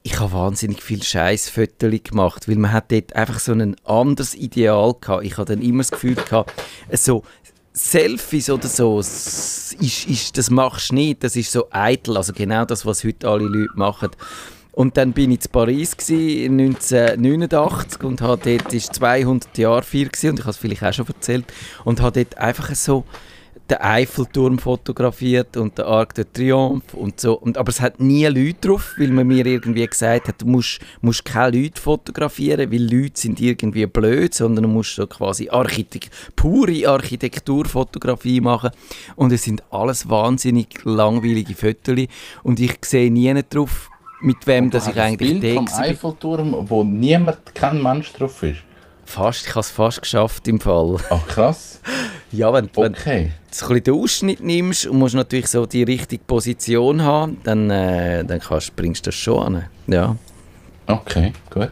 ich 0.03 0.19
habe 0.19 0.33
wahnsinnig 0.33 0.81
viel 0.81 1.03
scheiß 1.03 1.49
Fotos 1.49 1.91
gemacht, 2.03 2.47
weil 2.47 2.55
man 2.55 2.71
hat 2.71 2.91
dort 2.91 3.15
einfach 3.15 3.39
so 3.39 3.51
ein 3.51 3.75
anderes 3.83 4.33
Ideal 4.33 4.95
gehabt. 4.99 5.25
Ich 5.25 5.37
habe 5.37 5.53
dann 5.53 5.61
immer 5.61 5.79
das 5.79 5.91
Gefühl 5.91 6.15
gehabt, 6.15 6.53
so 6.93 7.23
Selfies 7.73 8.49
oder 8.49 8.67
so, 8.67 8.99
ist, 8.99 9.75
ist, 9.79 10.37
das 10.37 10.49
machst 10.49 10.91
du 10.91 10.95
nicht, 10.95 11.23
das 11.23 11.35
ist 11.35 11.51
so 11.51 11.67
eitel, 11.71 12.17
also 12.17 12.33
genau 12.33 12.65
das, 12.65 12.85
was 12.85 13.03
heute 13.03 13.27
alle 13.29 13.45
Leute 13.45 13.71
machen. 13.75 14.09
Und 14.71 14.97
dann 14.97 15.13
bin 15.13 15.31
ich 15.31 15.45
in 15.45 15.51
Paris 15.51 15.95
gewesen, 15.95 16.59
1989 16.59 18.03
und 18.03 18.21
habe 18.21 18.57
dort 18.57 18.73
ist 18.73 18.95
200 18.95 19.57
Jahre 19.57 19.83
viel 19.83 20.07
gewesen, 20.07 20.31
und 20.31 20.39
ich 20.39 20.45
habe 20.45 20.51
es 20.51 20.57
vielleicht 20.57 20.83
auch 20.83 20.93
schon 20.93 21.07
erzählt 21.07 21.45
und 21.85 22.01
habe 22.01 22.23
dort 22.23 22.37
einfach 22.37 22.73
so 22.75 23.05
den 23.69 23.81
Eiffelturm 23.81 24.57
fotografiert 24.57 25.55
und 25.57 25.77
den 25.77 25.85
Arc 25.85 26.15
de 26.15 26.25
Triomphe 26.31 26.97
und 26.97 27.19
so. 27.19 27.33
Und, 27.33 27.57
aber 27.57 27.69
es 27.69 27.81
hat 27.81 27.99
nie 27.99 28.25
Leute 28.25 28.67
drauf, 28.67 28.95
weil 28.97 29.09
man 29.09 29.27
mir 29.27 29.45
irgendwie 29.45 29.85
gesagt 29.85 30.27
hat, 30.27 30.41
du 30.41 30.47
musst, 30.47 30.79
musst 31.01 31.25
keine 31.25 31.57
Leute 31.57 31.79
fotografieren, 31.81 32.71
weil 32.71 32.81
Leute 32.81 33.19
sind 33.19 33.39
irgendwie 33.39 33.85
blöd, 33.85 34.33
sondern 34.33 34.63
du 34.63 34.69
musst 34.69 34.95
so 34.95 35.07
quasi 35.07 35.49
Architekt 35.49 36.09
pure 36.35 36.87
Architekturfotografie 36.87 38.41
machen. 38.41 38.71
Und 39.15 39.31
es 39.31 39.43
sind 39.43 39.63
alles 39.71 40.09
wahnsinnig 40.09 40.67
langweilige 40.83 41.55
Fotos 41.55 42.07
und 42.43 42.59
ich 42.59 42.77
sehe 42.83 43.11
nie 43.11 43.33
drauf, 43.49 43.89
mit 44.21 44.45
wem 44.47 44.69
dass 44.69 44.87
ich 44.87 44.99
eigentlich 44.99 45.39
Bild 45.39 45.55
vom 45.55 45.67
Eiffelturm, 45.67 46.69
wo 46.69 46.83
niemand, 46.83 47.55
kein 47.55 47.81
Mensch 47.81 48.11
drauf 48.13 48.43
ist. 48.43 48.63
Fast, 49.09 49.47
ich 49.47 49.49
habe 49.49 49.61
es 49.61 49.71
fast 49.71 50.03
geschafft 50.03 50.47
im 50.47 50.59
Fall. 50.59 50.97
Ach 51.09 51.27
krass. 51.27 51.81
Ja, 52.31 52.53
wenn, 52.53 52.69
okay. 52.75 53.31
wenn 53.55 53.67
du 53.67 53.73
ein 53.73 53.83
den 53.83 53.93
Ausschnitt 53.95 54.43
nimmst 54.43 54.85
und 54.85 54.99
musst 54.99 55.15
natürlich 55.15 55.47
so 55.47 55.65
die 55.65 55.81
richtige 55.81 56.23
Position 56.23 57.01
haben, 57.01 57.37
dann, 57.43 57.71
äh, 57.71 58.23
dann 58.23 58.39
kannst, 58.39 58.75
bringst 58.75 59.07
du 59.07 59.09
das 59.09 59.15
schon 59.15 59.55
an. 59.55 59.65
Ja. 59.87 60.15
Okay, 60.85 61.33
gut. 61.49 61.71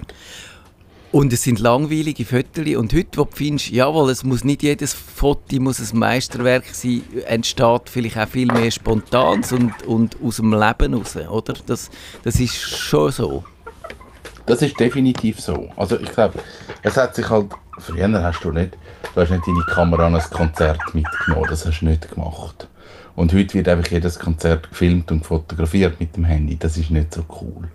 Und 1.11 1.31
es 1.31 1.43
sind 1.43 1.59
langweilige 1.59 2.25
Fotos 2.25 2.75
und 2.75 2.91
heute, 2.91 3.19
wo 3.19 3.25
du 3.25 3.35
findest, 3.35 3.69
jawohl, 3.69 4.09
es 4.09 4.23
muss 4.23 4.43
nicht 4.43 4.63
jedes 4.63 4.95
Foto 4.95 5.59
muss 5.59 5.79
ein 5.79 5.99
Meisterwerk 5.99 6.65
sein, 6.71 7.03
entsteht 7.27 7.87
vielleicht 7.91 8.17
auch 8.17 8.27
viel 8.27 8.47
mehr 8.47 8.71
spontan 8.71 9.43
und, 9.51 9.83
und 9.83 10.17
aus 10.23 10.37
dem 10.37 10.53
Leben 10.53 10.95
raus, 10.95 11.15
oder? 11.15 11.53
Das, 11.67 11.91
das 12.23 12.39
ist 12.39 12.55
schon 12.55 13.11
so. 13.11 13.43
Das 14.47 14.61
ist 14.61 14.79
definitiv 14.79 15.41
so. 15.41 15.69
Also 15.75 15.99
ich 15.99 16.09
glaube, 16.09 16.39
es 16.81 16.95
hat 16.95 17.13
sich 17.13 17.29
halt, 17.29 17.51
früher 17.79 18.09
hast 18.23 18.43
du 18.45 18.51
nicht, 18.51 18.77
du 19.13 19.21
hast 19.21 19.29
nicht 19.29 19.45
deine 19.45 19.59
Kamera 19.69 20.07
an 20.07 20.15
ein 20.15 20.21
Konzert 20.21 20.79
mitgenommen, 20.93 21.47
das 21.49 21.65
hast 21.65 21.81
du 21.81 21.85
nicht 21.85 22.09
gemacht. 22.09 22.67
Und 23.17 23.33
heute 23.33 23.55
wird 23.55 23.67
einfach 23.67 23.91
jedes 23.91 24.17
Konzert 24.17 24.69
gefilmt 24.69 25.11
und 25.11 25.25
fotografiert 25.25 25.99
mit 25.99 26.15
dem 26.15 26.23
Handy, 26.23 26.55
das 26.57 26.77
ist 26.77 26.89
nicht 26.91 27.13
so 27.13 27.25
cool. 27.41 27.67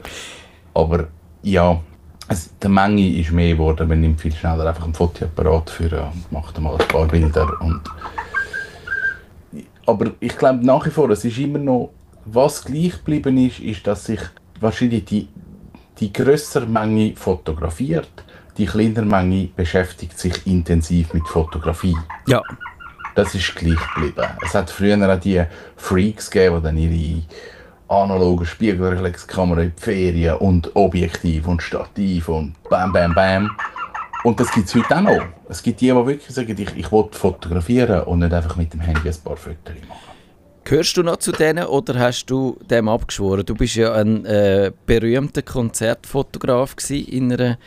Aber 0.73 1.09
ja, 1.43 1.79
es, 2.29 2.51
die 2.57 2.69
Menge 2.69 3.19
ist 3.19 3.33
mehr 3.33 3.53
geworden, 3.53 3.87
man 3.87 4.01
nimmt 4.01 4.23
viel 4.23 4.35
schneller 4.35 4.67
einfach 4.67 4.87
ein 4.87 4.95
Fotoapparat 4.95 5.69
für 5.69 6.05
und 6.05 6.33
macht 6.33 6.59
mal 6.59 6.81
ein 6.81 6.89
paar 6.89 7.07
Bilder. 7.07 7.61
Und 7.61 7.83
aber 9.85 10.13
ich 10.21 10.39
glaube 10.39 10.65
nach 10.65 10.87
wie 10.87 10.91
vor, 10.91 11.11
es 11.11 11.23
ist 11.23 11.37
immer 11.37 11.59
noch, 11.59 11.91
was 12.25 12.65
gleich 12.65 12.93
geblieben 12.93 13.37
ist, 13.37 13.59
ist, 13.61 13.87
dass 13.87 14.07
sich 14.07 14.21
wahrscheinlich 14.59 15.05
die 15.05 15.29
die 16.03 16.13
größere 16.13 16.67
Menge 16.67 17.15
fotografiert, 17.15 18.11
die 18.59 18.67
kleinere 18.67 19.05
Menge 19.05 19.51
beschäftigt 19.55 20.19
sich 20.19 20.45
intensiv 20.49 21.15
mit 21.15 21.29
Fotografie. 21.29 21.97
Ja. 22.27 22.43
Das 23.15 23.35
ist 23.37 23.55
gleich 23.55 23.79
geblieben. 23.95 24.27
Es 24.45 24.53
hat 24.53 24.69
früher 24.69 24.99
auch 24.99 25.21
die 25.21 25.45
Freaks 25.77 26.29
gegeben, 26.29 26.57
die 26.57 26.63
dann 26.63 26.77
ihre 26.77 27.23
analogen 27.87 28.45
Spiegelreflexkamera 28.45 29.61
in 29.63 29.73
die 29.77 29.81
Ferien 29.81 30.37
und 30.39 30.75
Objektiv 30.75 31.47
und 31.47 31.63
Stativ 31.63 32.29
und 32.29 32.55
bam, 32.69 32.93
bam, 32.93 33.15
bam. 33.15 33.57
Und 34.25 34.41
das 34.41 34.51
gibt 34.51 34.69
es 34.69 34.75
heute 34.75 34.97
auch 34.97 35.03
noch. 35.03 35.25
Es 35.49 35.63
gibt 35.63 35.81
die, 35.81 35.87
die 35.87 35.95
wirklich 35.95 36.35
sagen, 36.35 36.57
ich, 36.59 36.77
ich 36.77 36.91
will 36.91 37.05
fotografieren 37.13 38.03
und 38.05 38.21
nicht 38.21 38.33
einfach 38.33 38.57
mit 38.57 38.73
dem 38.73 38.81
Handy 38.81 39.09
ein 39.09 39.17
paar 39.23 39.37
Fotos 39.37 39.75
machen. 39.89 40.12
Gehörst 40.65 40.97
du 40.97 41.03
noch 41.03 41.17
zu 41.17 41.33
denen 41.33 41.65
oder 41.67 41.99
hast 41.99 42.27
du 42.27 42.59
dem 42.71 42.89
abgeschworen? 42.89 43.45
Du 43.45 43.55
bist 43.55 43.75
ja 43.75 43.93
ein 43.95 44.25
äh, 44.25 44.71
berühmter 44.87 45.43
Konzertfotograf 45.43 46.77
in, 46.89 47.33
einer, 47.33 47.59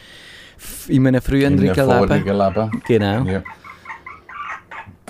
in 0.88 1.06
einem 1.06 1.22
früheren 1.22 1.58
in 1.58 1.70
einem 1.70 2.10
Leben. 2.10 2.38
Leben. 2.38 2.84
Genau. 2.88 3.24
Ja. 3.24 3.44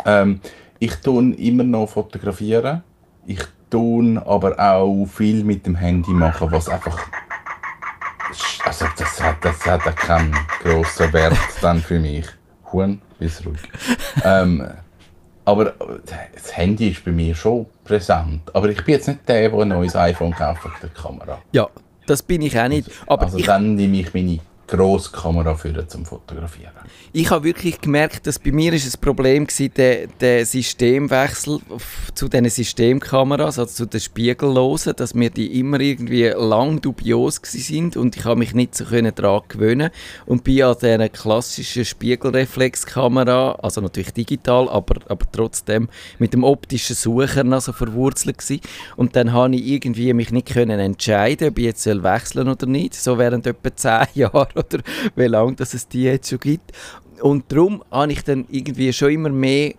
Ähm, 0.06 0.40
ich 0.80 0.96
tue 0.96 1.34
immer 1.36 1.64
noch 1.64 1.90
fotografieren. 1.90 2.84
Ich 3.26 3.42
tue 3.70 4.22
aber 4.26 4.60
auch 4.60 5.06
viel 5.06 5.44
mit 5.44 5.66
dem 5.66 5.76
Handy 5.76 6.12
machen, 6.12 6.52
was 6.52 6.70
einfach 6.70 7.08
also 8.66 8.86
das 8.98 9.22
hat, 9.22 9.46
das 9.46 9.66
hat 9.66 9.96
keinen 9.96 10.36
grossen 10.62 11.14
Wert 11.14 11.38
dann 11.62 11.80
für 11.80 12.00
mich. 12.00 12.26
Huhn, 12.72 13.02
bis 13.20 13.46
ruhig. 13.46 13.62
ähm, 14.24 14.68
aber 15.46 15.74
das 16.36 16.58
Handy 16.58 16.90
ist 16.90 17.06
bei 17.06 17.12
mir 17.12 17.36
schon 17.36 17.68
präsent. 17.84 18.42
Aber 18.54 18.70
ich 18.70 18.84
bin 18.84 18.96
jetzt 18.96 19.08
nicht 19.08 19.28
der, 19.30 19.50
der 19.50 19.60
ein 19.60 19.68
neues 19.68 19.96
iPhone 19.96 20.32
kauft 20.32 20.64
für 20.64 20.88
die 20.88 20.94
Kamera. 20.94 21.40
Ja, 21.52 21.70
das 22.08 22.24
bin 22.24 22.42
ich 22.42 22.60
auch 22.60 22.68
nicht. 22.68 22.90
Aber 23.06 23.24
also 23.24 23.38
dann 23.38 23.76
nehme 23.76 23.98
ich 23.98 24.14
meine 24.14 24.40
grosse 24.68 25.12
Kamera 25.12 25.56
für 25.56 25.88
zum 25.88 26.06
Fotografieren. 26.06 26.72
Ich 27.14 27.30
habe 27.30 27.44
wirklich 27.46 27.80
gemerkt, 27.80 28.28
dass 28.28 28.40
bei 28.40 28.52
mir 28.52 28.74
ist 28.74 28.94
ein 28.94 29.00
Problem 29.00 29.48
war, 29.48 29.70
der, 29.70 30.08
der 30.08 30.46
Systemwechsel 30.46 31.60
zu 32.14 32.28
diesen 32.28 32.50
Systemkameras, 32.50 33.60
also 33.60 33.74
zu 33.74 33.86
den 33.86 34.00
Spiegellosen, 34.00 34.96
dass 34.96 35.14
mir 35.14 35.30
die 35.30 35.60
immer 35.60 35.80
irgendwie 35.80 36.28
lang 36.28 36.82
dubios 36.82 37.40
sind 37.44 37.96
und 37.96 38.18
ich 38.18 38.26
habe 38.26 38.38
mich 38.38 38.54
nicht 38.54 38.76
so 38.76 38.86
daran 38.86 39.42
gewöhnen 39.48 39.92
und 40.26 40.44
bin 40.44 40.64
an 40.64 40.76
dieser 40.82 41.10
klassischen 41.10 41.86
Spiegelreflexkamera, 41.86 43.60
also 43.62 43.82
natürlich 43.82 44.14
digital, 44.14 44.68
aber, 44.70 44.96
aber 45.08 45.26
trotzdem 45.32 45.90
mit 46.20 46.34
dem 46.34 46.44
optischen 46.44 46.96
Sucher 46.96 47.44
noch 47.44 47.62
verwurzelt 47.62 48.40
gewesen. 48.40 48.62
und 48.96 49.16
dann 49.16 49.32
habe 49.32 49.56
ich 49.56 49.66
irgendwie 49.68 50.14
mich 50.14 50.32
nicht 50.32 50.48
können 50.48 50.80
entscheiden, 50.80 51.50
ob 51.50 51.60
ich 51.60 51.66
jetzt 51.66 51.86
wechseln 51.86 52.50
oder 52.50 52.66
nicht, 52.66 52.96
so 52.96 53.18
während 53.18 53.48
etwa 53.48 53.76
zehn 53.76 54.08
Jahren 54.16 54.55
oder 54.60 54.80
wie 55.16 55.26
lange 55.26 55.56
dass 55.56 55.74
es 55.74 55.88
die 55.88 56.04
jetzt 56.04 56.30
schon 56.30 56.40
gibt. 56.40 56.72
Und 57.22 57.46
darum 57.50 57.84
habe 57.92 58.12
ich 58.12 58.24
dann 58.24 58.46
irgendwie 58.50 58.92
schon 58.92 59.12
immer 59.12 59.30
mehr 59.30 59.70
äh, 59.70 59.76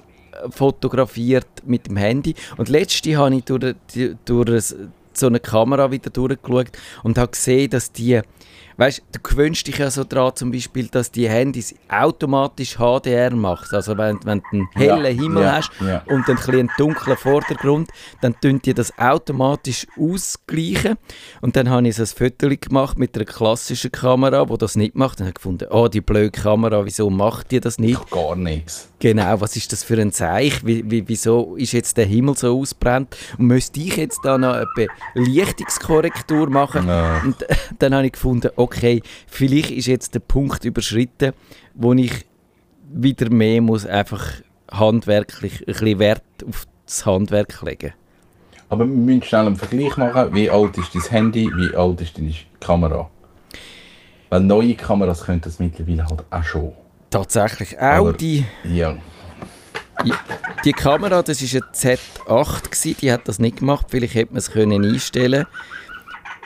fotografiert 0.50 1.46
mit 1.64 1.86
dem 1.86 1.96
Handy. 1.96 2.34
Und 2.56 2.68
letzte 2.68 3.16
habe 3.16 3.36
ich 3.36 3.44
durch, 3.44 3.74
durch 4.24 4.74
so 5.12 5.26
eine 5.26 5.40
Kamera 5.40 5.90
wieder 5.90 6.10
durchgeschaut 6.10 6.68
und 7.02 7.18
habe 7.18 7.30
gesehen, 7.30 7.70
dass 7.70 7.92
die 7.92 8.20
weißt, 8.76 9.02
du 9.12 9.20
gewöhnst 9.20 9.66
dich 9.66 9.78
ja 9.78 9.90
so 9.90 10.04
daran, 10.04 10.34
zum 10.36 10.50
Beispiel, 10.50 10.88
dass 10.88 11.10
die 11.10 11.28
Handys 11.28 11.74
automatisch 11.88 12.76
HDR 12.76 13.34
machen. 13.34 13.74
Also 13.74 13.96
wenn, 13.96 14.18
wenn 14.24 14.40
du 14.40 14.46
einen 14.52 14.68
hellen 14.74 15.16
ja, 15.16 15.22
Himmel 15.22 15.42
ja, 15.42 15.52
hast 15.56 15.70
ja. 15.80 16.02
und 16.06 16.28
dann 16.28 16.38
ein 16.38 16.54
einen 16.56 16.70
dunklen 16.76 17.16
Vordergrund, 17.16 17.90
dann 18.20 18.34
tun 18.40 18.60
die 18.64 18.74
das 18.74 18.96
automatisch 18.98 19.86
ausgleichen. 19.98 20.96
Und 21.40 21.56
dann 21.56 21.70
habe 21.70 21.88
ich 21.88 21.96
so 21.96 22.02
ein 22.02 22.06
Foto 22.06 22.48
gemacht 22.48 22.98
mit 22.98 23.14
einer 23.16 23.24
klassischen 23.24 23.92
Kamera, 23.92 24.48
wo 24.48 24.56
das 24.56 24.76
nicht 24.76 24.94
macht. 24.94 25.20
Und 25.20 25.26
habe 25.26 25.34
gefunden, 25.34 25.68
oh, 25.70 25.88
die 25.88 26.00
blöde 26.00 26.30
Kamera, 26.30 26.84
wieso 26.84 27.10
macht 27.10 27.50
die 27.50 27.60
das 27.60 27.78
nicht? 27.78 28.10
Gar 28.10 28.36
nichts. 28.36 28.90
Genau, 28.98 29.40
was 29.40 29.56
ist 29.56 29.72
das 29.72 29.84
für 29.84 30.00
ein 30.00 30.10
Zeichen? 30.10 30.66
Wie, 30.66 30.90
wie, 30.90 31.06
wieso 31.06 31.54
ist 31.56 31.72
jetzt 31.72 31.98
der 31.98 32.06
Himmel 32.06 32.34
so 32.34 32.58
ausbrennt? 32.58 33.14
Und 33.36 33.46
müsste 33.46 33.80
ich 33.80 33.96
jetzt 33.96 34.20
da 34.24 34.38
noch 34.38 34.54
eine 34.54 34.88
Belichtungskorrektur 35.14 36.48
machen? 36.48 36.86
No. 36.86 37.20
Und 37.24 37.36
dann 37.78 37.94
habe 37.94 38.06
ich 38.06 38.12
gefunden, 38.12 38.50
okay, 38.56 39.02
vielleicht 39.26 39.70
ist 39.70 39.86
jetzt 39.86 40.14
der 40.14 40.20
Punkt 40.20 40.64
überschritten, 40.64 41.32
wo 41.74 41.92
ich 41.92 42.24
wieder 42.90 43.28
mehr 43.30 43.60
muss 43.60 43.84
einfach 43.84 44.24
handwerklich 44.70 45.60
ein 45.60 45.66
bisschen 45.66 45.98
Wert 45.98 46.22
auf 46.48 46.66
das 46.86 47.04
Handwerk 47.04 47.60
legen. 47.62 47.92
Aber 48.68 48.86
wir 48.86 48.94
müssen 48.94 49.22
schnell 49.22 49.46
einen 49.46 49.56
Vergleich 49.56 49.96
machen. 49.96 50.34
Wie 50.34 50.50
alt 50.50 50.76
ist 50.78 50.94
dein 50.94 51.02
Handy, 51.02 51.50
wie 51.54 51.76
alt 51.76 52.00
ist 52.00 52.16
deine 52.16 52.34
Kamera? 52.60 53.10
Weil 54.30 54.40
neue 54.40 54.74
Kameras 54.74 55.24
können 55.24 55.40
das 55.42 55.58
mittlerweile 55.58 56.06
halt 56.06 56.24
auch 56.30 56.42
schon. 56.42 56.72
Tatsächlich. 57.10 57.78
Auch 57.78 58.12
die. 58.12 58.44
Ja. 58.64 58.96
Die 60.64 60.72
Kamera, 60.72 61.22
das 61.22 61.40
war 61.42 61.62
eine 61.62 61.72
Z8, 61.72 62.64
gewesen, 62.64 62.96
die 63.00 63.12
hat 63.12 63.26
das 63.28 63.38
nicht 63.38 63.58
gemacht. 63.58 63.86
Vielleicht 63.88 64.14
hätte 64.14 64.32
man 64.32 64.38
es 64.38 64.50
können 64.50 64.84
einstellen 64.84 65.46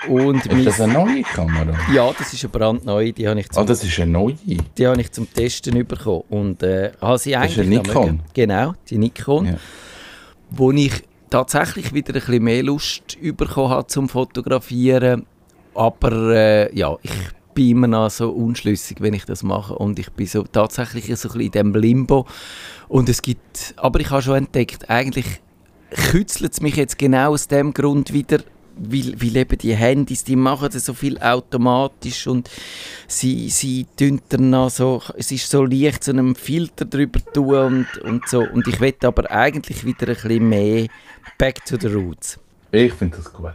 Und 0.08 0.46
Ist 0.46 0.66
das 0.66 0.80
eine 0.80 0.92
neue 0.92 1.22
Kamera? 1.22 1.76
ja, 1.92 2.12
das 2.16 2.32
ist 2.32 2.44
eine 2.44 2.50
brandneue, 2.50 3.12
die 3.12 3.26
habe 3.28 3.40
ich 3.40 3.46
Ah, 3.50 3.54
zum, 3.54 3.66
das 3.66 3.82
ist 3.82 3.98
eine 3.98 4.12
neue. 4.12 4.34
die 4.46 4.86
habe 4.86 5.00
ich 5.00 5.10
zum 5.10 5.32
Testen 5.32 5.84
bekommen. 5.86 6.22
Und 6.28 6.62
äh, 6.62 6.92
habe 7.00 7.18
sie 7.18 7.32
Das 7.32 7.50
ist 7.50 7.58
eigentlich 7.58 7.66
eine 7.66 7.82
Nikon? 7.88 8.06
mögen. 8.06 8.22
Genau, 8.34 8.74
die 8.88 8.98
Nikon. 8.98 9.46
Ja. 9.46 9.54
Wo 10.50 10.70
ich 10.70 10.92
tatsächlich 11.28 11.92
wieder 11.92 12.14
ein 12.14 12.20
bisschen 12.20 12.42
mehr 12.44 12.62
Lust 12.62 13.18
bekommen 13.36 13.70
habe 13.70 13.86
zum 13.88 14.08
Fotografieren. 14.08 15.26
Aber 15.74 16.12
äh, 16.34 16.76
ja, 16.76 16.96
ich 17.02 17.10
bin 17.54 17.70
immer 17.70 17.86
noch 17.86 18.10
so 18.10 18.30
unschlüssig, 18.30 19.00
wenn 19.00 19.14
ich 19.14 19.24
das 19.24 19.42
mache. 19.42 19.74
Und 19.74 19.98
ich 19.98 20.10
bin 20.10 20.26
so 20.26 20.42
tatsächlich 20.44 21.06
so 21.06 21.10
ein 21.10 21.16
bisschen 21.16 21.40
in 21.40 21.50
diesem 21.50 21.74
Limbo. 21.74 22.26
Und 22.88 23.08
es 23.08 23.22
gibt, 23.22 23.74
aber 23.76 24.00
ich 24.00 24.10
habe 24.10 24.22
schon 24.22 24.36
entdeckt, 24.36 24.88
eigentlich 24.90 25.40
kützelt 26.10 26.52
es 26.52 26.60
mich 26.60 26.76
jetzt 26.76 26.98
genau 26.98 27.32
aus 27.32 27.48
dem 27.48 27.74
Grund 27.74 28.12
wieder, 28.12 28.38
weil, 28.76 29.20
weil 29.20 29.36
eben 29.36 29.58
die 29.58 29.74
Handys, 29.74 30.24
die 30.24 30.36
machen 30.36 30.68
das 30.72 30.84
so 30.86 30.94
viel 30.94 31.18
automatisch 31.18 32.26
und 32.26 32.48
sie, 33.06 33.50
sie 33.50 33.86
tun 33.98 34.20
dann 34.28 34.50
noch 34.50 34.70
so, 34.70 35.02
es 35.16 35.32
ist 35.32 35.50
so 35.50 35.64
leicht, 35.64 36.04
so 36.04 36.12
einen 36.12 36.34
Filter 36.34 36.84
drüber 36.84 37.20
tun 37.32 37.56
und, 37.56 37.98
und 38.02 38.28
so. 38.28 38.40
Und 38.40 38.66
ich 38.68 38.80
will 38.80 38.94
aber 39.02 39.30
eigentlich 39.30 39.84
wieder 39.84 40.08
ein 40.08 40.14
bisschen 40.14 40.48
mehr 40.48 40.86
back 41.38 41.64
to 41.64 41.76
the 41.78 41.88
roots. 41.88 42.38
Ich 42.70 42.92
finde 42.94 43.16
das 43.16 43.32
gut. 43.32 43.52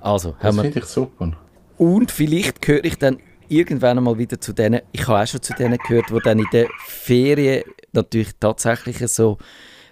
Also, 0.00 0.34
Das 0.40 0.58
finde 0.58 0.78
ich 0.78 0.84
super. 0.86 1.32
und 1.78 2.10
vielleicht 2.10 2.60
gehöre 2.62 2.84
ich 2.84 2.96
dann 2.98 3.18
irgendwann 3.48 3.98
einmal 3.98 4.18
wieder 4.18 4.40
zu 4.40 4.52
denen, 4.52 4.80
ich 4.92 5.06
habe 5.06 5.22
auch 5.22 5.26
schon 5.26 5.42
zu 5.42 5.52
denen 5.54 5.78
gehört, 5.78 6.10
die 6.10 6.18
dann 6.22 6.38
in 6.38 6.46
der 6.52 6.66
Ferien 6.86 7.64
natürlich 7.92 8.30
tatsächlich 8.38 8.98
so 9.08 9.38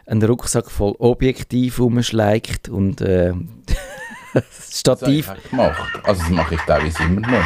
einen 0.07 0.23
Rucksack 0.23 0.71
voll 0.71 0.95
Objektiv 0.99 1.79
rumschleicht 1.79 2.69
und 2.69 3.01
äh, 3.01 3.33
Stativ. 4.71 5.27
Das 5.27 5.51
gemacht. 5.51 6.01
Also 6.05 6.23
das 6.23 6.31
mache 6.31 6.55
ich 6.55 6.61
teilweise 6.63 7.03
immer 7.03 7.21
noch. 7.21 7.45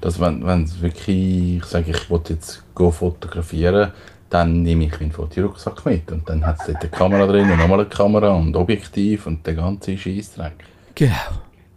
Dass 0.00 0.20
wenn, 0.20 0.44
wenn 0.46 0.64
es 0.64 0.80
wirklich, 0.80 1.58
ich 1.58 1.64
sage, 1.64 1.90
ich 1.90 2.10
will 2.10 2.20
jetzt 2.28 2.62
go 2.74 2.90
fotografieren, 2.90 3.92
dann 4.30 4.62
nehme 4.62 4.86
ich 4.86 4.98
meinen 4.98 5.12
Fotorucksack 5.12 5.84
mit. 5.84 6.10
Und 6.10 6.28
dann 6.28 6.44
hat 6.44 6.60
es 6.60 6.66
dort 6.66 6.80
eine 6.80 6.90
Kamera 6.90 7.26
drin 7.26 7.50
und 7.50 7.58
nochmal 7.58 7.80
eine 7.80 7.88
Kamera 7.88 8.30
und 8.30 8.56
Objektiv 8.56 9.26
und 9.26 9.46
der 9.46 9.54
ganze 9.54 9.96
Scheissdreck. 9.96 10.54
Genau. 10.94 11.14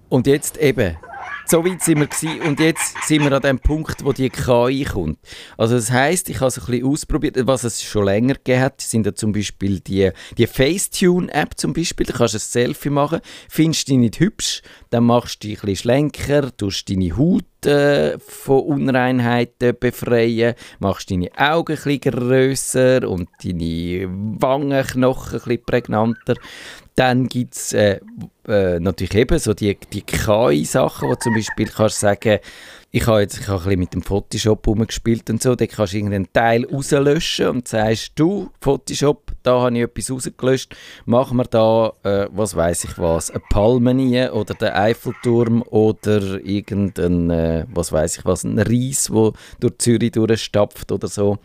Und 0.09 0.27
jetzt 0.27 0.57
eben, 0.57 0.95
so 1.45 1.63
weit 1.65 1.81
sind 1.81 1.99
wir 1.99 2.07
gewesen, 2.07 2.41
und 2.41 2.59
jetzt 2.59 2.95
sind 3.05 3.23
wir 3.23 3.31
an 3.31 3.41
dem 3.41 3.59
Punkt, 3.59 4.03
wo 4.03 4.11
die 4.11 4.29
KI 4.29 4.85
kommt. 4.85 5.19
Also 5.57 5.75
das 5.75 5.91
heißt, 5.91 6.29
ich 6.29 6.37
habe 6.37 6.47
es 6.47 6.57
ein 6.57 6.65
bisschen 6.65 6.87
ausprobiert, 6.87 7.37
was 7.41 7.63
es 7.63 7.83
schon 7.83 8.05
länger 8.05 8.35
gegeben 8.35 8.61
hat, 8.61 8.81
sind 8.81 9.05
ja 9.05 9.13
zum 9.13 9.31
Beispiel 9.31 9.79
die, 9.79 10.11
die 10.37 10.47
Facetune-App 10.47 11.57
zum 11.57 11.73
Beispiel, 11.73 12.05
da 12.05 12.13
kannst 12.13 12.33
du 12.33 12.37
ein 12.37 12.41
Selfie 12.41 12.89
machen, 12.89 13.21
findest 13.49 13.87
dich 13.87 13.97
nicht 13.97 14.19
hübsch, 14.19 14.61
dann 14.89 15.05
machst 15.05 15.43
du 15.43 15.47
dich 15.47 15.57
ein 15.57 15.67
bisschen 15.67 15.75
schlenker, 15.75 16.55
tust 16.55 16.89
deine 16.89 17.15
Haut 17.17 17.65
äh, 17.65 18.17
von 18.19 18.59
Unreinheiten 18.61 19.75
befreien, 19.79 20.55
machst 20.79 21.11
deine 21.11 21.29
Augen 21.37 21.77
ein 21.77 21.83
bisschen 21.83 21.99
grösser 21.99 23.09
und 23.09 23.29
deine 23.43 24.07
Wangenknochen 24.39 25.39
ein 25.39 25.45
bisschen 25.45 25.65
prägnanter. 25.65 26.35
Dann 26.95 27.27
gibt 27.27 27.55
es 27.55 27.73
äh, 27.73 27.99
äh, 28.47 28.79
natürlich 28.79 29.15
eben 29.15 29.37
so 29.37 29.53
die, 29.53 29.77
die 29.91 30.01
KI-Sachen, 30.01 31.09
wo 31.09 31.15
zum 31.15 31.33
Beispiel 31.33 31.67
kannst 31.67 31.97
du 31.97 32.07
sagen, 32.07 32.39
ich 32.91 33.07
habe 33.07 33.19
jetzt 33.19 33.37
ich 33.37 33.47
habe 33.49 33.57
ein 33.59 33.63
bisschen 33.65 33.79
mit 33.79 33.93
dem 33.93 34.01
Photoshop 34.01 34.65
rumgespielt 34.65 35.29
und 35.29 35.43
so, 35.43 35.55
da 35.55 35.67
kannst 35.67 35.91
du 35.91 35.97
irgendeinen 35.97 36.31
Teil 36.31 36.65
rauslöschen 36.65 37.47
und 37.49 37.67
sagst, 37.67 38.13
du, 38.15 38.49
Photoshop, 38.61 39.33
da 39.43 39.59
habe 39.59 39.75
ich 39.75 39.83
etwas 39.83 40.11
rausgelöscht, 40.11 40.73
machen 41.05 41.35
wir 41.35 41.43
da, 41.43 41.91
äh, 42.03 42.29
was 42.31 42.55
weiß 42.55 42.85
ich 42.85 42.97
was, 42.97 43.31
eine 43.31 43.41
Palme 43.49 43.89
rein 43.89 44.29
oder 44.29 44.53
den 44.53 44.69
Eiffelturm 44.69 45.61
oder 45.63 46.39
irgendein, 46.45 47.29
äh, 47.29 47.65
was 47.73 47.91
weiß 47.91 48.19
ich 48.19 48.25
was, 48.25 48.45
ein 48.45 48.57
Reis, 48.57 49.11
wo 49.11 49.33
durch 49.59 49.77
Zürich 49.79 50.11
durchstapft 50.11 50.93
oder 50.93 51.09
so. 51.09 51.39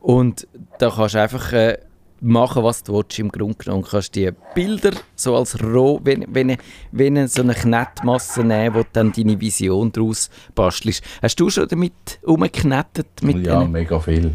Und 0.00 0.48
da 0.78 0.90
kannst 0.90 1.14
du 1.14 1.20
einfach 1.20 1.52
äh, 1.52 1.78
machen, 2.20 2.62
was 2.62 2.82
du 2.82 2.94
willst, 2.94 3.18
im 3.18 3.30
Grunde 3.30 3.56
genommen. 3.56 3.82
Du 3.82 3.90
kannst 3.90 4.14
die 4.14 4.30
Bilder 4.54 4.92
so 5.14 5.36
als 5.36 5.62
roh, 5.62 6.00
wenn, 6.02 6.24
wenn, 6.28 6.56
wenn 6.92 7.28
so 7.28 7.42
eine 7.42 7.54
Knettmasse 7.54 8.44
nehmen, 8.44 8.74
wo 8.74 8.82
du 8.82 8.88
dann 8.92 9.12
deine 9.12 9.40
Vision 9.40 9.92
daraus 9.92 10.30
bastelst. 10.54 11.02
Hast 11.22 11.40
du 11.40 11.50
schon 11.50 11.68
damit 11.68 12.18
umgeknettet? 12.22 13.22
Mit 13.22 13.46
ja, 13.46 13.60
denen? 13.60 13.72
mega 13.72 13.98
viel. 13.98 14.34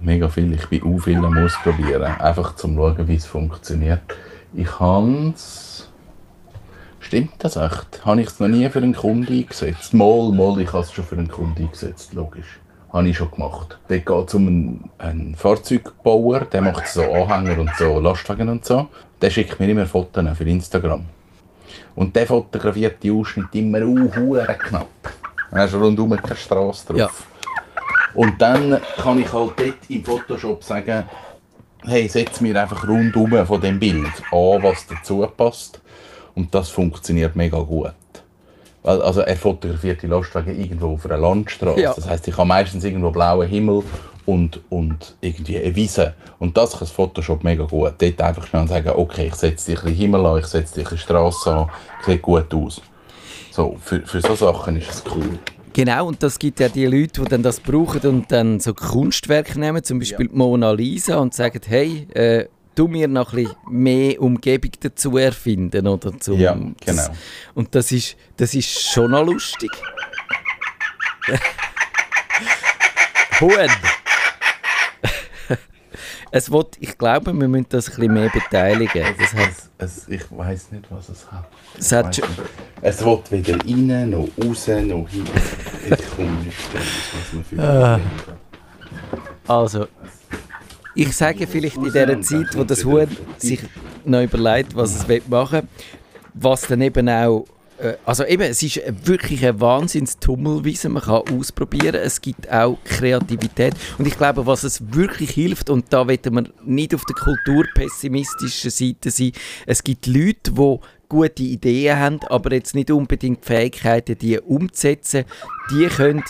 Mega 0.00 0.28
viel. 0.28 0.52
Ich 0.54 0.66
bin 0.66 0.82
auch 0.82 0.98
viel 0.98 1.24
am 1.24 1.36
Ausprobieren. 1.38 2.02
Einfach 2.02 2.56
zum 2.56 2.76
schauen, 2.76 3.06
wie 3.06 3.14
es 3.14 3.26
funktioniert. 3.26 4.02
Ich 4.54 4.80
habe 4.80 5.32
es... 5.34 5.88
Stimmt 7.00 7.32
das 7.38 7.56
echt? 7.56 8.04
Habe 8.04 8.20
ich 8.20 8.28
es 8.28 8.40
noch 8.40 8.48
nie 8.48 8.68
für 8.68 8.78
einen 8.78 8.94
Kunden 8.94 9.32
eingesetzt? 9.32 9.92
Mal, 9.92 10.32
mal, 10.32 10.60
ich 10.60 10.72
habe 10.72 10.84
es 10.84 10.92
schon 10.92 11.04
für 11.04 11.16
einen 11.16 11.28
Kunden 11.28 11.64
eingesetzt, 11.64 12.14
logisch. 12.14 12.60
Habe 12.92 13.08
ich 13.08 13.16
schon 13.16 13.30
gemacht. 13.30 13.78
Dort 13.88 14.06
geht 14.06 14.28
es 14.28 14.34
um 14.34 14.46
einen, 14.46 14.90
einen 14.98 15.34
Fahrzeugbauer, 15.34 16.40
der 16.40 16.60
macht 16.60 16.86
so 16.88 17.02
Anhänger 17.02 17.58
und 17.58 17.70
so 17.78 17.98
Lastwagen 18.00 18.48
und 18.50 18.64
so. 18.64 18.88
Der 19.20 19.30
schickt 19.30 19.58
mir 19.58 19.68
immer 19.68 19.86
Fotos 19.86 20.24
für 20.36 20.44
Instagram. 20.44 21.04
Und 21.94 22.14
der 22.14 22.26
fotografiert 22.26 23.02
die 23.02 23.10
Ausschnitte 23.10 23.58
immer 23.58 23.82
uh, 23.82 24.08
knapp. 24.58 24.88
Dann 25.50 25.60
hast 25.60 25.74
du 25.74 25.78
rundum 25.78 26.10
keine 26.16 26.36
Straße 26.36 26.86
drauf. 26.86 26.98
Ja. 26.98 27.10
Und 28.14 28.40
dann 28.40 28.80
kann 28.96 29.18
ich 29.20 29.32
halt 29.32 29.52
dort 29.56 29.74
im 29.88 30.04
Photoshop 30.04 30.62
sagen, 30.62 31.04
hey, 31.84 32.08
setz 32.08 32.40
mir 32.40 32.60
einfach 32.60 32.86
rundum 32.86 33.46
von 33.46 33.60
dem 33.60 33.78
Bild 33.78 34.12
an, 34.30 34.62
was 34.62 34.86
dazu 34.86 35.26
passt. 35.36 35.80
Und 36.34 36.54
das 36.54 36.68
funktioniert 36.68 37.36
mega 37.36 37.58
gut. 37.58 37.92
Also 38.82 39.20
er 39.20 39.36
fotografiert 39.36 40.02
die 40.02 40.08
Lastwagen 40.08 40.58
irgendwo 40.58 40.94
auf 40.94 41.06
einer 41.06 41.18
Landstraße. 41.18 41.80
Ja. 41.80 41.94
Das 41.94 42.08
heißt, 42.08 42.26
ich 42.26 42.36
habe 42.36 42.48
meistens 42.48 42.82
irgendwo 42.82 43.10
blauen 43.10 43.48
Himmel 43.48 43.84
und, 44.26 44.60
und 44.70 45.14
irgendwie 45.20 45.58
eine 45.58 45.74
Wiese. 45.74 46.14
Und 46.38 46.56
das 46.56 46.72
kann 46.72 46.80
das 46.80 46.90
Photoshop 46.90 47.44
mega 47.44 47.64
gut. 47.64 47.94
Dort 47.98 48.20
einfach 48.20 48.46
schnell 48.46 48.66
sagen, 48.66 48.90
okay, 48.94 49.28
ich 49.28 49.34
setze 49.34 49.72
dich 49.72 49.84
ein 49.84 49.94
Himmel 49.94 50.26
an, 50.26 50.38
ich 50.38 50.46
setze 50.46 50.74
dich 50.74 50.86
ein 50.86 50.90
bisschen 50.90 50.98
Straße 50.98 51.52
an, 51.52 51.70
sieht 52.04 52.22
gut 52.22 52.52
aus. 52.54 52.80
So, 53.50 53.76
für, 53.80 54.00
für 54.00 54.20
so 54.20 54.34
Sachen 54.34 54.76
ist 54.76 54.90
es 54.90 55.04
cool. 55.14 55.38
Genau, 55.74 56.08
und 56.08 56.22
das 56.22 56.38
gibt 56.38 56.60
ja 56.60 56.68
die 56.68 56.86
Leute, 56.86 57.22
die 57.22 57.28
dann 57.28 57.42
das 57.42 57.60
brauchen 57.60 58.00
und 58.02 58.32
dann 58.32 58.60
so 58.60 58.74
Kunstwerke 58.74 59.58
nehmen, 59.58 59.82
zum 59.82 59.98
Beispiel 59.98 60.28
die 60.28 60.36
Mona 60.36 60.70
Lisa, 60.72 61.18
und 61.18 61.32
sagen, 61.32 61.60
hey, 61.66 62.06
äh, 62.12 62.46
du 62.74 62.88
mir 62.88 63.08
noch 63.08 63.32
ein 63.32 63.44
bisschen 63.44 63.56
mehr 63.68 64.20
Umgebung 64.20 64.70
dazu 64.80 65.16
erfinden, 65.18 65.86
oder? 65.86 66.18
Zum, 66.18 66.38
Ja, 66.38 66.54
das, 66.84 66.96
genau. 67.06 67.16
und 67.54 67.74
das 67.74 67.92
ist, 67.92 68.16
das 68.36 68.54
ist 68.54 68.92
schon 68.92 69.10
noch 69.10 69.24
lustig. 69.24 69.70
Huhn! 73.40 73.50
es 76.30 76.50
wird, 76.50 76.76
ich 76.80 76.96
glaube, 76.96 77.32
wir 77.32 77.48
müssen 77.48 77.66
das 77.68 77.88
ein 77.88 77.96
bisschen 77.96 78.14
mehr 78.14 78.30
beteiligen. 78.30 79.04
Das 79.18 79.34
hat, 79.34 79.50
Es, 79.78 79.98
es, 79.98 80.08
ich 80.08 80.22
weiß 80.30 80.72
nicht, 80.72 80.84
was 80.90 81.08
es 81.08 81.30
hat. 81.30 81.48
es 81.78 81.92
hat. 81.92 82.20
Es 82.80 83.04
will 83.04 83.18
weder 83.30 83.58
rein, 83.58 84.10
noch 84.10 84.28
raus, 84.42 84.68
noch 84.68 85.08
hin. 85.08 85.24
Ich 85.90 86.10
komme 86.16 86.30
nicht 86.44 86.56
was 86.74 87.32
man 87.32 87.44
für 87.44 87.62
Ah. 87.62 88.00
Also, 89.48 89.88
ich 90.94 91.16
sage 91.16 91.46
vielleicht 91.46 91.76
in 91.76 91.84
dieser 91.84 92.20
Zeit, 92.20 92.56
wo 92.56 92.64
das 92.64 92.84
Huhn 92.84 93.08
sich 93.38 93.60
noch 94.04 94.22
überlegt, 94.22 94.74
was 94.74 94.96
es 94.96 95.08
will 95.08 95.22
machen 95.28 95.68
was 96.34 96.66
dann 96.66 96.80
eben 96.80 97.08
auch. 97.08 97.46
äh, 97.78 97.94
Also 98.04 98.24
eben, 98.24 98.42
es 98.42 98.62
ist 98.62 98.80
wirklich 99.04 99.44
ein 99.46 99.60
Wahnsinnstummelwiese, 99.60 100.88
man 100.88 101.02
kann 101.02 101.22
ausprobieren, 101.36 101.96
es 101.96 102.20
gibt 102.20 102.50
auch 102.50 102.78
Kreativität 102.84 103.74
und 103.98 104.06
ich 104.06 104.16
glaube, 104.16 104.46
was 104.46 104.64
es 104.64 104.94
wirklich 104.94 105.30
hilft, 105.30 105.70
und 105.70 105.92
da 105.92 106.06
wollen 106.06 106.18
wir 106.24 106.44
nicht 106.64 106.94
auf 106.94 107.04
der 107.04 107.16
kulturpessimistischen 107.16 108.70
Seite 108.70 109.10
sein, 109.10 109.32
es 109.66 109.82
gibt 109.82 110.06
Leute, 110.06 110.52
die 110.52 110.78
gute 111.08 111.42
Ideen 111.42 111.98
haben, 111.98 112.20
aber 112.28 112.54
jetzt 112.54 112.74
nicht 112.74 112.90
unbedingt 112.90 113.44
die 113.44 113.46
Fähigkeiten, 113.46 114.16
die 114.16 114.38
umzusetzen, 114.40 115.24
die 115.70 115.86
können 115.86 116.24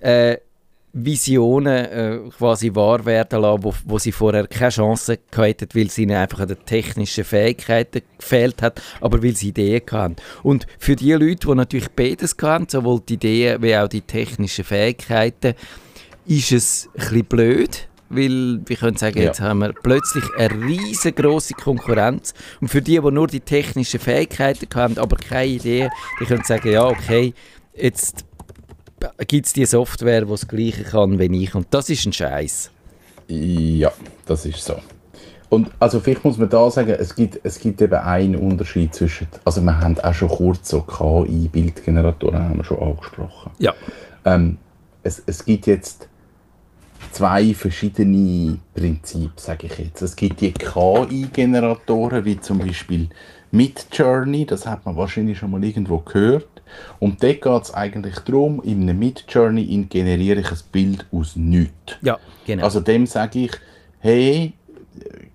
äh, 0.00 0.38
Visionen 0.96 1.84
äh, 1.86 2.18
quasi 2.38 2.72
wahr 2.74 3.04
werden 3.04 3.42
lassen, 3.42 3.64
wo, 3.64 3.74
wo 3.84 3.98
sie 3.98 4.12
vorher 4.12 4.46
keine 4.46 4.70
Chance 4.70 5.18
hatten, 5.36 5.68
weil 5.74 5.86
es 5.86 5.98
ihnen 5.98 6.16
einfach 6.16 6.40
an 6.40 6.48
den 6.48 6.64
technischen 6.64 7.24
Fähigkeiten 7.24 8.02
gefehlt 8.16 8.62
hat, 8.62 8.80
aber 9.00 9.22
weil 9.22 9.34
sie 9.34 9.48
Ideen 9.48 9.82
hatten. 9.90 10.16
Und 10.44 10.66
für 10.78 10.94
die 10.94 11.12
Leute, 11.12 11.48
die 11.48 11.54
natürlich 11.54 11.88
beides 11.90 12.36
hatten, 12.40 12.68
sowohl 12.68 13.00
die 13.08 13.14
Ideen 13.14 13.60
wie 13.62 13.76
auch 13.76 13.88
die 13.88 14.02
technischen 14.02 14.64
Fähigkeiten, 14.64 15.54
ist 16.26 16.52
es 16.52 16.88
ein 16.94 17.00
bisschen 17.00 17.24
blöd, 17.24 17.88
weil 18.08 18.60
wir 18.64 18.76
können 18.76 18.96
sagen, 18.96 19.18
Ja. 19.18 19.24
jetzt 19.24 19.40
haben 19.40 19.58
wir 19.58 19.72
plötzlich 19.72 20.24
eine 20.38 20.64
riesengroße 20.64 21.54
Konkurrenz 21.54 22.34
und 22.60 22.68
für 22.68 22.80
die, 22.80 23.00
die 23.00 23.10
nur 23.10 23.26
die 23.26 23.40
technischen 23.40 23.98
Fähigkeiten 23.98 24.68
haben, 24.76 24.96
aber 24.98 25.16
keine 25.16 25.46
Idee, 25.48 25.90
die 26.20 26.24
können 26.24 26.44
sagen, 26.44 26.70
ja 26.70 26.86
okay, 26.86 27.34
jetzt 27.74 28.24
gibt 29.26 29.46
es 29.46 29.52
die 29.52 29.66
Software, 29.66 30.22
die 30.22 30.30
das 30.30 30.48
Gleiche 30.48 30.84
kann 30.84 31.18
wie 31.18 31.42
ich. 31.42 31.54
Und 31.54 31.66
das 31.70 31.90
ist 31.90 32.06
ein 32.06 32.12
Scheiß. 32.12 32.70
Ja, 33.28 33.92
das 34.26 34.46
ist 34.46 34.64
so. 34.64 34.76
Und 35.48 35.70
also 35.78 36.00
vielleicht 36.00 36.24
muss 36.24 36.36
man 36.36 36.48
da 36.48 36.68
sagen, 36.70 36.96
es 36.98 37.14
gibt, 37.14 37.40
es 37.44 37.60
gibt 37.60 37.80
eben 37.80 37.94
einen 37.94 38.36
Unterschied 38.36 38.94
zwischen, 38.94 39.28
also 39.44 39.60
wir 39.60 39.78
haben 39.78 39.98
auch 40.00 40.14
schon 40.14 40.28
kurz 40.28 40.68
so 40.68 40.80
KI-Bildgeneratoren 40.82 42.42
haben 42.42 42.56
wir 42.56 42.64
schon 42.64 42.80
angesprochen. 42.80 43.52
Ja. 43.58 43.72
Ähm, 44.24 44.58
es, 45.02 45.22
es 45.26 45.44
gibt 45.44 45.66
jetzt 45.66 46.08
zwei 47.12 47.54
verschiedene 47.54 48.58
Prinzipien, 48.74 49.32
sage 49.36 49.68
ich 49.68 49.78
jetzt. 49.78 50.02
Es 50.02 50.16
gibt 50.16 50.40
die 50.40 50.52
KI-Generatoren, 50.52 52.24
wie 52.24 52.40
zum 52.40 52.58
Beispiel 52.58 53.08
Midjourney, 53.52 54.46
das 54.46 54.66
hat 54.66 54.84
man 54.84 54.96
wahrscheinlich 54.96 55.38
schon 55.38 55.52
mal 55.52 55.62
irgendwo 55.62 55.98
gehört. 55.98 56.53
Und 56.98 57.22
dort 57.22 57.42
geht 57.42 57.62
es 57.62 57.74
eigentlich 57.74 58.18
darum, 58.20 58.62
in 58.62 58.82
einem 58.82 58.98
Midjourney 58.98 59.86
generiere 59.88 60.40
ich 60.40 60.50
ein 60.50 60.58
Bild 60.72 61.06
aus 61.12 61.36
nichts. 61.36 61.96
Ja, 62.02 62.18
genau. 62.46 62.64
Also 62.64 62.80
dem 62.80 63.06
sage 63.06 63.40
ich, 63.40 63.52
hey, 64.00 64.52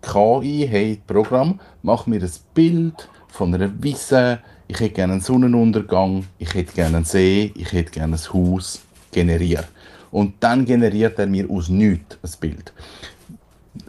KI, 0.02 0.68
hey, 0.70 1.02
Programm, 1.06 1.60
mach 1.82 2.06
mir 2.08 2.22
ein 2.22 2.32
Bild 2.54 3.10
von 3.28 3.54
einer 3.54 3.72
Wiese, 3.82 4.40
ich 4.68 4.80
hätte 4.80 4.96
gerne 4.96 5.14
einen 5.14 5.22
Sonnenuntergang, 5.22 6.26
ich 6.38 6.54
hätte 6.54 6.74
gerne 6.74 6.98
einen 6.98 7.06
See, 7.06 7.52
ich 7.56 7.74
hätte 7.74 7.92
gerne 7.92 8.16
ein 8.16 8.34
Haus, 8.34 8.82
generiere. 9.12 9.66
Und 10.12 10.36
dann 10.40 10.66
generiert 10.66 11.20
er 11.20 11.28
mir 11.28 11.50
aus 11.50 11.70
nichts 11.70 12.18
ein 12.24 12.32
Bild. 12.40 12.74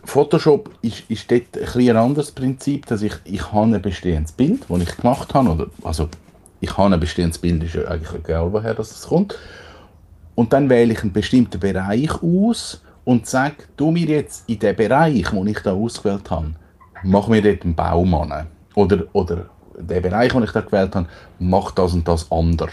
Photoshop 0.05 0.71
ist, 0.83 1.05
ist 1.09 1.31
dort 1.31 1.57
ein, 1.57 1.89
ein 1.89 1.97
anderes 1.97 2.33
Prinzip, 2.33 2.87
dass 2.87 3.03
ich, 3.03 3.13
ich 3.25 3.53
habe 3.53 3.75
ein 3.75 3.83
bestehendes 3.83 4.33
Bild, 4.33 4.63
das 4.69 4.83
ich 4.83 4.97
gemacht 4.97 5.35
habe, 5.35 5.51
oder, 5.51 5.67
also 5.83 6.09
ich 6.61 6.77
habe 6.77 6.95
ein 6.95 7.01
bestehendes 7.01 7.39
Bild, 7.39 7.63
ist 7.65 7.75
ja 7.75 7.85
eigentlich 7.87 8.13
egal, 8.13 8.53
woher 8.53 8.75
das 8.75 9.03
kommt. 9.03 9.37
Und 10.35 10.53
dann 10.53 10.69
wähle 10.69 10.93
ich 10.93 11.03
einen 11.03 11.13
bestimmten 11.13 11.59
Bereich 11.61 12.23
aus 12.23 12.83
und 13.05 13.27
sage, 13.27 13.57
du 13.77 13.91
mir 13.91 14.07
jetzt 14.07 14.49
in 14.49 14.59
den 14.59 14.77
Bereich, 14.77 15.31
den 15.31 15.47
ich 15.47 15.59
da 15.61 15.73
ausgewählt 15.73 16.31
habe, 16.31 16.53
mach 17.03 17.29
mir 17.29 17.43
dort 17.43 17.65
einen 17.65 17.75
Baum 17.75 18.15
an. 18.15 18.47
Oder, 18.75 19.05
oder 19.13 19.47
der 19.79 20.01
Bereich, 20.01 20.33
den 20.33 20.45
ich 20.45 20.53
da 20.53 20.61
gewählt 20.61 20.95
habe, 20.95 21.07
mach 21.39 21.73
das 21.73 21.95
und 21.95 22.07
das 22.07 22.31
anders. 22.31 22.71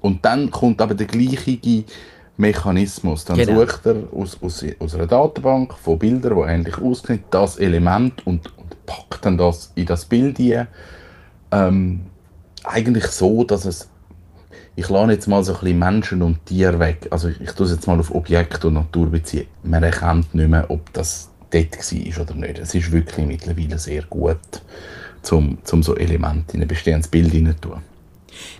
Und 0.00 0.24
dann 0.24 0.50
kommt 0.50 0.80
aber 0.80 0.94
der 0.94 1.06
gleiche 1.06 1.84
Mechanismus. 2.36 3.24
Dann 3.24 3.36
Genau. 3.38 3.60
sucht 3.60 3.86
er 3.86 3.96
aus, 4.12 4.38
aus, 4.42 4.64
aus 4.78 4.94
einer 4.94 5.06
Datenbank 5.06 5.74
von 5.74 5.98
Bildern, 5.98 6.36
die 6.36 6.50
ähnlich 6.50 6.78
aussehen, 6.78 7.22
das 7.30 7.58
Element 7.58 8.26
und, 8.26 8.46
und 8.58 8.86
packt 8.86 9.26
dann 9.26 9.36
das 9.38 9.72
in 9.74 9.86
das 9.86 10.06
Bild 10.06 10.38
hinein. 10.38 10.66
Ähm, 11.52 12.00
eigentlich 12.64 13.06
so, 13.06 13.44
dass 13.44 13.64
es 13.64 13.88
ich 14.76 14.88
lasse 14.88 15.12
jetzt 15.12 15.26
mal 15.26 15.44
so 15.44 15.52
ein 15.52 15.60
bisschen 15.60 15.78
Menschen 15.78 16.22
und 16.22 16.46
Tiere 16.46 16.78
weg. 16.78 17.08
Also 17.10 17.28
ich, 17.28 17.40
ich 17.40 17.52
tue 17.52 17.66
es 17.66 17.72
jetzt 17.72 17.86
mal 17.86 17.98
auf 17.98 18.14
Objekt 18.14 18.64
und 18.64 18.74
Natur 18.74 19.10
beziehen. 19.10 19.46
Man 19.62 19.82
erkennt 19.82 20.34
nicht 20.34 20.48
mehr, 20.48 20.70
ob 20.70 20.92
das 20.92 21.28
dort 21.50 21.76
war 21.76 22.22
oder 22.22 22.34
nicht. 22.34 22.58
Es 22.58 22.74
ist 22.74 22.92
wirklich 22.92 23.26
mittlerweile 23.26 23.78
sehr 23.78 24.02
gut, 24.02 24.62
zum, 25.22 25.58
zum 25.64 25.82
so 25.82 25.96
Elemente 25.96 26.56
in 26.56 26.62
ein 26.62 26.68
bestehendes 26.68 27.08
Bild 27.08 27.32
zu. 27.32 27.72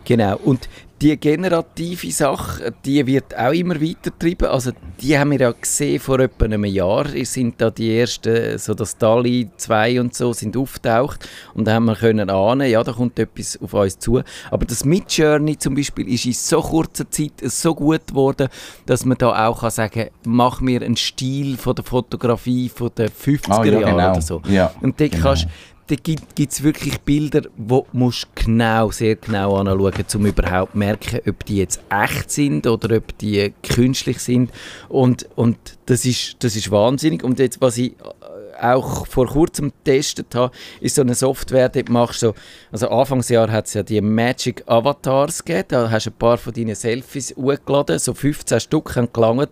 Genau. 0.04 0.37
Und 0.44 0.68
die 1.00 1.16
generative 1.16 2.11
Sache, 2.11 2.74
die 2.85 3.06
wird 3.06 3.35
auch 3.35 3.52
immer 3.52 3.80
weitergetrieben. 3.80 4.48
Also 4.48 4.72
die 5.00 5.18
haben 5.18 5.30
wir 5.30 5.40
ja 5.40 5.52
gesehen 5.52 5.98
vor 5.98 6.20
etwa 6.20 6.44
einem 6.44 6.64
Jahr. 6.66 7.06
Es 7.14 7.33
sind 7.33 7.59
da 7.59 7.70
die 7.70 7.98
ersten, 7.98 8.59
so 8.59 8.74
das 8.74 8.98
DALI 8.98 9.48
2 9.56 10.00
und 10.00 10.14
so, 10.14 10.35
sind 10.35 10.59
auftaucht. 10.59 11.26
Und 11.54 11.66
da 11.66 11.74
haben 11.74 11.87
wir 11.87 11.96
können 11.96 12.28
ahnen, 12.28 12.68
ja, 12.68 12.85
da 12.85 12.92
kommt 12.92 13.18
etwas 13.18 13.59
auf 13.62 13.72
uns 13.72 13.98
zu. 13.98 14.20
Aber 14.50 14.66
das 14.66 14.85
Midjourney 14.85 15.56
zum 15.56 15.74
Beispiel 15.74 16.06
ist 16.06 16.26
in 16.26 16.35
so 16.35 16.61
kurzer 16.61 17.11
Zeit 17.11 17.33
so 17.44 17.74
gut 17.74 18.09
geworden, 18.09 18.48
dass 18.85 19.06
man 19.06 19.16
da 19.16 19.48
auch 19.48 19.61
kann 19.61 19.70
sagen 19.70 20.11
mach 20.26 20.61
mir 20.61 20.83
einen 20.83 20.96
Stil 20.96 21.56
von 21.56 21.74
der 21.76 21.85
Fotografie 21.85 22.68
von 22.68 22.90
den 22.96 23.09
50er 23.09 23.50
Ah, 23.50 23.64
ja, 23.64 23.72
Jahren 23.72 23.85
genau. 23.96 24.11
oder 24.11 24.20
so. 24.20 24.42
Ja, 24.50 24.74
und 24.83 25.00
dort 25.00 25.12
genau. 25.12 25.22
kannst 25.24 25.46
da 25.90 25.96
gibt 25.96 26.38
es 26.53 26.62
wirklich 26.62 27.00
Bilder, 27.00 27.42
wo 27.57 27.85
musst 27.92 28.29
genau, 28.37 28.92
sehr 28.92 29.16
genau 29.16 29.57
anschauen 29.57 29.92
um 30.14 30.26
überhaupt 30.26 30.72
zu 30.72 30.79
merken, 30.79 31.20
ob 31.29 31.44
die 31.44 31.57
jetzt 31.57 31.81
echt 31.90 32.31
sind 32.31 32.66
oder 32.68 32.98
ob 32.98 33.18
die 33.18 33.53
künstlich 33.64 34.20
sind. 34.20 34.53
Und, 34.88 35.26
und 35.35 35.59
das, 35.87 36.05
ist, 36.05 36.37
das 36.44 36.55
ist 36.55 36.70
wahnsinnig. 36.70 37.24
Und 37.24 37.40
jetzt, 37.40 37.61
was 37.61 37.76
ich 37.76 37.92
äh, 37.92 38.62
auch 38.62 39.05
vor 39.09 39.26
kurzem 39.26 39.72
getestet 39.72 40.33
habe, 40.37 40.55
ist 40.81 40.94
so 40.94 41.03
eine 41.03 41.16
Software, 41.16 41.68
die 41.68 41.83
machst 41.90 42.20
so, 42.20 42.35
also 42.70 42.88
Anfangsjahr 42.88 43.50
hat 43.50 43.66
es 43.66 43.74
ja 43.74 43.83
die 43.83 44.00
Magic 44.00 44.62
Avatars 44.66 45.44
gegeben, 45.44 45.68
da 45.70 45.90
hast 45.90 46.07
du 46.07 46.11
ein 46.11 46.18
paar 46.18 46.38
von 46.38 46.53
deinen 46.53 46.76
Selfies 46.76 47.35
hochgeladen, 47.37 47.98
so 47.98 48.14
15 48.14 48.61
Stück 48.61 48.94
haben 48.94 49.12
gelangt. 49.12 49.50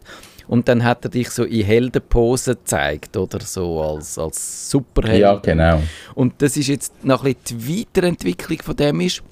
Und 0.49 0.69
dann 0.69 0.83
hat 0.83 1.05
er 1.05 1.11
dich 1.11 1.31
so 1.31 1.45
in 1.45 1.65
Heldenposen 1.65 2.55
gezeigt, 2.55 3.17
oder 3.17 3.41
so 3.41 3.81
als, 3.83 4.19
als 4.19 4.71
Superheld. 4.71 5.21
Ja, 5.21 5.37
genau. 5.37 5.83
Und 6.15 6.35
das 6.39 6.57
ist 6.57 6.69
jetzt 6.69 7.05
noch 7.05 7.25
ein 7.25 7.35
bisschen 7.35 7.59
die 7.59 7.81
Weiterentwicklung 7.81 8.59
von 8.63 8.77
dem 8.77 9.01
ist, 9.01 9.23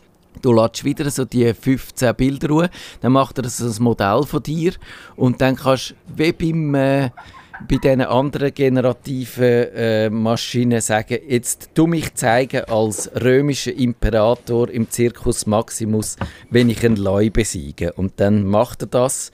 du 0.42 0.52
lädst 0.52 0.85
wieder 0.85 1.11
so 1.11 1.24
die 1.24 1.52
15 1.52 2.14
Bilder 2.14 2.48
ruhen, 2.48 2.68
dann 3.00 3.12
macht 3.12 3.38
er 3.38 3.48
so 3.48 3.66
ein 3.66 3.83
Modell 3.83 4.22
von 4.24 4.42
dir 4.42 4.72
und 5.16 5.40
dann 5.40 5.57
kannst 5.57 5.90
du 5.90 5.94
wie 6.16 6.33
beim, 6.33 6.74
äh, 6.74 7.11
bei 7.68 7.76
diesen 7.76 8.02
anderen 8.02 8.52
generativen 8.52 9.44
äh, 9.44 10.11
Maschinen 10.11 10.81
sagen, 10.81 11.18
jetzt 11.26 11.70
tu 11.74 11.87
mich 11.87 12.14
zeigen 12.14 12.64
als 12.64 13.11
römischer 13.14 13.72
Imperator 13.72 14.68
im 14.68 14.90
Circus 14.90 15.46
Maximus, 15.46 16.16
wenn 16.50 16.68
ich 16.68 16.85
einen 16.85 16.96
Leu 16.96 17.31
besiege. 17.31 17.92
Und 17.94 18.20
dann 18.20 18.46
macht 18.46 18.83
er 18.83 18.88
das 18.88 19.33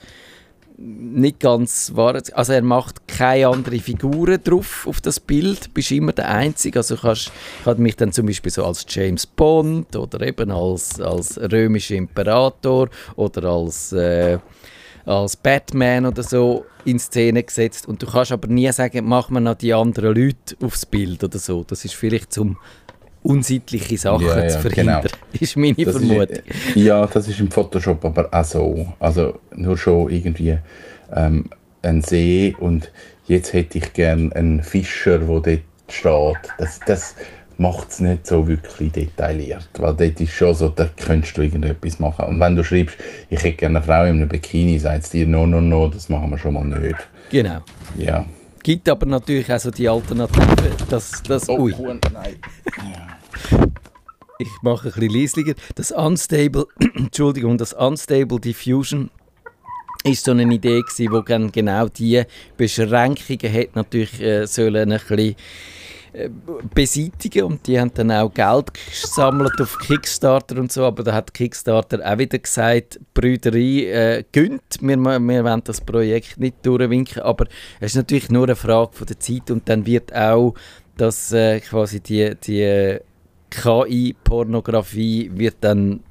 nicht 0.83 1.39
ganz 1.39 1.91
wahr. 1.95 2.21
Also 2.33 2.53
er 2.53 2.61
macht 2.61 3.07
keine 3.07 3.47
anderen 3.47 3.79
Figuren 3.79 4.39
drauf 4.43 4.85
auf 4.87 4.99
das 4.99 5.19
Bild, 5.19 5.73
bist 5.73 5.91
immer 5.91 6.11
der 6.11 6.29
Einzige. 6.29 6.79
Also 6.79 6.97
kannst, 6.97 7.31
ich 7.65 7.77
mich 7.77 7.95
dann 7.95 8.11
zum 8.11 8.25
Beispiel 8.25 8.51
so 8.51 8.65
als 8.65 8.85
James 8.89 9.25
Bond 9.25 9.95
oder 9.95 10.25
eben 10.25 10.51
als, 10.51 10.99
als 10.99 11.39
römischer 11.39 11.95
Imperator 11.95 12.89
oder 13.15 13.43
als, 13.49 13.93
äh, 13.93 14.39
als 15.05 15.37
Batman 15.37 16.05
oder 16.05 16.23
so 16.23 16.65
in 16.85 16.99
Szene 16.99 17.43
gesetzt. 17.43 17.87
Und 17.87 18.01
du 18.01 18.07
kannst 18.07 18.31
aber 18.31 18.47
nie 18.47 18.71
sagen, 18.71 19.05
mach 19.05 19.29
mir 19.29 19.41
noch 19.41 19.55
die 19.55 19.73
anderen 19.73 20.15
Leute 20.15 20.55
aufs 20.61 20.85
Bild 20.85 21.23
oder 21.23 21.39
so. 21.39 21.63
Das 21.63 21.85
ist 21.85 21.95
vielleicht 21.95 22.33
zum 22.33 22.57
unsittliche 23.23 23.97
Sachen 23.97 24.25
Ja, 24.25 24.43
ja, 24.43 24.49
zu 24.49 24.59
verhindern, 24.59 25.01
genau. 25.01 25.15
ist 25.39 25.57
meine 25.57 25.73
Das 25.75 25.95
Vermutung. 25.95 26.27
Ist, 26.27 26.75
ja, 26.75 27.05
das 27.07 27.27
ist 27.27 27.39
im 27.39 27.49
Photoshop 27.49 28.03
aber 28.05 28.29
auch 28.31 28.43
so. 28.45 28.93
Also 28.99 29.39
nur 29.55 29.77
schon 29.77 30.09
irgendwie 30.09 30.57
ähm, 31.15 31.45
ein 31.81 32.01
See 32.01 32.55
und 32.59 32.91
jetzt 33.27 33.53
hätte 33.53 33.77
ich 33.77 33.93
gern 33.93 34.31
einen 34.33 34.61
Fischer, 34.61 35.19
der 35.19 35.27
dort 35.27 35.59
steht. 35.89 36.53
Das, 36.57 36.79
das 36.85 37.15
macht 37.57 37.89
es 37.91 37.99
nicht 37.99 38.27
so 38.27 38.47
wirklich 38.47 38.91
detailliert, 38.91 39.69
weil 39.77 39.93
dort 39.93 40.19
ist 40.19 40.31
schon 40.33 40.53
so, 40.53 40.69
da 40.69 40.89
könntest 40.97 41.37
du 41.37 41.41
irgendetwas 41.43 41.99
machen. 41.99 42.25
Und 42.25 42.39
wenn 42.39 42.55
du 42.55 42.63
schreibst, 42.63 42.97
ich 43.29 43.43
hätte 43.43 43.57
gerne 43.57 43.77
eine 43.77 43.85
Frau 43.85 44.03
in 44.03 44.17
einem 44.17 44.27
Bikini, 44.27 44.79
sagt 44.79 45.03
es 45.03 45.09
dir, 45.11 45.27
no, 45.27 45.45
no, 45.45 45.61
no, 45.61 45.87
das 45.87 46.09
machen 46.09 46.31
wir 46.31 46.37
schon 46.37 46.53
mal 46.55 46.65
nicht. 46.65 46.95
Genau. 47.29 47.59
Ja. 47.97 48.25
Gibt 48.63 48.87
aber 48.87 49.05
natürlich 49.05 49.51
auch 49.51 49.59
so 49.59 49.71
die 49.71 49.89
Alternative, 49.89 50.71
dass 50.89 51.21
das 51.23 51.49
Oh, 51.49 51.59
ui, 51.59 51.75
nein. 52.13 52.35
ich 54.43 54.61
mache 54.61 54.89
ein 54.89 54.93
bisschen 54.93 55.21
leislicher. 55.21 55.53
Das 55.75 55.91
Unstable, 55.91 56.67
Entschuldigung, 56.95 57.57
das 57.57 57.73
Unstable 57.73 58.39
Diffusion 58.39 59.09
ist 60.03 60.25
so 60.25 60.31
eine 60.31 60.43
Idee 60.43 60.81
gewesen, 60.81 61.11
wo 61.11 61.21
dann 61.21 61.51
genau 61.51 61.87
die 61.87 62.23
Beschränkungen 62.57 63.53
hat 63.53 63.75
natürlich 63.75 64.21
äh, 64.21 64.45
sollen 64.45 64.91
ein 64.91 64.99
bisschen 64.99 65.35
äh, 66.11 66.29
beseitigen. 66.75 67.43
Und 67.43 67.65
die 67.65 67.79
haben 67.79 67.93
dann 67.93 68.11
auch 68.11 68.33
Geld 68.33 68.73
gesammelt 68.73 69.59
auf 69.61 69.77
Kickstarter 69.79 70.57
und 70.59 70.71
so, 70.71 70.83
aber 70.83 71.03
da 71.03 71.13
hat 71.13 71.33
Kickstarter 71.33 71.99
auch 72.05 72.17
wieder 72.17 72.37
gesagt, 72.37 72.99
Brüderei 73.13 73.85
äh, 73.85 74.23
gönnt, 74.31 74.81
wir, 74.81 74.97
wir 74.97 75.43
wollen 75.43 75.61
das 75.63 75.79
Projekt 75.79 76.37
nicht 76.37 76.65
durchwinken, 76.65 77.21
aber 77.21 77.45
es 77.79 77.91
ist 77.91 77.95
natürlich 77.95 78.29
nur 78.29 78.43
eine 78.43 78.57
Frage 78.57 78.91
von 78.91 79.07
der 79.07 79.19
Zeit. 79.19 79.49
Und 79.51 79.69
dann 79.69 79.85
wird 79.85 80.13
auch 80.13 80.53
dass 80.97 81.31
äh, 81.31 81.59
quasi 81.59 81.99
die, 81.99 82.35
die 82.35 82.99
KI-Pornografie 83.53 85.31
wird 85.33 85.55
dann 85.61 86.01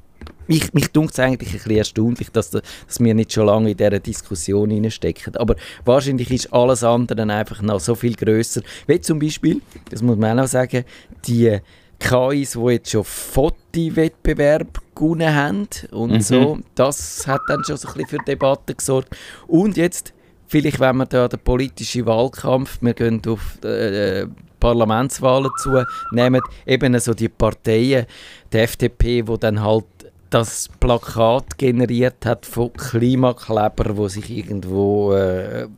mich, 0.46 0.72
mich 0.74 0.88
dunkt 0.88 1.12
es 1.12 1.18
eigentlich 1.20 1.50
ein 1.50 1.54
bisschen 1.58 1.76
erstaunlich, 1.76 2.30
dass, 2.30 2.50
da- 2.50 2.60
dass 2.86 3.00
wir 3.00 3.14
nicht 3.14 3.32
schon 3.32 3.46
lange 3.46 3.70
in 3.70 3.76
dieser 3.76 3.98
Diskussion 4.00 4.90
stecken. 4.90 5.36
Aber 5.36 5.56
wahrscheinlich 5.84 6.30
ist 6.30 6.52
alles 6.52 6.84
andere 6.84 7.22
einfach 7.32 7.62
noch 7.62 7.80
so 7.80 7.94
viel 7.94 8.14
grösser. 8.14 8.62
Wie 8.86 9.00
zum 9.00 9.18
Beispiel, 9.18 9.60
das 9.90 10.02
muss 10.02 10.16
man 10.16 10.32
auch 10.38 10.42
noch 10.42 10.48
sagen, 10.48 10.84
die 11.26 11.58
KIs, 11.98 12.52
die 12.52 12.70
jetzt 12.72 12.90
schon 12.90 13.04
Fotowettbewerb 13.04 14.80
gewonnen 14.94 15.34
haben 15.34 15.68
und 15.92 16.22
so, 16.24 16.58
das 16.74 17.26
hat 17.26 17.42
dann 17.48 17.64
schon 17.64 17.76
so 17.76 17.88
ein 17.88 17.94
bisschen 17.94 18.08
für 18.18 18.24
Debatten 18.26 18.76
gesorgt. 18.76 19.16
Und 19.46 19.76
jetzt, 19.76 20.12
vielleicht 20.52 20.80
wenn 20.80 20.98
wir 20.98 21.06
da 21.06 21.28
den 21.28 21.40
politischen 21.40 22.04
Wahlkampf, 22.04 22.78
wir 22.82 22.92
gehen 22.92 23.22
auf 23.26 23.64
äh, 23.64 24.26
Parlamentswahlen 24.60 25.50
zu, 25.56 25.82
nehmen 26.12 26.42
eben 26.66 26.98
so 27.00 27.14
die 27.14 27.30
Parteien, 27.30 28.04
die 28.52 28.58
FDP, 28.58 29.26
wo 29.26 29.38
dann 29.38 29.62
halt 29.62 29.86
das 30.28 30.68
Plakat 30.78 31.56
generiert 31.56 32.26
hat 32.26 32.44
von 32.44 32.70
Klimakleber, 32.74 33.96
wo 33.96 34.08
sich 34.08 34.28
irgendwo 34.30 35.14
äh, 35.14 35.68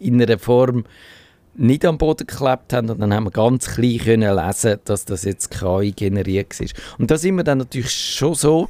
in 0.00 0.22
einer 0.22 0.38
Form 0.38 0.84
nicht 1.56 1.84
am 1.84 1.98
Boden 1.98 2.26
geklebt 2.26 2.72
haben 2.72 2.90
und 2.90 3.00
dann 3.00 3.12
haben 3.14 3.24
wir 3.24 3.30
ganz 3.30 3.66
klein 3.66 3.98
können 3.98 4.36
lesen, 4.36 4.78
dass 4.84 5.04
das 5.04 5.24
jetzt 5.24 5.50
KI 5.50 5.92
generiert 5.92 6.58
ist. 6.60 6.74
Und 6.98 7.10
da 7.10 7.16
sind 7.16 7.36
wir 7.36 7.44
dann 7.44 7.58
natürlich 7.58 7.90
schon 7.90 8.34
so 8.34 8.68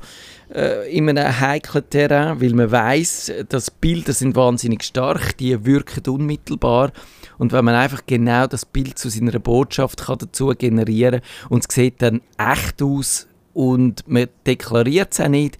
äh, 0.54 0.90
in 0.96 1.08
einem 1.08 1.40
heiklen 1.40 1.88
Terrain, 1.90 2.40
weil 2.40 2.54
man 2.54 2.70
weiß, 2.70 3.32
dass 3.48 3.70
Bilder 3.70 4.12
sind 4.12 4.36
wahnsinnig 4.36 4.84
stark, 4.84 5.36
die 5.38 5.64
wirken 5.64 6.08
unmittelbar 6.08 6.92
und 7.38 7.52
wenn 7.52 7.64
man 7.64 7.74
einfach 7.74 8.02
genau 8.06 8.46
das 8.46 8.64
Bild 8.64 8.98
zu 8.98 9.08
seiner 9.08 9.38
Botschaft 9.38 10.04
kann 10.06 10.18
dazu 10.18 10.48
generieren 10.56 11.20
und 11.48 11.66
es 11.68 11.74
sieht 11.74 12.00
dann 12.02 12.22
echt 12.38 12.82
aus 12.82 13.26
und 13.52 14.06
man 14.06 14.28
deklariert 14.46 15.12
es 15.12 15.20
auch 15.20 15.28
nicht, 15.28 15.58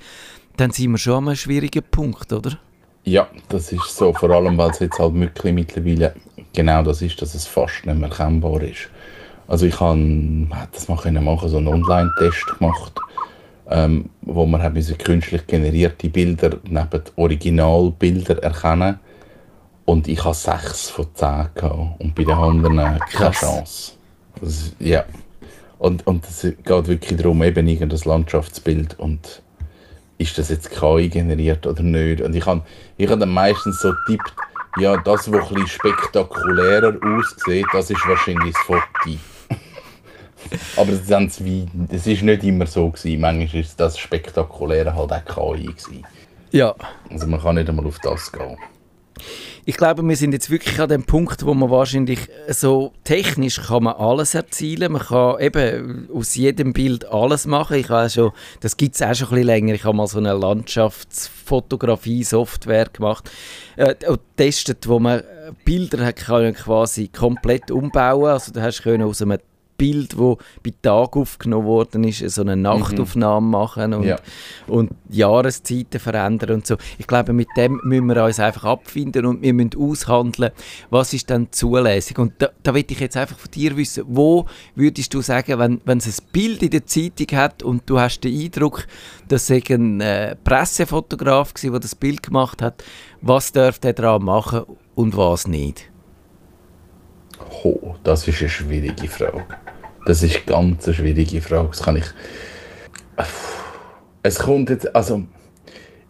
dann 0.57 0.71
sind 0.71 0.93
wir 0.93 0.99
schon 0.99 1.15
an 1.15 1.29
einem 1.29 1.37
schwierigen 1.37 1.83
Punkt, 1.91 2.33
oder? 2.33 2.59
Ja, 3.05 3.29
das 3.49 3.73
ist 3.73 3.97
so, 3.97 4.13
vor 4.13 4.31
allem 4.31 4.59
weil 4.59 4.71
es 4.71 4.81
jetzt 4.81 4.99
halt 4.99 5.15
wirklich 5.15 5.55
mittlerweile 5.55 6.15
genau 6.57 6.83
das 6.83 7.03
ist, 7.03 7.23
dass 7.23 7.35
es 7.35 7.47
fast 7.47 7.87
nicht 7.87 7.99
mehr 7.99 8.09
erkennbar 8.09 8.63
ist. 8.63 8.89
Also 9.47 9.67
ich 9.67 9.79
habe 9.79 10.49
das 10.73 10.89
mal 10.89 10.97
können 10.97 11.25
machen, 11.25 11.49
so 11.49 11.59
einen 11.59 11.69
Online-Test 11.69 12.59
gemacht, 12.59 12.93
ähm, 13.71 14.11
wo 14.23 14.45
man 14.45 14.61
hat 14.61 14.77
diese 14.77 14.95
künstlich 14.97 15.47
generierte 15.47 16.09
Bilder 16.09 16.59
neben 16.65 17.03
Originalbilder 17.15 18.43
erkennen 18.43 18.99
und 19.85 20.09
ich 20.09 20.25
habe 20.25 20.35
sechs 20.35 20.91
von 20.91 21.07
zehn 21.15 21.47
gehabt 21.55 22.01
und 22.01 22.15
bei 22.15 22.25
den 22.25 22.33
anderen 22.33 22.77
keine 22.77 22.99
Krass. 22.99 23.39
Chance. 23.39 23.93
Das, 24.41 24.73
ja. 24.81 25.05
Und, 25.79 26.07
und 26.07 26.25
es 26.25 26.43
geht 26.43 26.89
wirklich 26.89 27.17
darum, 27.17 27.43
eben 27.43 27.69
irgendein 27.69 28.01
Landschaftsbild 28.05 28.99
und 28.99 29.43
ist 30.19 30.39
das 30.39 30.49
jetzt 30.49 30.71
KI 30.71 31.09
generiert 31.09 31.67
oder 31.67 31.83
nicht. 31.83 32.21
Und 32.21 32.35
ich 32.35 32.45
habe 32.47 32.63
ich 32.97 33.09
hab 33.09 33.21
dann 33.21 33.31
meistens 33.31 33.81
so 33.81 33.93
tippt, 34.07 34.35
ja, 34.79 34.97
das, 34.97 35.31
was 35.33 35.49
bisschen 35.49 35.67
spektakulärer 35.67 36.97
aussieht, 37.03 37.67
das 37.73 37.91
ist 37.91 38.07
wahrscheinlich 38.07 38.55
das 38.55 38.63
Foto. 38.63 39.19
Aber 40.77 40.93
das, 40.93 41.07
das 41.07 42.07
ist 42.07 42.23
nicht 42.23 42.45
immer 42.45 42.67
so 42.67 42.91
gewesen. 42.91 43.21
Manchmal 43.21 43.61
ist 43.63 43.81
das 43.81 43.99
Spektakuläre 43.99 44.95
halt 44.95 45.13
auch 45.13 45.55
KI 45.55 45.67
gewesen. 45.67 46.05
Ja. 46.51 46.75
Also 47.11 47.27
man 47.27 47.41
kann 47.41 47.57
nicht 47.57 47.69
einmal 47.69 47.87
auf 47.87 47.99
das 48.01 48.31
gehen. 48.31 48.57
Ich 49.69 49.77
glaube, 49.77 50.05
wir 50.05 50.15
sind 50.15 50.33
jetzt 50.33 50.49
wirklich 50.49 50.81
an 50.81 50.89
dem 50.89 51.03
Punkt, 51.03 51.45
wo 51.45 51.53
man 51.53 51.69
wahrscheinlich 51.71 52.29
so 52.49 52.93
technisch 53.03 53.61
kann 53.63 53.83
man 53.83 53.97
alles 53.97 54.37
erzielen. 54.37 54.93
Man 54.93 55.03
kann 55.03 55.41
eben 55.41 56.09
aus 56.15 56.37
jedem 56.37 56.73
Bild 56.73 57.05
alles 57.07 57.47
machen. 57.47 57.79
Ich 57.79 57.89
habe 57.89 58.09
schon, 58.09 58.31
das 58.61 58.77
gibt 58.77 58.95
es 58.95 59.03
auch 59.03 59.13
schon 59.13 59.27
ein 59.27 59.35
bisschen 59.35 59.47
länger. 59.47 59.75
Ich 59.75 59.83
habe 59.83 59.97
mal 59.97 60.07
so 60.07 60.19
eine 60.19 60.35
Landschaftsfotografie-Software 60.35 62.91
gemacht 62.93 63.29
äh, 63.75 63.97
und 64.07 64.21
getestet, 64.37 64.87
wo 64.87 65.01
man 65.01 65.25
Bilder 65.65 66.07
hat 66.07 66.15
können 66.15 66.55
quasi 66.55 67.09
komplett 67.09 67.73
umbauen. 67.73 68.31
Also 68.31 68.53
du 68.53 68.63
hast 68.63 68.85
können 68.85 69.03
aus 69.03 69.21
einem 69.21 69.39
Bild, 69.77 70.19
wo 70.19 70.39
bei 70.63 70.73
Tag 70.83 71.17
aufgenommen 71.17 71.67
worden 71.67 72.05
ist, 72.05 72.19
so 72.31 72.43
eine 72.43 72.57
Nachtaufnahme 72.57 73.47
machen 73.47 73.95
und, 73.95 74.05
Ja. 74.05 74.19
und 74.67 74.91
Jahreszeiten 75.11 76.01
verändern 76.01 76.57
und 76.57 76.67
so. 76.67 76.77
Ich 76.99 77.07
glaube, 77.07 77.33
mit 77.33 77.49
dem 77.57 77.81
müssen 77.85 78.07
wir 78.07 78.25
uns 78.25 78.41
einfach 78.41 78.65
abfinden 78.65 79.27
und 79.27 79.43
wir 79.43 79.55
müssen 79.55 79.73
aushandeln, 79.79 80.53
was 80.91 81.13
ist 81.13 81.31
dann 81.31 81.49
zulässig. 81.53 82.19
Und 82.19 82.35
da, 82.39 82.51
da 82.63 82.75
will 82.75 82.85
ich 82.89 83.01
jetzt 83.01 83.17
einfach 83.17 83.39
von 83.39 83.51
dir 83.51 83.77
wissen, 83.77 84.05
wo 84.09 84.47
würdest 84.75 85.13
du 85.15 85.21
sagen, 85.21 85.59
wenn, 85.59 85.81
wenn 85.85 85.99
es 85.99 86.07
ein 86.21 86.25
Bild 86.33 86.63
in 86.63 86.71
der 86.71 86.87
Zeitung 86.87 87.37
hat 87.37 87.63
und 87.63 87.83
du 87.87 87.99
hast 88.01 88.21
den 88.21 88.39
Eindruck, 88.39 88.87
dass 89.29 89.51
es 89.51 89.71
ein 89.71 90.01
äh, 90.01 90.37
Pressefotograf 90.45 91.53
war, 91.63 91.71
der 91.73 91.81
das 91.81 91.95
Bild 91.95 92.23
gemacht 92.23 92.63
hat, 92.63 92.83
was 93.21 93.53
darf 93.53 93.79
der 93.79 93.93
daran 93.93 94.25
machen 94.25 94.63
und 94.95 95.17
was 95.17 95.47
nicht? 95.47 95.91
Oh, 97.65 97.95
das 98.03 98.27
ist 98.29 98.41
eine 98.41 98.49
schwierige 98.49 99.09
Frage. 99.09 99.45
Das 100.07 100.23
ist 100.23 100.47
ganz 100.47 100.87
eine 100.87 100.95
schwierige 100.95 101.43
Frage. 101.43 101.69
Das 101.69 101.83
kann 101.83 101.97
ich. 101.97 102.05
Es 104.23 104.39
kommt 104.39 104.71
jetzt, 104.71 104.95
also 104.95 105.25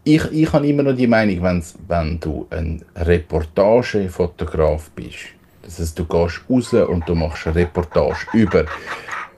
ich, 0.05 0.23
ich 0.33 0.53
habe 0.53 0.69
immer 0.69 0.83
noch 0.83 0.95
die 0.95 1.07
Meinung, 1.07 1.43
wenn's, 1.43 1.75
wenn 1.89 2.21
du 2.21 2.47
ein 2.51 2.85
Reportagefotograf 2.95 4.91
bist, 4.91 5.17
das 5.63 5.79
heißt, 5.79 5.99
du 5.99 6.05
gehst 6.05 6.43
raus 6.49 6.73
und 6.75 7.09
du 7.09 7.15
machst 7.15 7.47
eine 7.47 7.57
Reportage 7.57 8.27
über. 8.35 8.67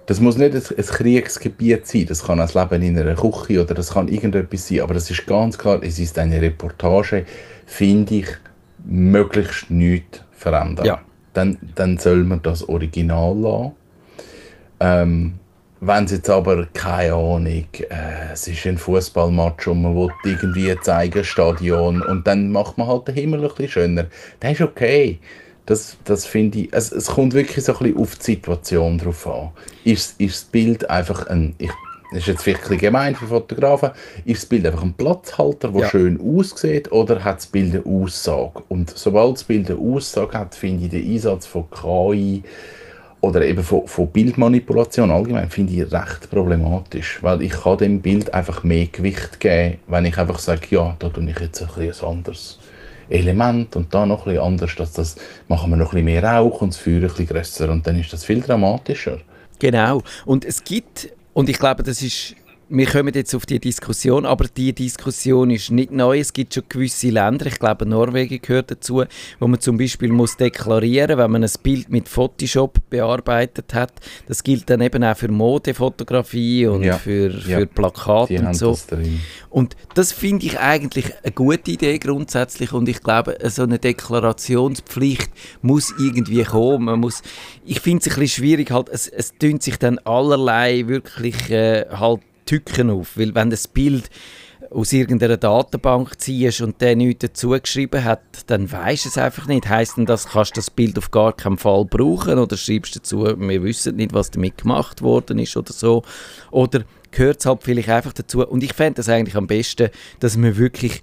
Das 0.06 0.20
muss 0.20 0.36
nicht 0.36 0.54
ein, 0.54 0.84
Kriegsgebiet 0.86 1.86
sein, 1.86 2.06
das 2.06 2.24
kann 2.24 2.40
ein 2.40 2.48
Leben 2.48 2.82
in 2.82 2.98
einer 2.98 3.14
Küche 3.14 3.62
oder 3.62 3.74
das 3.74 3.92
kann 3.92 4.08
irgendetwas 4.08 4.66
sein, 4.68 4.80
aber 4.80 4.94
das 4.94 5.08
ist 5.10 5.26
ganz 5.26 5.56
klar, 5.56 5.80
es 5.82 5.98
ist 5.98 6.18
eine 6.18 6.40
Reportage, 6.40 7.26
finde 7.66 8.14
ich, 8.16 8.28
möglichst 8.84 9.70
nichts 9.70 10.22
verändern 10.32 10.86
Ja. 10.86 11.00
dann, 11.32 11.58
dann 11.74 11.98
soll 11.98 12.24
man 12.24 12.42
das 12.42 12.68
Original 12.68 13.36
lassen. 13.36 13.72
Ähm, 14.80 15.40
wenn 15.80 16.04
es 16.04 16.10
jetzt 16.10 16.28
aber, 16.28 16.66
keine 16.66 17.14
Ahnung, 17.14 17.66
äh, 17.88 18.32
es 18.32 18.48
ist 18.48 18.66
ein 18.66 18.78
Fußballmatch 18.78 19.68
und 19.68 19.82
man 19.82 19.94
will 19.94 20.10
irgendwie 20.24 20.74
zeigen, 20.80 21.22
Stadion, 21.22 22.02
und 22.02 22.26
dann 22.26 22.50
macht 22.50 22.78
man 22.78 22.88
halt 22.88 23.06
den 23.08 23.14
Himmel 23.14 23.42
ein 23.42 23.48
bisschen 23.48 23.68
schöner, 23.68 24.06
das 24.40 24.52
ist 24.52 24.60
okay. 24.62 25.20
Das, 25.66 25.98
das 26.04 26.24
finde 26.24 26.60
ich, 26.60 26.68
es, 26.72 26.90
es 26.92 27.06
kommt 27.08 27.34
wirklich 27.34 27.64
so 27.64 27.72
ein 27.74 27.78
bisschen 27.78 27.98
auf 27.98 28.16
die 28.16 28.24
Situation 28.24 28.98
drauf 28.98 29.26
an. 29.26 29.50
Ist, 29.84 30.18
ist 30.18 30.34
das 30.42 30.44
Bild 30.46 30.88
einfach 30.88 31.26
ein, 31.26 31.54
ich, 31.58 31.70
das 32.10 32.20
ist 32.20 32.26
jetzt 32.26 32.42
vielleicht 32.42 32.60
ein 32.62 32.68
bisschen 32.70 32.80
gemein 32.80 33.14
für 33.14 33.26
Fotografen, 33.26 33.90
ist 34.24 34.42
das 34.42 34.48
Bild 34.48 34.66
einfach 34.66 34.82
ein 34.82 34.94
Platzhalter, 34.94 35.68
der 35.70 35.82
Ja. 35.82 35.90
schön 35.90 36.18
aussieht, 36.20 36.90
oder 36.90 37.22
hat 37.22 37.36
das 37.36 37.46
Bild 37.46 37.74
eine 37.74 37.84
Aussage? 37.84 38.62
Und 38.68 38.90
sobald 38.96 39.34
das 39.36 39.44
Bild 39.44 39.70
eine 39.70 39.78
Aussage 39.78 40.38
hat, 40.38 40.54
finde 40.54 40.84
ich 40.86 40.90
den 40.90 41.12
Einsatz 41.12 41.46
von 41.46 41.66
KI 41.70 42.42
oder 43.20 43.44
eben 43.44 43.62
von, 43.62 43.86
von 43.86 44.08
Bildmanipulation 44.08 45.10
allgemein 45.10 45.50
finde 45.50 45.72
ich 45.72 45.92
recht 45.92 46.30
problematisch, 46.30 47.18
weil 47.22 47.42
ich 47.42 47.52
kann 47.52 47.78
dem 47.78 48.00
Bild 48.00 48.32
einfach 48.32 48.62
mehr 48.62 48.86
Gewicht 48.86 49.40
geben, 49.40 49.78
wenn 49.88 50.04
ich 50.04 50.18
einfach 50.18 50.38
sage, 50.38 50.66
ja, 50.70 50.96
da 50.98 51.08
tue 51.08 51.28
ich 51.28 51.38
jetzt 51.38 51.62
ein 51.62 51.68
bisschen 51.68 52.08
anderes 52.08 52.58
Element 53.08 53.74
und 53.76 53.92
da 53.92 54.06
noch 54.06 54.24
bisschen 54.24 54.40
anders, 54.40 54.74
dass 54.76 54.92
das 54.92 55.16
machen 55.48 55.70
wir 55.70 55.76
noch 55.76 55.90
bisschen 55.90 56.04
mehr 56.04 56.22
Rauch 56.22 56.60
und 56.60 56.74
das 56.74 56.78
Feuer 56.78 56.94
ein 56.96 57.02
bisschen 57.02 57.26
grösser 57.26 57.70
und 57.70 57.86
dann 57.86 57.98
ist 57.98 58.12
das 58.12 58.24
viel 58.24 58.40
dramatischer. 58.40 59.18
Genau. 59.58 60.02
Und 60.24 60.44
es 60.44 60.62
gibt, 60.62 61.08
und 61.32 61.48
ich 61.48 61.58
glaube, 61.58 61.82
das 61.82 62.02
ist, 62.02 62.36
wir 62.70 62.86
kommen 62.86 63.14
jetzt 63.14 63.34
auf 63.34 63.46
die 63.46 63.58
Diskussion, 63.58 64.26
aber 64.26 64.46
die 64.46 64.72
Diskussion 64.72 65.50
ist 65.50 65.70
nicht 65.70 65.90
neu. 65.90 66.18
Es 66.20 66.32
gibt 66.32 66.52
schon 66.54 66.64
gewisse 66.68 67.08
Länder, 67.08 67.46
ich 67.46 67.58
glaube 67.58 67.86
Norwegen 67.86 68.40
gehört 68.42 68.70
dazu, 68.70 69.04
wo 69.38 69.46
man 69.46 69.58
zum 69.60 69.78
Beispiel 69.78 70.10
muss 70.12 70.36
deklarieren, 70.36 71.16
wenn 71.18 71.30
man 71.30 71.44
ein 71.44 71.50
Bild 71.62 71.88
mit 71.88 72.08
Photoshop 72.08 72.78
bearbeitet 72.90 73.72
hat. 73.74 73.92
Das 74.26 74.42
gilt 74.44 74.68
dann 74.68 74.80
eben 74.82 75.02
auch 75.02 75.16
für 75.16 75.28
Modefotografie 75.28 76.66
und 76.66 76.82
Ja. 76.82 76.96
für, 76.98 77.30
Ja. 77.30 77.58
für 77.60 77.66
Plakate 77.66 78.34
Die 78.34 78.38
und 78.40 78.54
so. 78.54 78.70
das. 78.72 78.86
Und 79.50 79.74
das 79.94 80.12
finde 80.12 80.44
ich 80.46 80.58
eigentlich 80.58 81.06
eine 81.22 81.32
gute 81.32 81.70
Idee 81.70 81.98
grundsätzlich 81.98 82.72
und 82.72 82.88
ich 82.88 83.00
glaube, 83.02 83.38
so 83.48 83.62
eine 83.62 83.78
Deklarationspflicht 83.78 85.30
muss 85.62 85.94
irgendwie 85.98 86.44
kommen. 86.44 86.84
Man 86.84 87.00
muss, 87.00 87.22
ich 87.64 87.80
finde 87.80 88.02
es 88.06 88.14
ein 88.14 88.20
bisschen 88.20 88.42
schwierig, 88.44 88.70
halt, 88.70 88.88
es, 88.88 89.08
es 89.08 89.32
tönt 89.38 89.62
sich 89.62 89.78
dann 89.78 89.98
allerlei 90.00 90.86
wirklich 90.86 91.50
äh, 91.50 91.86
halt 91.90 92.20
Tücken 92.48 92.88
auf, 92.90 93.18
weil 93.18 93.34
wenn 93.34 93.50
das 93.50 93.68
Bild 93.68 94.08
aus 94.70 94.92
irgendeiner 94.92 95.36
Datenbank 95.36 96.18
ziehst 96.18 96.60
und 96.62 96.80
der 96.80 96.96
nichts 96.96 97.20
dazu 97.20 97.50
geschrieben 97.50 98.04
hat, 98.04 98.22
dann 98.46 98.70
weisst 98.72 99.04
du 99.04 99.08
es 99.10 99.18
einfach 99.18 99.46
nicht. 99.46 99.68
Heißt 99.68 99.96
denn 99.96 100.06
das, 100.06 100.28
kannst 100.28 100.52
du 100.52 100.60
das 100.60 100.70
Bild 100.70 100.98
auf 100.98 101.10
gar 101.10 101.34
keinen 101.34 101.58
Fall 101.58 101.84
brauchen 101.84 102.38
oder 102.38 102.56
schreibst 102.56 102.96
dazu, 102.96 103.24
wir 103.24 103.62
wissen 103.62 103.96
nicht, 103.96 104.12
was 104.12 104.30
damit 104.30 104.58
gemacht 104.58 105.02
worden 105.02 105.38
ist 105.38 105.56
oder 105.56 105.72
so. 105.72 106.02
Oder 106.50 106.84
gehört 107.10 107.40
es 107.40 107.46
halt 107.46 107.62
vielleicht 107.62 107.88
einfach 107.88 108.12
dazu. 108.12 108.46
Und 108.46 108.62
ich 108.62 108.72
fände 108.72 108.96
das 108.96 109.08
eigentlich 109.08 109.36
am 109.36 109.46
besten, 109.46 109.90
dass 110.20 110.36
man 110.36 110.56
wirklich 110.56 111.02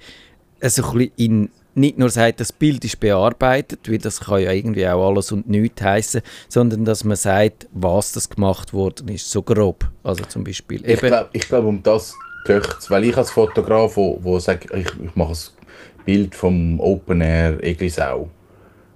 so 0.61 0.83
ein 0.83 0.97
bisschen 0.97 1.11
in 1.15 1.49
nicht 1.75 1.97
nur 1.97 2.09
sagt, 2.09 2.39
das 2.39 2.51
Bild 2.51 2.83
ist 2.85 2.99
bearbeitet, 2.99 3.89
weil 3.89 3.97
das 3.97 4.21
kann 4.21 4.41
ja 4.41 4.51
irgendwie 4.51 4.87
auch 4.87 5.07
alles 5.07 5.31
und 5.31 5.49
nichts 5.49 5.81
heißen, 5.81 6.21
sondern 6.47 6.85
dass 6.85 7.03
man 7.03 7.17
sagt, 7.17 7.67
was 7.73 8.13
das 8.13 8.29
gemacht 8.29 8.73
worden 8.73 9.09
ist, 9.09 9.29
so 9.29 9.41
grob. 9.41 9.89
Also 10.03 10.23
zum 10.25 10.43
Beispiel 10.43 10.81
Ich 10.89 10.99
glaube, 10.99 11.29
glaub, 11.33 11.65
um 11.65 11.83
das 11.83 12.15
es. 12.49 12.89
Weil 12.89 13.05
ich 13.05 13.17
als 13.17 13.31
Fotograf, 13.31 13.97
wo, 13.97 14.19
wo 14.21 14.39
sage, 14.39 14.67
ich, 14.77 14.87
ich 14.87 15.15
mache 15.15 15.33
ein 15.33 16.05
Bild 16.05 16.35
vom 16.35 16.79
Open 16.79 17.21
Air 17.21 17.63
Eglisau. 17.63 18.29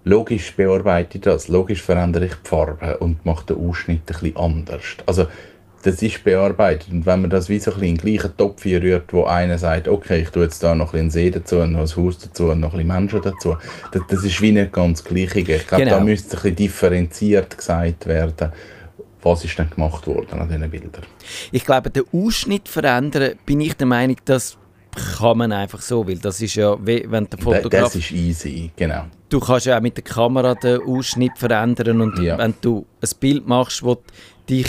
Logisch 0.05 0.55
bearbeite 0.55 1.17
ich 1.17 1.23
das, 1.23 1.47
logisch 1.49 1.81
verändere 1.81 2.25
ich 2.25 2.33
die 2.33 2.47
Farbe 2.47 2.97
und 2.99 3.25
mache 3.25 3.47
den 3.47 3.57
Ausschnitt 3.57 4.01
ein 4.01 4.05
bisschen 4.05 4.37
anders. 4.37 4.83
Also, 5.05 5.27
das 5.83 6.01
ist 6.01 6.23
bearbeitet. 6.23 6.91
Und 6.91 7.05
wenn 7.05 7.21
man 7.21 7.29
das 7.29 7.47
wie 7.49 7.59
so 7.59 7.71
ein 7.71 7.79
bisschen 7.79 7.89
in 7.89 7.97
den 7.97 8.17
gleichen 8.17 8.37
Topf 8.37 8.65
rührt, 8.65 9.13
wo 9.13 9.23
einer 9.25 9.57
sagt, 9.57 9.87
okay, 9.87 10.21
ich 10.21 10.29
tue 10.29 10.43
jetzt 10.43 10.61
da 10.61 10.75
noch 10.75 10.87
ein 10.87 10.91
bisschen 10.91 10.99
einen 11.01 11.11
See 11.11 11.31
dazu, 11.31 11.55
noch 11.65 11.79
ein 11.79 12.03
Haus 12.05 12.17
dazu 12.19 12.45
und 12.49 12.59
noch 12.59 12.73
ein 12.73 12.77
bisschen 12.79 12.87
Menschen 12.87 13.21
dazu, 13.21 13.55
das, 13.91 14.01
das 14.09 14.23
ist 14.23 14.41
wie 14.41 14.51
nicht 14.51 14.71
ganz 14.73 15.03
gleich. 15.03 15.35
Ich 15.35 15.45
glaube, 15.67 15.83
Genau. 15.85 15.97
da 15.97 16.03
müsste 16.03 16.35
ein 16.37 16.41
bisschen 16.41 16.55
differenziert 16.55 17.57
gesagt 17.57 18.05
werden, 18.07 18.51
was 19.21 19.43
ist 19.43 19.57
denn 19.59 19.69
gemacht 19.69 20.07
worden 20.07 20.39
an 20.39 20.47
diesen 20.47 20.69
Bildern. 20.69 21.03
ich 21.51 21.65
glaube, 21.65 21.89
den 21.89 22.03
Ausschnitt 22.13 22.67
verändern, 22.69 23.33
bin 23.45 23.61
ich 23.61 23.73
der 23.75 23.87
Meinung, 23.87 24.17
dass 24.25 24.57
kann 25.19 25.37
man 25.37 25.51
einfach 25.51 25.81
so, 25.81 26.07
weil 26.07 26.17
das 26.17 26.41
ist 26.41 26.55
ja, 26.55 26.75
wenn 26.83 27.29
der 27.29 27.39
Fotograf... 27.39 27.83
Das 27.83 27.95
ist 27.95 28.11
easy, 28.11 28.71
genau. 28.75 29.03
Du 29.29 29.39
kannst 29.39 29.67
ja 29.67 29.77
auch 29.77 29.81
mit 29.81 29.95
der 29.95 30.03
Kamera 30.03 30.55
den 30.55 30.81
Ausschnitt 30.81 31.37
verändern 31.37 32.01
und 32.01 32.17
Ja. 32.19 32.37
wenn 32.39 32.55
du 32.59 32.85
ein 33.01 33.09
Bild 33.19 33.47
machst, 33.47 33.83
wo 33.83 34.01
dich 34.49 34.67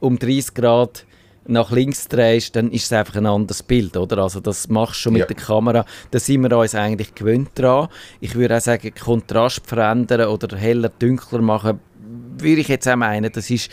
um 0.00 0.18
30 0.18 0.54
Grad 0.54 1.04
nach 1.48 1.70
links 1.70 2.08
drehst, 2.08 2.56
dann 2.56 2.72
ist 2.72 2.86
es 2.86 2.92
einfach 2.92 3.14
ein 3.16 3.26
anderes 3.26 3.62
Bild, 3.62 3.96
oder? 3.96 4.18
Also 4.18 4.40
das 4.40 4.68
machst 4.68 4.96
du 4.96 5.02
schon 5.02 5.12
mit 5.12 5.20
Ja. 5.20 5.26
der 5.26 5.36
Kamera. 5.36 5.84
Da 6.10 6.18
sind 6.18 6.42
wir 6.42 6.56
uns 6.58 6.74
eigentlich 6.74 7.14
gewöhnt 7.14 7.50
dran. 7.54 7.88
Ich 8.20 8.34
würde 8.34 8.56
auch 8.56 8.60
sagen, 8.60 8.92
Kontrast 8.98 9.64
verändern 9.64 10.28
oder 10.28 10.56
heller, 10.56 10.88
dunkler 10.98 11.40
machen, 11.42 11.78
würde 12.38 12.60
ich 12.60 12.68
jetzt 12.68 12.88
auch 12.88 12.96
meinen, 12.96 13.30
das 13.32 13.50
ist 13.50 13.70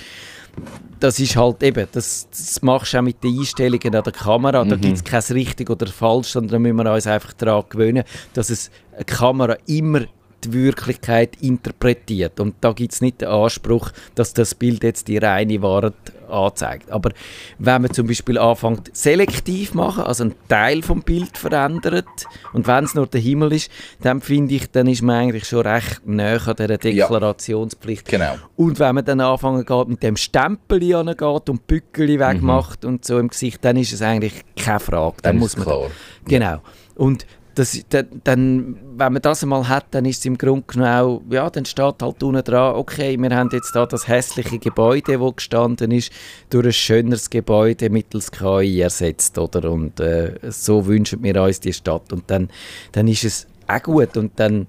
das 0.99 1.19
ist 1.19 1.35
halt 1.35 1.63
eben, 1.63 1.87
das, 1.91 2.27
das 2.29 2.61
machst 2.61 2.93
du 2.93 2.99
auch 2.99 3.01
mit 3.01 3.21
den 3.23 3.39
Einstellungen 3.39 3.95
an 3.95 4.03
der 4.03 4.13
Kamera. 4.13 4.63
Da 4.63 4.75
gibt 4.75 4.95
es 4.97 5.03
kein 5.03 5.21
richtig 5.35 5.69
oder 5.69 5.87
falsch, 5.87 6.27
sondern 6.27 6.51
da 6.51 6.59
müssen 6.59 6.77
wir 6.77 6.93
uns 6.93 7.07
einfach 7.07 7.33
daran 7.33 7.63
gewöhnen, 7.67 8.03
dass 8.33 8.49
es 8.51 8.69
eine 8.95 9.03
Kamera 9.03 9.57
immer 9.65 10.01
die 10.45 10.53
Wirklichkeit 10.53 11.41
interpretiert. 11.41 12.39
Und 12.39 12.55
da 12.61 12.71
gibt 12.73 12.93
es 12.93 13.01
nicht 13.01 13.21
den 13.21 13.29
Anspruch, 13.29 13.91
dass 14.15 14.33
das 14.33 14.55
Bild 14.55 14.83
jetzt 14.83 15.07
die 15.07 15.17
reine 15.17 15.61
Wahrheit 15.61 15.93
anzeigt. 16.29 16.91
Aber 16.91 17.11
wenn 17.59 17.81
man 17.81 17.93
zum 17.93 18.07
Beispiel 18.07 18.37
anfängt, 18.37 18.95
selektiv 18.95 19.73
machen, 19.73 20.03
also 20.03 20.23
einen 20.23 20.35
Teil 20.47 20.81
vom 20.81 21.01
Bild 21.01 21.37
verändert, 21.37 22.05
und 22.53 22.67
wenn 22.67 22.83
es 22.83 22.95
nur 22.95 23.07
der 23.07 23.21
Himmel 23.21 23.53
ist, 23.53 23.71
dann 24.01 24.21
finde 24.21 24.55
ich, 24.55 24.71
dann 24.71 24.87
ist 24.87 25.01
man 25.01 25.15
eigentlich 25.15 25.45
schon 25.45 25.61
recht 25.61 26.05
näher 26.05 26.45
an 26.47 26.55
dieser 26.55 26.77
Deklarationspflicht. 26.77 28.07
Genau. 28.07 28.35
Und 28.55 28.79
wenn 28.79 28.95
man 28.95 29.05
dann 29.05 29.21
anfangen 29.21 29.65
geht, 29.65 29.87
mit 29.87 30.03
dem 30.03 30.17
Stempel 30.17 30.95
angeht 30.95 31.49
und 31.49 31.67
Bückeli 31.67 32.19
wegmacht 32.19 32.85
und 32.85 33.05
so 33.05 33.19
im 33.19 33.29
Gesicht, 33.29 33.63
dann 33.63 33.77
ist 33.77 33.93
es 33.93 34.01
eigentlich 34.01 34.43
keine 34.55 34.79
Frage. 34.79 35.17
Dann, 35.21 35.33
Dann 35.33 35.39
muss 35.39 35.55
man 35.55 35.65
klar. 35.65 35.87
Genau. 36.25 36.61
Und 36.95 37.25
das, 37.55 37.79
dann, 37.89 38.07
dann, 38.23 38.75
wenn 38.97 39.13
man 39.13 39.21
das 39.21 39.43
einmal 39.43 39.67
hat, 39.67 39.87
dann 39.91 40.05
ist 40.05 40.19
es 40.19 40.25
im 40.25 40.37
Grunde 40.37 40.89
auch, 40.89 41.21
ja, 41.29 41.49
dann 41.49 41.65
steht 41.65 42.01
halt 42.01 42.23
unten 42.23 42.43
dran, 42.43 42.75
okay, 42.75 43.17
wir 43.17 43.35
haben 43.35 43.49
jetzt 43.51 43.75
da 43.75 43.85
das 43.85 44.07
hässliche 44.07 44.59
Gebäude, 44.59 45.19
wo 45.19 45.31
gestanden 45.31 45.91
ist, 45.91 46.11
durch 46.49 46.65
ein 46.65 46.73
schöneres 46.73 47.29
Gebäude 47.29 47.89
mittels 47.89 48.31
KI 48.31 48.81
ersetzt, 48.81 49.37
oder? 49.37 49.71
Und 49.71 49.99
äh, 49.99 50.35
so 50.49 50.85
wünschen 50.85 51.23
wir 51.23 51.41
uns 51.41 51.59
die 51.59 51.73
Stadt. 51.73 52.11
Und 52.11 52.23
dann, 52.27 52.49
dann 52.91 53.07
ist 53.07 53.23
es 53.23 53.47
auch 53.67 53.83
gut. 53.83 54.17
Und 54.17 54.39
dann, 54.39 54.67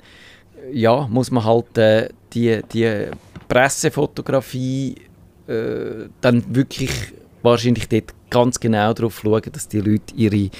ja, 0.72 1.06
muss 1.08 1.30
man 1.30 1.44
halt 1.44 1.78
äh, 1.78 2.08
die, 2.32 2.60
die 2.72 3.06
Pressefotografie 3.48 4.96
äh, 5.46 6.08
dann 6.20 6.44
wirklich 6.54 6.90
wahrscheinlich 7.42 7.88
dort 7.88 8.14
ganz 8.30 8.58
genau 8.58 8.92
darauf 8.92 9.20
schauen, 9.20 9.42
dass 9.52 9.68
die 9.68 9.80
Leute 9.80 10.14
ihre 10.16 10.50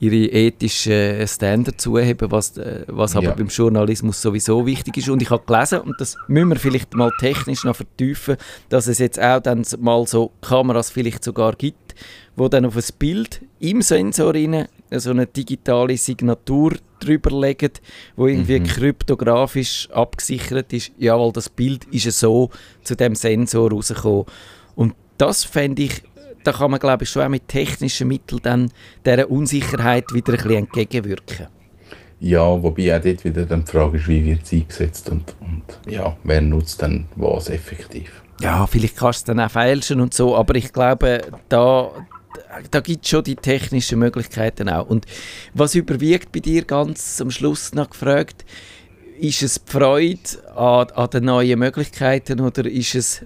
ihre 0.00 0.16
ethischen 0.30 1.26
Standards 1.26 1.82
zuheben, 1.82 2.30
was, 2.30 2.56
äh, 2.56 2.84
was 2.86 3.16
aber 3.16 3.26
Ja. 3.26 3.34
beim 3.34 3.48
Journalismus 3.48 4.20
sowieso 4.22 4.64
wichtig 4.66 4.96
ist. 4.98 5.08
Und 5.08 5.22
ich 5.22 5.30
habe 5.30 5.42
gelesen, 5.46 5.80
und 5.80 6.00
das 6.00 6.16
müssen 6.28 6.48
wir 6.50 6.56
vielleicht 6.56 6.94
mal 6.94 7.10
technisch 7.18 7.64
noch 7.64 7.76
vertiefen, 7.76 8.36
dass 8.68 8.86
es 8.86 8.98
jetzt 8.98 9.20
auch 9.20 9.40
dann 9.40 9.64
mal 9.80 10.06
so 10.06 10.30
Kameras 10.40 10.90
vielleicht 10.90 11.24
sogar 11.24 11.54
gibt, 11.54 11.94
wo 12.36 12.48
dann 12.48 12.64
auf 12.64 12.76
ein 12.76 12.84
Bild 12.98 13.40
im 13.58 13.82
Sensor 13.82 14.34
rein 14.34 14.68
so 14.92 15.10
eine 15.10 15.26
digitale 15.26 15.96
Signatur 15.96 16.74
drüber 17.00 17.30
legen, 17.38 17.72
wo 18.16 18.26
irgendwie 18.26 18.60
kryptografisch 18.60 19.88
abgesichert 19.92 20.72
ist. 20.72 20.92
Jawohl, 20.98 21.32
das 21.32 21.48
Bild 21.48 21.84
ist 21.86 22.04
ja 22.04 22.10
so 22.12 22.50
zu 22.82 22.94
dem 22.94 23.14
Sensor 23.14 23.70
rausgekommen. 23.70 24.24
Und 24.76 24.94
das 25.18 25.44
fände 25.44 25.82
ich 25.82 26.02
da 26.44 26.52
kann 26.52 26.70
man 26.70 26.80
glaube 26.80 27.04
ich 27.04 27.10
schon 27.10 27.22
auch 27.22 27.28
mit 27.28 27.48
technischen 27.48 28.08
Mitteln 28.08 28.40
dann 28.42 28.72
dieser 29.04 29.30
Unsicherheit 29.30 30.04
wieder 30.12 30.32
ein 30.32 30.36
bisschen 30.36 30.56
entgegenwirken. 30.56 31.46
Ja, 32.20 32.62
wobei 32.62 32.96
auch 32.96 33.00
dort 33.00 33.24
wieder 33.24 33.46
dann 33.46 33.64
die 33.64 33.70
Frage 33.70 33.98
ist, 33.98 34.08
wie 34.08 34.24
wird 34.24 34.42
es 34.42 34.52
eingesetzt 34.52 35.08
und, 35.10 35.34
und 35.40 35.92
ja, 35.92 36.16
wer 36.24 36.40
nutzt 36.40 36.82
dann 36.82 37.06
was 37.14 37.48
effektiv. 37.48 38.22
Ja, 38.40 38.66
vielleicht 38.66 38.96
kannst 38.96 39.28
du 39.28 39.32
es 39.32 39.36
dann 39.36 39.44
auch 39.44 39.50
fälschen 39.50 40.00
und 40.00 40.14
so, 40.14 40.36
aber 40.36 40.54
ich 40.56 40.72
glaube, 40.72 41.22
da, 41.48 41.90
da 42.70 42.80
gibt 42.80 43.04
es 43.04 43.10
schon 43.10 43.24
die 43.24 43.36
technischen 43.36 43.98
Möglichkeiten 44.00 44.68
auch. 44.68 44.88
Und 44.88 45.06
was 45.54 45.74
überwiegt 45.74 46.32
bei 46.32 46.40
dir 46.40 46.64
ganz 46.64 47.20
am 47.20 47.30
Schluss 47.30 47.72
noch 47.74 47.90
gefragt, 47.90 48.44
ist 49.20 49.42
es 49.42 49.64
die 49.64 49.70
Freude 49.70 50.20
an, 50.56 50.88
an 50.90 51.10
den 51.10 51.24
neuen 51.24 51.58
Möglichkeiten 51.58 52.40
oder 52.40 52.64
ist 52.64 52.94
es 52.94 53.24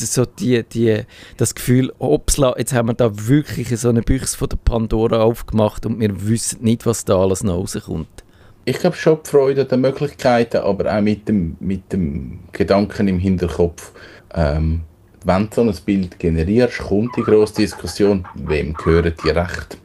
so 0.00 0.24
die, 0.24 0.62
die, 0.62 1.02
das 1.36 1.54
Gefühl, 1.54 1.92
opsla, 1.98 2.54
jetzt 2.58 2.72
haben 2.72 2.88
wir 2.88 2.94
da 2.94 3.10
wirklich 3.12 3.68
so 3.78 3.88
eine 3.88 4.02
Büchse 4.02 4.36
von 4.36 4.48
der 4.48 4.58
Pandora 4.58 5.22
aufgemacht 5.22 5.86
und 5.86 6.00
wir 6.00 6.28
wissen 6.28 6.62
nicht, 6.62 6.86
was 6.86 7.04
da 7.04 7.18
alles 7.18 7.42
noch 7.42 7.54
rauskommt. 7.54 8.24
Ich 8.64 8.78
glaube 8.78 8.96
schon 8.96 9.20
die 9.24 9.30
Freude 9.30 9.62
an 9.62 9.68
den 9.68 9.80
Möglichkeiten, 9.80 10.58
aber 10.58 10.92
auch 10.96 11.00
mit 11.00 11.28
dem, 11.28 11.56
mit 11.60 11.92
dem 11.92 12.40
Gedanken 12.52 13.08
im 13.08 13.18
Hinterkopf, 13.18 13.92
ähm, 14.34 14.82
wenn 15.24 15.48
du 15.48 15.54
so 15.54 15.62
ein 15.62 15.74
Bild 15.84 16.18
generierst, 16.18 16.78
kommt 16.78 17.16
die 17.16 17.22
grosse 17.22 17.54
Diskussion, 17.54 18.26
wem 18.34 18.74
gehören 18.74 19.14
die 19.24 19.30
Rechte? 19.30 19.76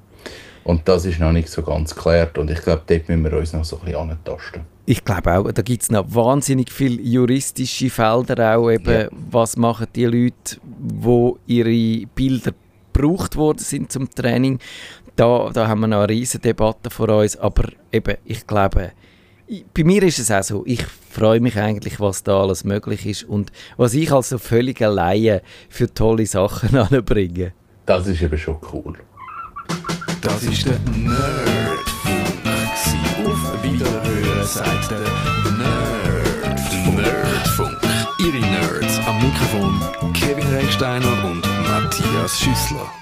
Und 0.64 0.88
das 0.88 1.05
ist 1.05 1.20
noch 1.20 1.32
nicht 1.32 1.49
so 1.49 1.64
ganz 1.64 1.95
geklärt 1.95 2.38
und 2.38 2.51
ich 2.51 2.62
glaube, 2.62 2.84
dort 2.86 3.09
müssen 3.09 3.24
wir 3.24 3.34
uns 3.34 3.53
noch 3.53 3.66
so 3.66 3.78
ein 3.78 3.86
bisschen 3.86 4.09
antasten. 4.09 4.70
Ich 4.86 5.03
glaube 5.05 5.38
auch, 5.38 5.51
da 5.51 5.61
gibt 5.61 5.84
es 5.84 5.91
noch 5.91 6.05
wahnsinnig 6.13 6.71
viele 6.71 7.01
juristische 7.01 7.89
Felder 7.89 8.57
auch 8.57 8.69
eben, 8.69 8.91
Ja. 8.91 9.07
was 9.29 9.55
machen 9.57 9.88
die 9.95 10.05
Leute, 10.05 10.57
wo 10.79 11.38
ihre 11.45 12.05
Bilder 12.15 12.51
gebraucht 12.93 13.36
worden 13.36 13.59
sind 13.59 13.91
zum 13.91 14.09
Training. 14.09 14.59
Da, 15.15 15.49
da 15.53 15.67
haben 15.67 15.82
wir 15.82 15.88
noch 15.88 15.99
eine 15.99 16.09
riesige 16.09 16.41
Debatte 16.41 16.89
vor 16.89 17.09
uns, 17.09 17.38
aber 17.38 17.69
eben, 17.91 18.15
ich 18.25 18.45
glaube, 18.47 18.91
ich- 19.47 19.65
bei 19.73 19.84
mir 19.84 20.01
ist 20.03 20.19
es 20.19 20.32
auch 20.32 20.43
so, 20.43 20.63
ich 20.65 20.84
freue 20.84 21.39
mich 21.41 21.57
eigentlich, 21.57 21.99
was 21.99 22.23
da 22.23 22.41
alles 22.41 22.63
möglich 22.63 23.05
ist 23.05 23.23
und 23.25 23.51
was 23.77 23.93
ich 23.93 24.11
als 24.11 24.29
so 24.29 24.38
völlige 24.39 24.88
Laie 24.88 25.41
für 25.69 25.93
tolle 25.93 26.25
Sachen 26.25 26.75
anbringe. 26.77 27.53
Das 27.86 28.07
ist 28.07 28.21
eben 28.21 28.38
schon 28.38 28.57
cool. 28.73 28.93
Das 30.21 30.43
ist 30.43 30.65
der 30.65 30.79
Nerdfunk. 30.95 31.86
gsi. 32.43 32.97
Auf 33.27 33.63
Wiederhören 33.63 34.01
der 34.41 34.99
Nerdfunk. 35.55 36.97
Nerdfunk. 36.97 37.77
Ihre 38.17 38.39
Nerds 38.39 38.99
am 39.05 39.21
Mikrofon 39.21 39.79
Kevin 40.13 40.47
Recksteiner 40.47 41.23
und 41.23 41.43
Matthias 41.69 42.39
Schüssler. 42.39 43.01